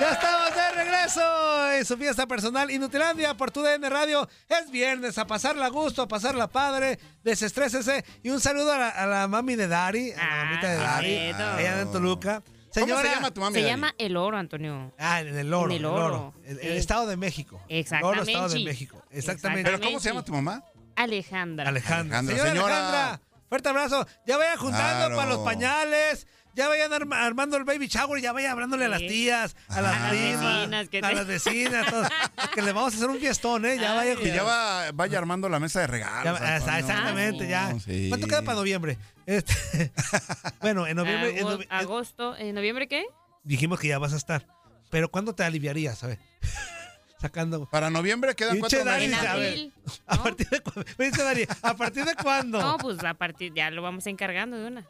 Ya 0.00 0.10
estamos 0.10 0.52
de 0.56 0.72
regreso 0.72 1.72
en 1.72 1.84
su 1.84 1.96
fiesta 1.96 2.26
personal 2.26 2.68
Inutilandia 2.68 3.34
por 3.34 3.52
tu 3.52 3.62
DN 3.62 3.88
Radio. 3.88 4.28
Es 4.48 4.68
viernes, 4.68 5.16
a 5.18 5.24
pasarla 5.24 5.66
a 5.66 5.68
gusto, 5.68 6.02
a 6.02 6.08
pasarla 6.08 6.48
padre, 6.48 6.98
desestrésese. 7.22 8.04
Y 8.24 8.30
un 8.30 8.40
saludo 8.40 8.72
a 8.72 8.78
la, 8.78 8.88
a 8.88 9.06
la 9.06 9.28
mami 9.28 9.54
de 9.54 9.68
Dari, 9.68 10.10
a 10.10 10.16
la 10.16 10.44
mamita 10.44 10.68
de 10.68 10.76
Dari, 10.78 11.16
bonito. 11.16 11.44
allá 11.44 11.80
en 11.80 11.92
Toluca. 11.92 12.42
¿Cómo 12.74 13.00
se 13.00 13.08
llama 13.08 13.30
tu 13.32 13.40
mami, 13.40 13.54
Se 13.60 13.64
llama 13.66 13.94
El 13.98 14.16
Oro, 14.16 14.36
Antonio. 14.36 14.92
Ah, 14.98 15.20
en 15.20 15.36
el 15.36 15.52
oro. 15.52 15.70
En 15.70 15.76
el 15.78 15.84
oro. 15.84 16.34
El, 16.44 16.58
el 16.58 16.66
Eh, 16.72 16.76
Estado 16.76 17.06
de 17.06 17.16
México. 17.16 17.60
Exactamente. 17.68 18.08
El 18.16 18.20
oro 18.20 18.22
Estado 18.30 18.48
de 18.48 18.64
México. 18.64 19.02
Exactamente. 19.10 19.70
¿Pero 19.70 19.80
cómo 19.84 20.00
se 20.00 20.08
llama 20.08 20.24
tu 20.24 20.32
mamá? 20.32 20.62
Alejandra. 20.96 21.68
Alejandra. 21.68 22.18
Alejandra, 22.20 22.36
Señora, 22.36 22.50
señora. 22.52 22.76
Alejandra, 22.88 23.20
fuerte 23.48 23.68
abrazo. 23.68 24.06
Ya 24.26 24.36
vayan 24.36 24.58
juntando 24.58 25.06
Claro. 25.06 25.16
para 25.16 25.28
los 25.30 25.38
pañales. 25.40 26.26
Ya 26.54 26.68
vayan 26.68 26.92
arma- 26.92 27.24
armando 27.24 27.56
el 27.56 27.64
baby 27.64 27.88
shower. 27.88 28.20
Ya 28.22 28.32
vayan 28.32 28.52
hablándole 28.52 28.84
a 28.84 28.88
las 28.88 29.00
tías, 29.00 29.56
a 29.68 29.80
las 29.80 29.94
A 29.96 29.98
las 30.00 30.10
primas, 30.10 30.56
vecinas, 30.58 30.88
que 30.88 30.98
a 30.98 31.12
las 31.12 31.26
vecinas. 31.26 31.86
todos. 31.90 32.08
que 32.54 32.62
le 32.62 32.72
vamos 32.72 32.92
a 32.94 32.96
hacer 32.96 33.08
un 33.10 33.18
fiestón, 33.18 33.64
¿eh? 33.66 33.76
Ya 33.78 33.94
vaya. 33.94 34.16
Que 34.16 34.28
ya 34.32 34.42
va, 34.44 34.90
vaya 34.92 35.18
armando 35.18 35.48
la 35.48 35.58
mesa 35.58 35.80
de 35.80 35.86
regalos. 35.88 36.24
Ya- 36.40 36.54
Antonio. 36.56 36.76
exactamente, 36.78 37.48
ya. 37.48 37.74
Sí. 37.80 38.06
¿Cuánto 38.08 38.26
queda 38.28 38.42
para 38.42 38.56
noviembre? 38.58 38.98
Este, 39.26 39.92
bueno, 40.60 40.86
en 40.86 40.96
noviembre 40.96 41.38
en 41.40 41.46
agosto, 41.70 42.36
¿en 42.36 42.54
noviembre 42.54 42.86
qué? 42.88 43.04
dijimos 43.42 43.78
que 43.80 43.88
ya 43.88 43.98
vas 43.98 44.12
a 44.12 44.16
estar. 44.16 44.46
Pero 44.90 45.10
¿cuándo 45.10 45.34
te 45.34 45.42
aliviarías? 45.44 46.04
A 46.04 46.08
ver. 46.08 46.18
Sacando. 47.20 47.68
Para 47.70 47.90
noviembre 47.90 48.34
quedan 48.34 48.58
cuatro 48.58 48.84
Dani, 48.84 49.08
meses. 49.08 49.22
En 49.22 49.28
a 49.28 49.34
ver, 49.34 49.48
abril. 49.48 49.72
¿A 50.06 50.22
partir 50.22 50.48
de 50.50 50.60
cuándo? 50.60 50.84
Me 50.98 51.04
dice 51.06 51.22
Dani, 51.22 51.42
¿a 51.62 51.74
partir 51.74 52.04
de 52.04 52.14
cuándo? 52.16 52.60
No, 52.60 52.76
pues 52.78 53.02
a 53.02 53.14
partir, 53.14 53.52
ya 53.54 53.70
lo 53.70 53.82
vamos 53.82 54.06
encargando 54.06 54.56
de 54.58 54.66
una. 54.66 54.86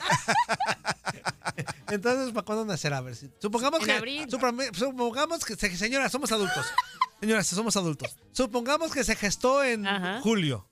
Entonces, 1.88 2.32
¿para 2.32 2.44
cuándo 2.44 2.64
nacerá? 2.64 2.98
A 2.98 3.00
ver, 3.00 3.14
si- 3.16 3.30
supongamos 3.40 3.80
En 3.80 3.86
que, 3.86 3.92
abril. 3.92 4.26
supongamos 4.74 5.44
que, 5.44 5.54
se- 5.56 5.76
señora, 5.76 6.08
somos 6.08 6.30
adultos. 6.32 6.66
Señoras, 7.20 7.46
somos 7.46 7.76
adultos. 7.76 8.16
Supongamos 8.32 8.92
que 8.92 9.04
se 9.04 9.16
gestó 9.16 9.62
en 9.64 9.86
Ajá. 9.86 10.20
julio. 10.20 10.68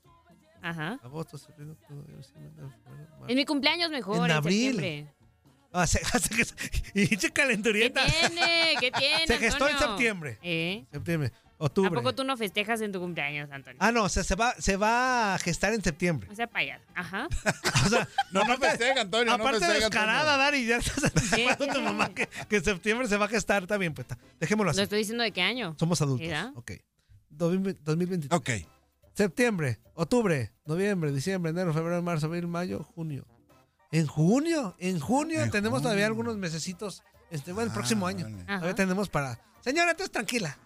Ajá. 0.62 0.98
Agosto, 1.02 1.38
septiembre. 1.38 1.76
En 3.28 3.36
mi 3.36 3.44
cumpleaños 3.44 3.90
mejor, 3.90 4.16
En 4.18 4.24
en, 4.24 4.30
abril. 4.32 4.72
septiembre. 4.74 5.14
Ah, 5.72 5.86
se- 5.86 6.00
y 6.94 7.06
pinche 7.06 7.28
¿Qué 7.28 7.32
calenturienta. 7.32 8.04
tiene? 8.06 8.74
¿Qué 8.78 8.90
tiene, 8.98 9.26
Se 9.26 9.38
gestó 9.38 9.68
en 9.68 9.78
septiembre. 9.78 10.38
¿Eh? 10.42 10.86
Septiembre, 10.92 11.32
¿A 11.64 11.66
octubre. 11.68 11.90
poco 11.90 12.14
tú 12.14 12.24
no 12.24 12.36
festejas 12.36 12.80
en 12.80 12.92
tu 12.92 13.00
cumpleaños, 13.00 13.50
Antonio? 13.50 13.78
Ah, 13.80 13.90
no, 13.92 14.04
o 14.04 14.08
sea, 14.08 14.22
se 14.24 14.34
va, 14.34 14.54
se 14.58 14.76
va 14.76 15.34
a 15.34 15.38
gestar 15.38 15.72
en 15.74 15.82
septiembre. 15.82 16.28
O 16.30 16.34
sea, 16.34 16.46
payaso. 16.46 16.84
Ajá. 16.94 17.28
O 17.84 17.88
sea, 17.88 18.08
No, 18.32 18.44
no 18.44 18.56
festeja, 18.56 19.00
Antonio. 19.02 19.26
no 19.26 19.32
aparte 19.42 19.58
festeja, 19.60 19.80
descarada, 19.88 20.34
Antonio. 20.34 20.38
Dari, 20.44 20.66
ya 20.66 20.76
estás 20.76 21.04
anticipando 21.04 21.64
a 21.64 21.74
tu 21.74 21.80
mamá 21.82 22.14
que, 22.14 22.28
que 22.48 22.56
en 22.56 22.64
septiembre 22.64 23.08
se 23.08 23.16
va 23.16 23.26
a 23.26 23.28
gestar. 23.28 23.62
Está 23.62 23.76
bien, 23.76 23.92
pues 23.94 24.06
está. 24.08 24.18
Dejémoslo 24.40 24.70
así. 24.70 24.78
No 24.78 24.82
estoy 24.84 24.98
diciendo 24.98 25.24
de 25.24 25.32
qué 25.32 25.42
año. 25.42 25.74
Somos 25.78 26.00
adultos. 26.00 26.26
¿Verdad? 26.26 26.52
Ok. 26.56 26.72
2023. 27.30 28.30
Ok. 28.38 28.50
Septiembre, 29.14 29.78
octubre, 29.94 30.52
noviembre, 30.64 31.12
diciembre, 31.12 31.50
enero, 31.50 31.72
febrero, 31.72 32.02
marzo, 32.02 32.26
abril, 32.26 32.46
mayo, 32.48 32.82
junio. 32.94 33.24
¿En 33.92 34.06
junio? 34.06 34.74
En 34.78 34.98
junio 34.98 35.40
En 35.42 35.50
tenemos 35.50 35.82
todavía 35.82 36.06
algunos 36.06 36.36
mesecitos. 36.36 37.02
Este, 37.30 37.52
bueno, 37.52 37.68
el 37.68 37.74
próximo 37.74 38.06
año. 38.06 38.24
vale. 38.26 38.44
Todavía 38.44 38.74
tenemos 38.74 39.08
para. 39.08 39.38
Señora, 39.60 39.92
entonces 39.92 40.10
tranquila. 40.10 40.58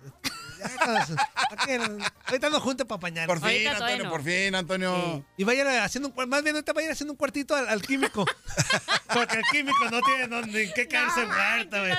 Ahorita 2.27 2.51
no 2.51 2.61
junte 2.61 2.85
para 2.85 3.01
pañales. 3.01 3.27
Por 3.27 3.39
fin, 3.39 3.67
Ahorita 3.67 3.71
Antonio, 3.73 4.05
no. 4.05 4.11
por 4.11 4.23
fin, 4.23 4.55
Antonio. 4.55 4.97
Sí. 5.17 5.25
Y 5.39 5.45
vayan 5.45 5.67
haciendo 5.83 6.13
un 6.15 6.29
más 6.29 6.43
bien 6.43 6.57
ahorita 6.57 6.73
vayan 6.73 6.93
haciendo 6.93 7.13
un 7.13 7.17
cuartito 7.17 7.55
al, 7.55 7.69
al 7.69 7.83
químico. 7.83 8.25
Porque 9.13 9.37
el 9.37 9.45
químico 9.51 9.91
no 9.91 10.01
tiene 10.03 10.27
donde 10.29 10.65
en 10.65 10.73
qué 10.73 10.87
caerse 10.89 11.23
No 11.23 11.29
muerto, 11.29 11.79
güey. 11.79 11.93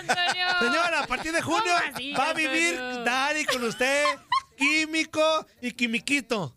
Señora, 0.60 1.00
a 1.02 1.08
partir 1.08 1.32
de 1.32 1.42
junio 1.42 1.74
¿Cómo 1.74 1.96
así, 1.96 2.12
va 2.14 2.30
a 2.30 2.34
vivir? 2.34 2.76
Dari 3.04 3.46
con 3.46 3.64
usted, 3.64 4.04
químico 4.58 5.48
y 5.62 5.72
quimiquito. 5.72 6.56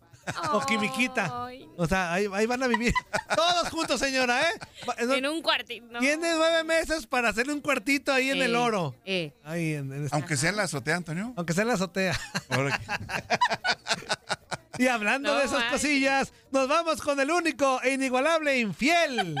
O 0.53 0.61
quimiquita. 0.65 1.47
O 1.77 1.87
sea, 1.87 2.13
ahí, 2.13 2.27
ahí 2.33 2.45
van 2.45 2.61
a 2.63 2.67
vivir 2.67 2.93
todos 3.35 3.69
juntos, 3.69 3.99
señora, 3.99 4.41
¿eh? 4.41 4.53
En 4.99 5.25
un 5.25 5.41
cuartito. 5.41 5.85
no. 5.91 5.99
Tiene 5.99 6.33
nueve 6.35 6.63
meses 6.63 7.07
para 7.07 7.29
hacerle 7.29 7.53
un 7.53 7.61
cuartito 7.61 8.13
ahí 8.13 8.29
en 8.29 8.41
el 8.41 8.53
Eh, 8.53 8.57
oro. 8.57 8.95
Eh. 9.05 9.33
Ahí 9.43 9.73
en, 9.73 9.91
en- 9.91 10.07
Aunque 10.11 10.37
sea 10.37 10.51
en 10.51 10.57
la 10.57 10.63
azotea, 10.63 10.95
Antonio. 10.97 11.33
aunque 11.35 11.53
sea 11.53 11.63
en 11.63 11.67
la 11.69 11.73
azotea. 11.75 12.19
Y 14.79 14.87
hablando 14.87 15.31
No 15.33 15.39
de 15.39 15.45
esas 15.45 15.63
cosillas, 15.65 16.33
nos 16.51 16.67
vamos 16.67 16.99
con 17.01 17.19
el 17.19 17.29
único 17.29 17.79
e 17.83 17.93
inigualable 17.93 18.59
infiel. 18.59 19.35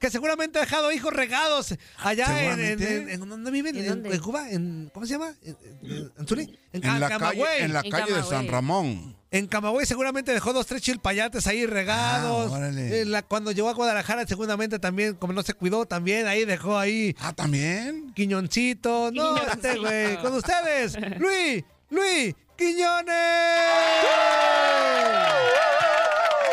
Que 0.00 0.10
seguramente 0.10 0.58
ha 0.58 0.62
dejado 0.62 0.90
hijos 0.90 1.12
regados 1.12 1.76
allá 1.98 2.24
en, 2.26 2.32
en, 2.32 2.78
Seguramente. 2.78 2.96
en- 2.96 3.08
en- 3.22 3.28
¿dónde 3.28 3.50
viven? 3.52 3.76
¿En 3.76 3.82
¿En, 3.84 3.88
dónde? 3.88 4.12
en 4.16 4.20
Cuba? 4.20 4.50
¿En, 4.50 4.90
¿Cómo 4.92 5.06
se 5.06 5.12
llama? 5.12 5.32
¿En, 5.42 5.56
en, 5.84 6.12
en 6.18 6.26
Zuli? 6.26 6.58
En, 6.72 6.84
En 6.84 6.98
la 6.98 7.08
Camagüey. 7.08 7.44
calle, 7.44 7.64
en 7.64 7.72
la 7.72 7.80
En 7.82 7.90
calle 7.92 8.12
de. 8.12 8.22
San 8.24 8.48
Ramón. 8.48 9.16
En 9.32 9.46
Camagüey 9.46 9.86
seguramente 9.86 10.30
dejó 10.32 10.52
dos, 10.52 10.66
tres 10.66 10.82
chilpayates 10.82 11.46
ahí 11.46 11.64
regados. 11.64 12.52
Ah, 12.52 12.54
órale. 12.54 13.00
Eh, 13.00 13.04
la- 13.06 13.22
cuando 13.22 13.50
llegó 13.50 13.70
a 13.70 13.74
Guadalajara 13.74 14.26
seguramente 14.26 14.78
también, 14.78 15.14
como 15.14 15.32
no 15.32 15.42
se 15.42 15.54
cuidó, 15.54 15.86
también 15.86 16.26
ahí 16.26 16.44
dejó 16.44 16.78
ahí 16.78 17.16
Ah, 17.18 17.32
también. 17.32 18.12
Quiñoncito. 18.14 19.10
No, 19.10 19.34
Quiñoncito. 19.34 19.52
este 19.68 19.78
güey. 19.78 20.16
Con 20.18 20.34
ustedes, 20.34 20.98
Luis, 21.18 21.64
Luis 21.88 22.34
Quiñones. 22.58 23.12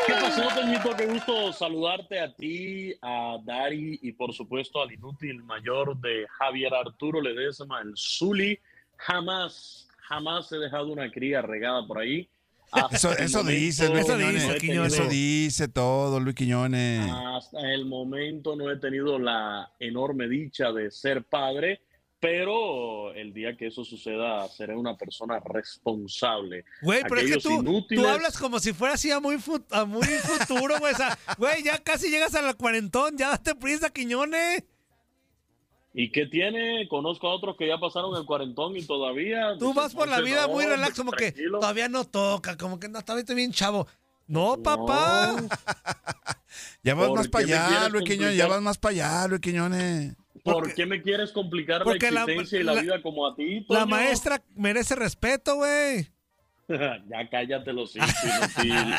¿Qué 0.07 0.13
pasó, 0.13 0.41
Toñito? 0.55 0.95
Qué 0.95 1.05
gusto 1.05 1.53
saludarte 1.53 2.19
a 2.19 2.33
ti, 2.33 2.93
a 3.01 3.37
Dari 3.43 3.99
y 4.01 4.11
por 4.13 4.33
supuesto 4.33 4.81
al 4.81 4.91
inútil 4.93 5.43
mayor 5.43 5.97
de 5.99 6.25
Javier 6.37 6.73
Arturo 6.73 7.21
Ledesma, 7.21 7.81
el 7.81 7.93
Zuli. 7.97 8.57
Jamás, 8.97 9.87
jamás 10.07 10.51
he 10.51 10.57
dejado 10.57 10.87
una 10.93 11.11
cría 11.11 11.41
regada 11.41 11.85
por 11.85 11.99
ahí. 11.99 12.27
Hasta 12.71 12.95
Eso, 12.95 13.11
eso 13.17 13.43
dice, 13.43 13.89
Luis 13.89 14.01
Eso 14.05 14.17
dice, 14.17 14.29
Quiñones. 14.31 14.59
Quiñones. 14.59 14.93
Eso 14.93 15.07
dice 15.09 15.67
todo, 15.67 16.19
Luis 16.19 16.35
Quiñones. 16.35 17.09
Hasta 17.11 17.59
el 17.73 17.85
momento 17.85 18.55
no 18.55 18.69
he 18.71 18.77
tenido 18.77 19.17
la 19.19 19.71
enorme 19.79 20.27
dicha 20.27 20.71
de 20.71 20.91
ser 20.91 21.23
padre, 21.23 21.81
pero 22.19 23.13
el 23.13 23.33
día 23.33 23.55
que 23.55 23.67
eso 23.67 23.83
suceda 23.85 24.47
seré 24.49 24.75
una 24.75 24.97
persona 24.97 25.39
responsable. 25.39 26.65
Güey, 26.81 27.01
pero 27.03 27.15
es 27.15 27.21
que 27.21 27.33
Aquellos 27.35 27.43
tú, 27.43 27.49
tú 27.63 27.71
inútiles- 27.71 28.05
hablas 28.07 28.37
como 28.37 28.59
si 28.59 28.73
fuera 28.73 28.95
así 28.95 29.09
a 29.11 29.19
muy, 29.19 29.37
fu- 29.37 29.63
a 29.71 29.85
muy 29.85 30.05
futuro, 30.05 30.77
güey. 30.79 30.93
O 30.93 30.97
sea, 30.97 31.17
güey, 31.37 31.63
ya 31.63 31.77
casi 31.79 32.09
llegas 32.09 32.35
al 32.35 32.55
cuarentón, 32.57 33.17
ya 33.17 33.29
date 33.29 33.55
prisa, 33.55 33.89
Quiñones. 33.89 34.63
¿Y 35.93 36.11
qué 36.11 36.27
tiene? 36.27 36.87
Conozco 36.87 37.27
a 37.27 37.33
otros 37.35 37.55
que 37.57 37.67
ya 37.67 37.77
pasaron 37.79 38.15
el 38.15 38.25
cuarentón 38.25 38.75
y 38.77 38.83
todavía. 38.85 39.57
Tú 39.57 39.73
vas 39.73 39.93
por 39.95 40.07
la 40.07 40.21
vida 40.21 40.43
no, 40.47 40.53
muy 40.53 40.65
relax, 40.65 40.95
como 40.97 41.11
que 41.11 41.31
todavía 41.31 41.89
no 41.89 42.03
toca, 42.05 42.57
como 42.57 42.79
que 42.79 42.87
no, 42.89 43.01
todavía 43.01 43.21
estoy 43.21 43.35
bien 43.35 43.51
chavo. 43.51 43.87
No, 44.27 44.61
papá. 44.61 45.35
Ya 46.83 46.95
vas 46.95 47.07
¿Por 47.09 47.17
más 47.19 47.27
para 47.27 47.45
allá, 47.45 47.89
Luis 47.89 48.05
Quiñones. 48.05 48.35
Ya 48.37 48.47
vas 48.47 48.61
más 48.61 48.77
para 48.77 48.91
allá, 48.91 49.27
Luis 49.27 49.41
Quiñones. 49.41 50.15
¿Por 50.43 50.73
qué 50.73 50.85
me 50.85 51.01
quieres 51.01 51.31
complicar 51.31 51.79
la 51.79 51.83
porque 51.83 52.09
la- 52.11 52.21
existencia 52.21 52.59
y 52.59 52.63
la, 52.63 52.73
la- 52.75 52.81
vida 52.81 53.01
como 53.01 53.27
a 53.27 53.35
ti, 53.35 53.59
La 53.69 53.81
Toño? 53.81 53.87
maestra 53.87 54.41
merece 54.55 54.95
respeto, 54.95 55.55
güey. 55.57 56.09
ya 56.69 57.29
cállate 57.29 57.73
los 57.73 57.95
hijos, 57.95 58.09
inútil. 58.23 58.93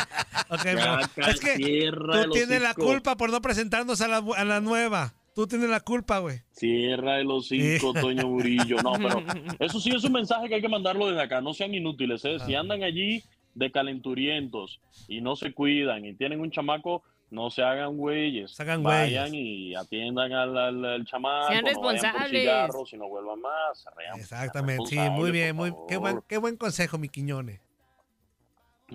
Ok, 0.48 0.64
Ya, 0.64 0.74
pero 0.74 0.98
ca- 1.14 1.30
es 1.30 1.40
que 1.40 1.90
tú 2.24 2.30
tienes 2.32 2.62
la 2.62 2.74
culpa 2.74 3.16
por 3.16 3.30
no 3.30 3.40
presentarnos 3.40 4.00
a 4.00 4.08
la, 4.08 4.18
a 4.36 4.44
la 4.44 4.60
nueva. 4.60 5.14
Tú 5.40 5.46
tienes 5.46 5.70
la 5.70 5.80
culpa, 5.80 6.18
güey. 6.18 6.42
Cierra 6.52 7.18
el 7.18 7.30
hocico, 7.30 7.94
Toño 7.94 8.28
Murillo. 8.28 8.76
No, 8.82 8.92
pero 8.92 9.22
eso 9.58 9.80
sí 9.80 9.88
es 9.90 10.04
un 10.04 10.12
mensaje 10.12 10.48
que 10.50 10.56
hay 10.56 10.60
que 10.60 10.68
mandarlo 10.68 11.06
desde 11.06 11.22
acá. 11.22 11.40
No 11.40 11.54
sean 11.54 11.72
inútiles, 11.74 12.22
¿eh? 12.26 12.36
Si 12.44 12.54
andan 12.54 12.82
allí 12.82 13.22
de 13.54 13.72
calenturientos 13.72 14.80
y 15.08 15.22
no 15.22 15.36
se 15.36 15.54
cuidan 15.54 16.04
y 16.04 16.12
tienen 16.12 16.40
un 16.42 16.50
chamaco, 16.50 17.02
no 17.30 17.50
se 17.50 17.62
hagan 17.62 17.96
güeyes. 17.96 18.60
hagan 18.60 18.82
Vayan 18.82 19.34
y 19.34 19.74
atiendan 19.74 20.30
al, 20.32 20.58
al- 20.58 20.84
al 20.84 21.04
chamaco. 21.06 21.48
Sean 21.48 21.64
no 21.64 21.80
vayan 21.80 21.80
por 21.80 21.92
responsables. 21.92 22.40
cigarros 22.42 22.92
y 22.92 22.96
no 22.98 23.08
vuelvan 23.08 23.40
más. 23.40 23.86
Exactamente, 24.16 24.84
sí, 24.90 24.98
muy 25.10 25.30
bien, 25.30 25.56
muy 25.56 25.72
qué 25.88 25.96
buen, 25.96 26.20
qué 26.28 26.36
buen 26.36 26.56
consejo, 26.58 26.98
mi 26.98 27.08
Quiñones. 27.08 27.60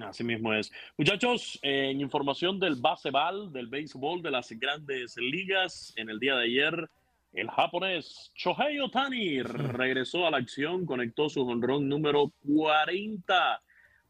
Así 0.01 0.23
mismo 0.23 0.53
es. 0.53 0.71
Muchachos, 0.97 1.59
en 1.61 2.01
información 2.01 2.59
del 2.59 2.75
baseball, 2.75 3.51
del 3.51 3.67
béisbol, 3.67 4.21
de 4.21 4.31
las 4.31 4.51
grandes 4.51 5.15
ligas, 5.17 5.93
en 5.95 6.09
el 6.09 6.19
día 6.19 6.35
de 6.35 6.45
ayer, 6.45 6.89
el 7.33 7.49
japonés 7.49 8.31
Shohei 8.35 8.79
Otani 8.79 9.41
regresó 9.41 10.25
a 10.25 10.31
la 10.31 10.37
acción, 10.37 10.85
conectó 10.85 11.29
su 11.29 11.47
honrón 11.47 11.87
número 11.87 12.31
40, 12.45 13.61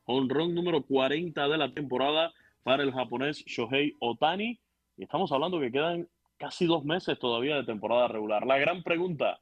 honrón 0.05 0.53
número 0.53 0.83
40 0.83 1.47
de 1.47 1.57
la 1.57 1.73
temporada 1.73 2.33
para 2.63 2.83
el 2.83 2.91
japonés 2.91 3.43
Shohei 3.45 3.95
Otani. 3.99 4.59
Y 4.97 5.03
estamos 5.03 5.31
hablando 5.31 5.59
que 5.59 5.71
quedan 5.71 6.07
casi 6.37 6.65
dos 6.65 6.83
meses 6.83 7.17
todavía 7.19 7.55
de 7.55 7.63
temporada 7.63 8.07
regular. 8.07 8.45
La 8.45 8.57
gran 8.57 8.83
pregunta, 8.83 9.39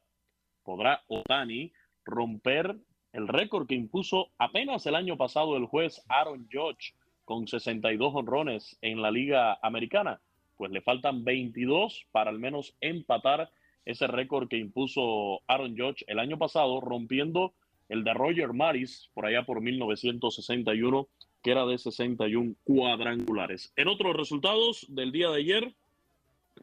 ¿podrá 0.62 1.02
Otani 1.08 1.72
romper 2.04 2.76
el 3.14 3.28
récord 3.28 3.66
que 3.66 3.76
impuso 3.76 4.28
apenas 4.38 4.84
el 4.86 4.96
año 4.96 5.16
pasado 5.16 5.56
el 5.56 5.66
juez 5.66 6.04
Aaron 6.08 6.48
Judge 6.52 6.94
con 7.24 7.46
62 7.46 8.12
honrones 8.14 8.76
en 8.82 9.00
la 9.00 9.10
Liga 9.10 9.58
Americana? 9.62 10.20
Pues 10.56 10.72
le 10.72 10.82
faltan 10.82 11.24
22 11.24 12.06
para 12.10 12.30
al 12.30 12.38
menos 12.38 12.74
empatar 12.80 13.50
ese 13.84 14.08
récord 14.08 14.48
que 14.48 14.58
impuso 14.58 15.40
Aaron 15.46 15.76
Judge 15.76 16.04
el 16.08 16.18
año 16.18 16.38
pasado, 16.38 16.80
rompiendo 16.80 17.54
el 17.88 18.02
de 18.02 18.14
Roger 18.14 18.52
Maris 18.52 19.10
por 19.14 19.26
allá 19.26 19.44
por 19.44 19.60
1961, 19.60 21.06
que 21.42 21.50
era 21.52 21.66
de 21.66 21.78
61 21.78 22.54
cuadrangulares. 22.64 23.72
En 23.76 23.88
otros 23.88 24.16
resultados 24.16 24.86
del 24.88 25.12
día 25.12 25.30
de 25.30 25.38
ayer, 25.38 25.74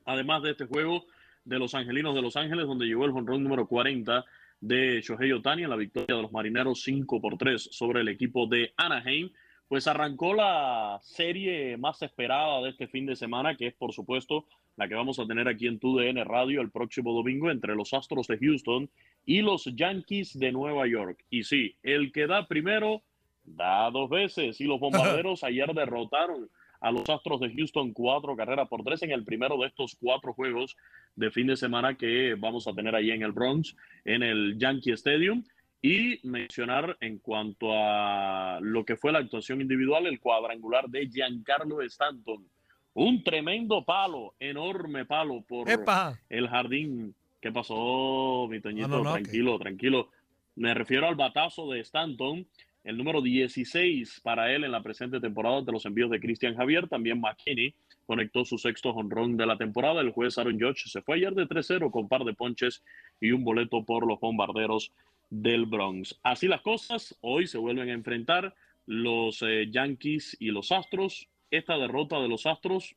además 0.04 0.43
de 0.43 0.52
este 0.52 0.66
juego 0.66 1.06
de 1.45 1.60
los 1.60 1.76
Angelinos 1.76 2.14
de 2.14 2.22
Los 2.22 2.36
Ángeles, 2.36 2.68
donde 2.68 2.88
llegó 2.88 3.06
el 3.06 3.12
jonrón 3.12 3.43
número 3.43 3.68
40 3.68 4.26
de 4.62 5.01
Shohei 5.01 5.32
Otani 5.34 5.64
en 5.64 5.70
la 5.72 5.76
victoria 5.76 6.16
de 6.16 6.22
los 6.22 6.32
Marineros 6.32 6.84
5 6.84 7.20
por 7.20 7.38
3 7.38 7.70
sobre 7.72 8.01
el 8.01 8.07
equipo 8.07 8.47
de 8.47 8.74
Anaheim, 8.78 9.32
pues 9.68 9.88
arrancó 9.88 10.34
la 10.34 10.99
serie 11.01 11.78
más 11.78 12.01
esperada 12.01 12.62
de 12.62 12.70
este 12.70 12.88
fin 12.88 13.05
de 13.05 13.16
semana, 13.16 13.55
que 13.57 13.68
es 13.68 13.74
por 13.74 13.91
supuesto 13.91 14.45
la 14.78 14.88
que 14.88 14.95
vamos 14.95 15.20
a 15.20 15.26
tener 15.26 15.47
aquí 15.47 15.68
en 15.68 15.80
TUDN 15.80 16.24
Radio 16.26 16.62
el 16.62 16.72
próximo 16.72 17.14
domingo 17.14 17.49
entre 17.49 17.76
los 17.76 17.93
Astros 17.93 18.28
de 18.28 18.38
Houston 18.38 18.89
y 19.26 19.41
los 19.41 19.66
Yankees 19.66 20.38
de 20.38 20.51
Nueva 20.51 20.88
York. 20.88 21.24
Y 21.30 21.43
sí, 21.43 21.76
el 21.84 22.12
que 22.12 22.28
da 22.28 22.47
primero 22.47 23.01
da 23.43 23.89
dos 23.91 24.09
veces 24.09 24.62
y 24.62 24.66
los 24.66 24.80
bombarderos 24.80 25.43
ayer 25.43 25.74
derrotaron 25.74 26.49
a 26.82 26.91
los 26.91 27.07
Astros 27.09 27.39
de 27.39 27.53
Houston 27.53 27.93
cuatro 27.93 28.36
carreras 28.36 28.67
por 28.67 28.84
tres 28.84 29.01
en 29.03 29.11
el 29.11 29.23
primero 29.23 29.57
de 29.57 29.67
estos 29.67 29.95
cuatro 29.99 30.34
juegos 30.34 30.75
de 31.15 31.32
fin 31.32 31.47
de 31.47 31.55
semana 31.55 31.95
que 31.95 32.36
vamos 32.38 32.67
a 32.67 32.73
tener 32.73 32.95
ahí 32.95 33.11
en 33.11 33.21
el 33.21 33.32
Bronx, 33.32 33.75
en 34.03 34.23
el 34.23 34.57
Yankee 34.57 34.91
Stadium. 34.91 35.43
Y 35.84 36.19
mencionar 36.27 36.95
en 36.99 37.17
cuanto 37.17 37.71
a 37.73 38.59
lo 38.61 38.86
que 38.86 38.95
fue 38.97 39.11
la 39.11 39.17
actuación 39.17 39.61
individual, 39.61 40.05
el 40.05 40.19
cuadrangular 40.19 40.88
de 40.88 41.07
Giancarlo 41.07 41.82
Stanton. 41.82 42.45
Un 42.93 43.23
tremendo 43.23 43.84
palo, 43.84 44.36
enorme 44.39 45.05
palo 45.05 45.41
por 45.41 45.67
¡Epa! 45.67 46.19
el 46.29 46.47
jardín. 46.47 47.15
¿Qué 47.39 47.51
pasó, 47.51 48.47
mi 48.47 48.59
Toñito? 48.59 48.89
No, 48.89 48.97
no, 48.97 49.03
no, 49.05 49.13
tranquilo, 49.13 49.57
tranquilo. 49.57 50.09
Me 50.55 50.75
refiero 50.75 51.07
al 51.07 51.15
batazo 51.15 51.71
de 51.71 51.79
Stanton, 51.79 52.45
el 52.84 52.97
número 52.97 53.21
16 53.21 54.21
para 54.23 54.53
él 54.53 54.63
en 54.63 54.71
la 54.71 54.82
presente 54.82 55.19
temporada 55.19 55.61
de 55.61 55.71
los 55.71 55.86
envíos 55.86 56.09
de 56.09 56.19
Cristian 56.19 56.55
Javier. 56.55 56.88
También 56.88 57.19
McKinney 57.19 57.73
conectó 58.05 58.43
su 58.43 58.57
sexto 58.57 58.93
jonrón 58.93 59.38
de 59.38 59.45
la 59.45 59.57
temporada. 59.57 60.01
El 60.01 60.11
juez 60.11 60.38
Aaron 60.38 60.59
Judge 60.59 60.88
se 60.88 61.01
fue 61.01 61.17
ayer 61.17 61.34
de 61.34 61.47
3-0 61.47 61.91
con 61.91 62.07
par 62.07 62.23
de 62.23 62.34
ponches 62.34 62.84
y 63.19 63.32
un 63.32 63.43
boleto 63.43 63.84
por 63.84 64.07
los 64.07 64.19
bombarderos 64.19 64.91
del 65.29 65.65
Bronx. 65.65 66.19
Así 66.23 66.47
las 66.47 66.61
cosas, 66.61 67.17
hoy 67.21 67.47
se 67.47 67.57
vuelven 67.57 67.89
a 67.89 67.93
enfrentar 67.93 68.55
los 68.86 69.41
eh, 69.43 69.69
Yankees 69.69 70.36
y 70.39 70.47
los 70.47 70.71
Astros. 70.71 71.29
Esta 71.51 71.77
derrota 71.77 72.19
de 72.19 72.27
los 72.27 72.45
Astros 72.45 72.95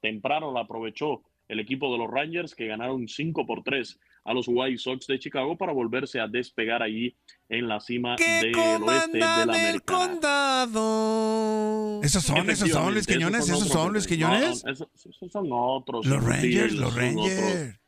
temprano 0.00 0.52
la 0.52 0.60
aprovechó 0.60 1.22
el 1.48 1.60
equipo 1.60 1.92
de 1.92 1.98
los 1.98 2.10
Rangers 2.10 2.54
que 2.54 2.66
ganaron 2.66 3.06
5 3.06 3.46
por 3.46 3.62
3 3.62 4.00
a 4.26 4.34
los 4.34 4.46
White 4.48 4.78
Sox 4.78 5.06
de 5.06 5.18
Chicago 5.18 5.56
para 5.56 5.72
volverse 5.72 6.18
a 6.20 6.26
despegar 6.26 6.82
allí 6.82 7.14
en 7.48 7.68
la 7.68 7.78
cima 7.80 8.16
del 8.16 8.54
oeste 8.82 9.12
de 9.12 9.18
la 9.20 9.42
Americana. 9.44 9.80
condado. 10.10 12.00
Esos 12.02 12.24
son, 12.24 12.50
esos 12.50 12.68
son, 12.70 12.92
Luis 12.92 13.06
Quiñones, 13.06 13.44
esos 13.44 13.58
otros, 13.62 13.72
son, 13.72 13.92
Luis 13.92 14.06
Quiñones. 14.06 14.64
no, 14.64 14.72
esos, 14.72 14.88
esos 14.94 15.32
son 15.32 15.48
otros. 15.50 16.04
Los 16.06 16.22
son 16.22 16.30
Rangers, 16.32 16.72
sí, 16.72 16.78
los 16.78 16.92
son 16.92 17.02
otros. 17.04 17.24
Rangers. 17.24 17.80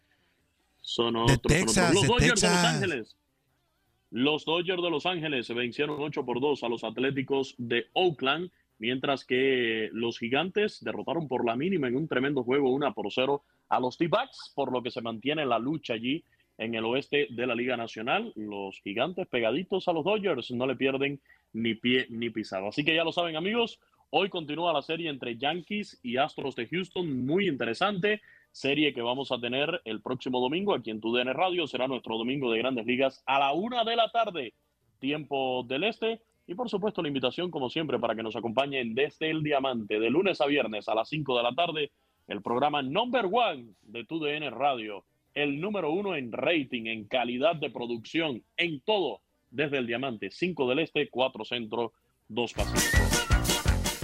Son 0.80 1.14
De 1.14 1.20
otros. 1.20 1.39
son 1.41 1.41
Texas. 1.43 1.93
Los 1.95 2.03
de 2.03 2.09
Dodgers 2.09 2.20
de 2.20 2.28
Los 2.30 2.41
Texas. 2.41 2.64
Ángeles. 2.74 3.16
Los 4.11 4.45
Dodgers 4.45 4.82
de 4.82 4.91
Los 4.91 5.07
Ángeles 5.07 5.47
se 5.47 5.55
vencieron 5.55 6.01
8 6.01 6.24
por 6.24 6.41
2 6.41 6.62
a 6.62 6.68
los 6.68 6.84
Atléticos 6.84 7.55
de 7.59 7.86
Oakland, 7.93 8.51
mientras 8.79 9.24
que 9.24 9.91
los 9.93 10.18
Gigantes 10.18 10.83
derrotaron 10.83 11.29
por 11.29 11.45
la 11.45 11.57
mínima 11.57 11.89
en 11.89 11.97
un 11.97 12.09
tremendo 12.09 12.45
juego 12.45 12.70
1 12.70 12.95
por 12.95 13.12
0 13.12 13.43
a 13.68 13.81
los 13.81 13.97
T-Backs, 13.99 14.53
por 14.55 14.72
lo 14.72 14.83
que 14.83 14.91
se 14.91 15.03
mantiene 15.03 15.45
la 15.47 15.59
lucha 15.59 15.95
allí 15.95 16.24
en 16.59 16.74
el 16.74 16.85
oeste 16.85 17.29
de 17.31 17.47
la 17.47 17.55
Liga 17.55 17.76
Nacional. 17.76 18.33
Los 18.35 18.81
Gigantes 18.81 19.26
pegaditos 19.29 19.89
a 19.89 19.93
los 19.93 20.05
Dodgers 20.05 20.51
no 20.51 20.66
le 20.66 20.76
pierden 20.76 21.20
ni 21.53 21.74
pie 21.74 22.07
ni 22.11 22.31
pisado. 22.31 22.68
Así 22.68 22.85
que 22.85 22.95
ya 22.95 23.05
lo 23.05 23.12
saben 23.12 23.37
amigos, 23.37 23.79
hoy 24.11 24.29
continúa 24.29 24.72
la 24.72 24.83
serie 24.83 25.09
entre 25.09 25.37
Yankees 25.37 25.99
y 26.03 26.16
Astros 26.16 26.57
de 26.57 26.66
Houston, 26.66 27.24
muy 27.24 27.49
interesante. 27.49 28.20
Serie 28.51 28.93
que 28.93 29.03
vamos 29.03 29.31
a 29.31 29.39
tener 29.39 29.81
el 29.85 30.01
próximo 30.01 30.41
domingo 30.41 30.74
aquí 30.74 30.91
en 30.91 31.01
TUDN 31.01 31.33
Radio. 31.35 31.66
Será 31.66 31.87
nuestro 31.87 32.16
domingo 32.16 32.51
de 32.51 32.59
grandes 32.59 32.87
ligas 32.87 33.22
a 33.26 33.39
la 33.39 33.53
una 33.53 33.85
de 33.85 33.95
la 33.95 34.11
tarde, 34.11 34.55
tiempo 34.99 35.64
del 35.68 35.85
este. 35.85 36.20
Y 36.49 36.55
por 36.55 36.70
supuesto 36.70 37.03
la 37.03 37.09
invitación, 37.09 37.51
como 37.51 37.68
siempre, 37.68 37.99
para 37.99 38.16
que 38.16 38.22
nos 38.22 38.34
acompañen 38.34 38.94
desde 38.94 39.30
el 39.30 39.42
Diamante, 39.42 40.01
de 40.01 40.09
lunes 40.09 40.40
a 40.40 40.46
viernes 40.46 40.88
a 40.88 40.94
las 40.94 41.07
5 41.11 41.36
de 41.36 41.42
la 41.42 41.55
tarde, 41.55 41.92
el 42.26 42.40
programa 42.40 42.80
number 42.80 43.26
one 43.30 43.74
de 43.82 44.05
TUDN 44.05 44.51
Radio. 44.51 45.05
El 45.34 45.61
número 45.61 45.92
uno 45.92 46.16
en 46.16 46.32
rating, 46.32 46.86
en 46.86 47.07
calidad 47.07 47.55
de 47.57 47.68
producción, 47.68 48.42
en 48.57 48.80
todo, 48.80 49.20
desde 49.51 49.76
el 49.76 49.86
Diamante. 49.86 50.30
5 50.30 50.68
del 50.70 50.78
Este, 50.78 51.11
4 51.11 51.44
Centro, 51.44 51.92
2 52.28 52.53
Pacífico. 52.55 53.05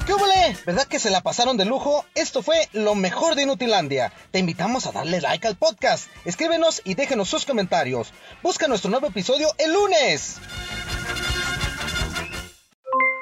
¿Qué 0.07 0.13
hubole? 0.13 0.55
¿Verdad 0.67 0.87
que 0.87 0.99
se 0.99 1.11
la 1.11 1.23
pasaron 1.23 1.57
de 1.57 1.65
lujo? 1.65 2.05
Esto 2.15 2.43
fue 2.43 2.57
lo 2.75 2.95
mejor 2.95 3.37
de 3.37 3.45
Inutilandia. 3.45 4.13
Te 4.33 4.39
invitamos 4.39 4.87
a 4.87 4.93
darle 4.93 5.23
like 5.23 5.49
al 5.49 5.57
podcast. 5.57 6.11
Escríbenos 6.27 6.83
y 6.85 6.93
déjenos 6.93 7.31
sus 7.31 7.47
comentarios. 7.47 8.13
Busca 8.43 8.69
nuestro 8.69 8.91
nuevo 8.91 9.07
episodio 9.07 9.49
el 9.59 9.73
lunes. 9.73 10.43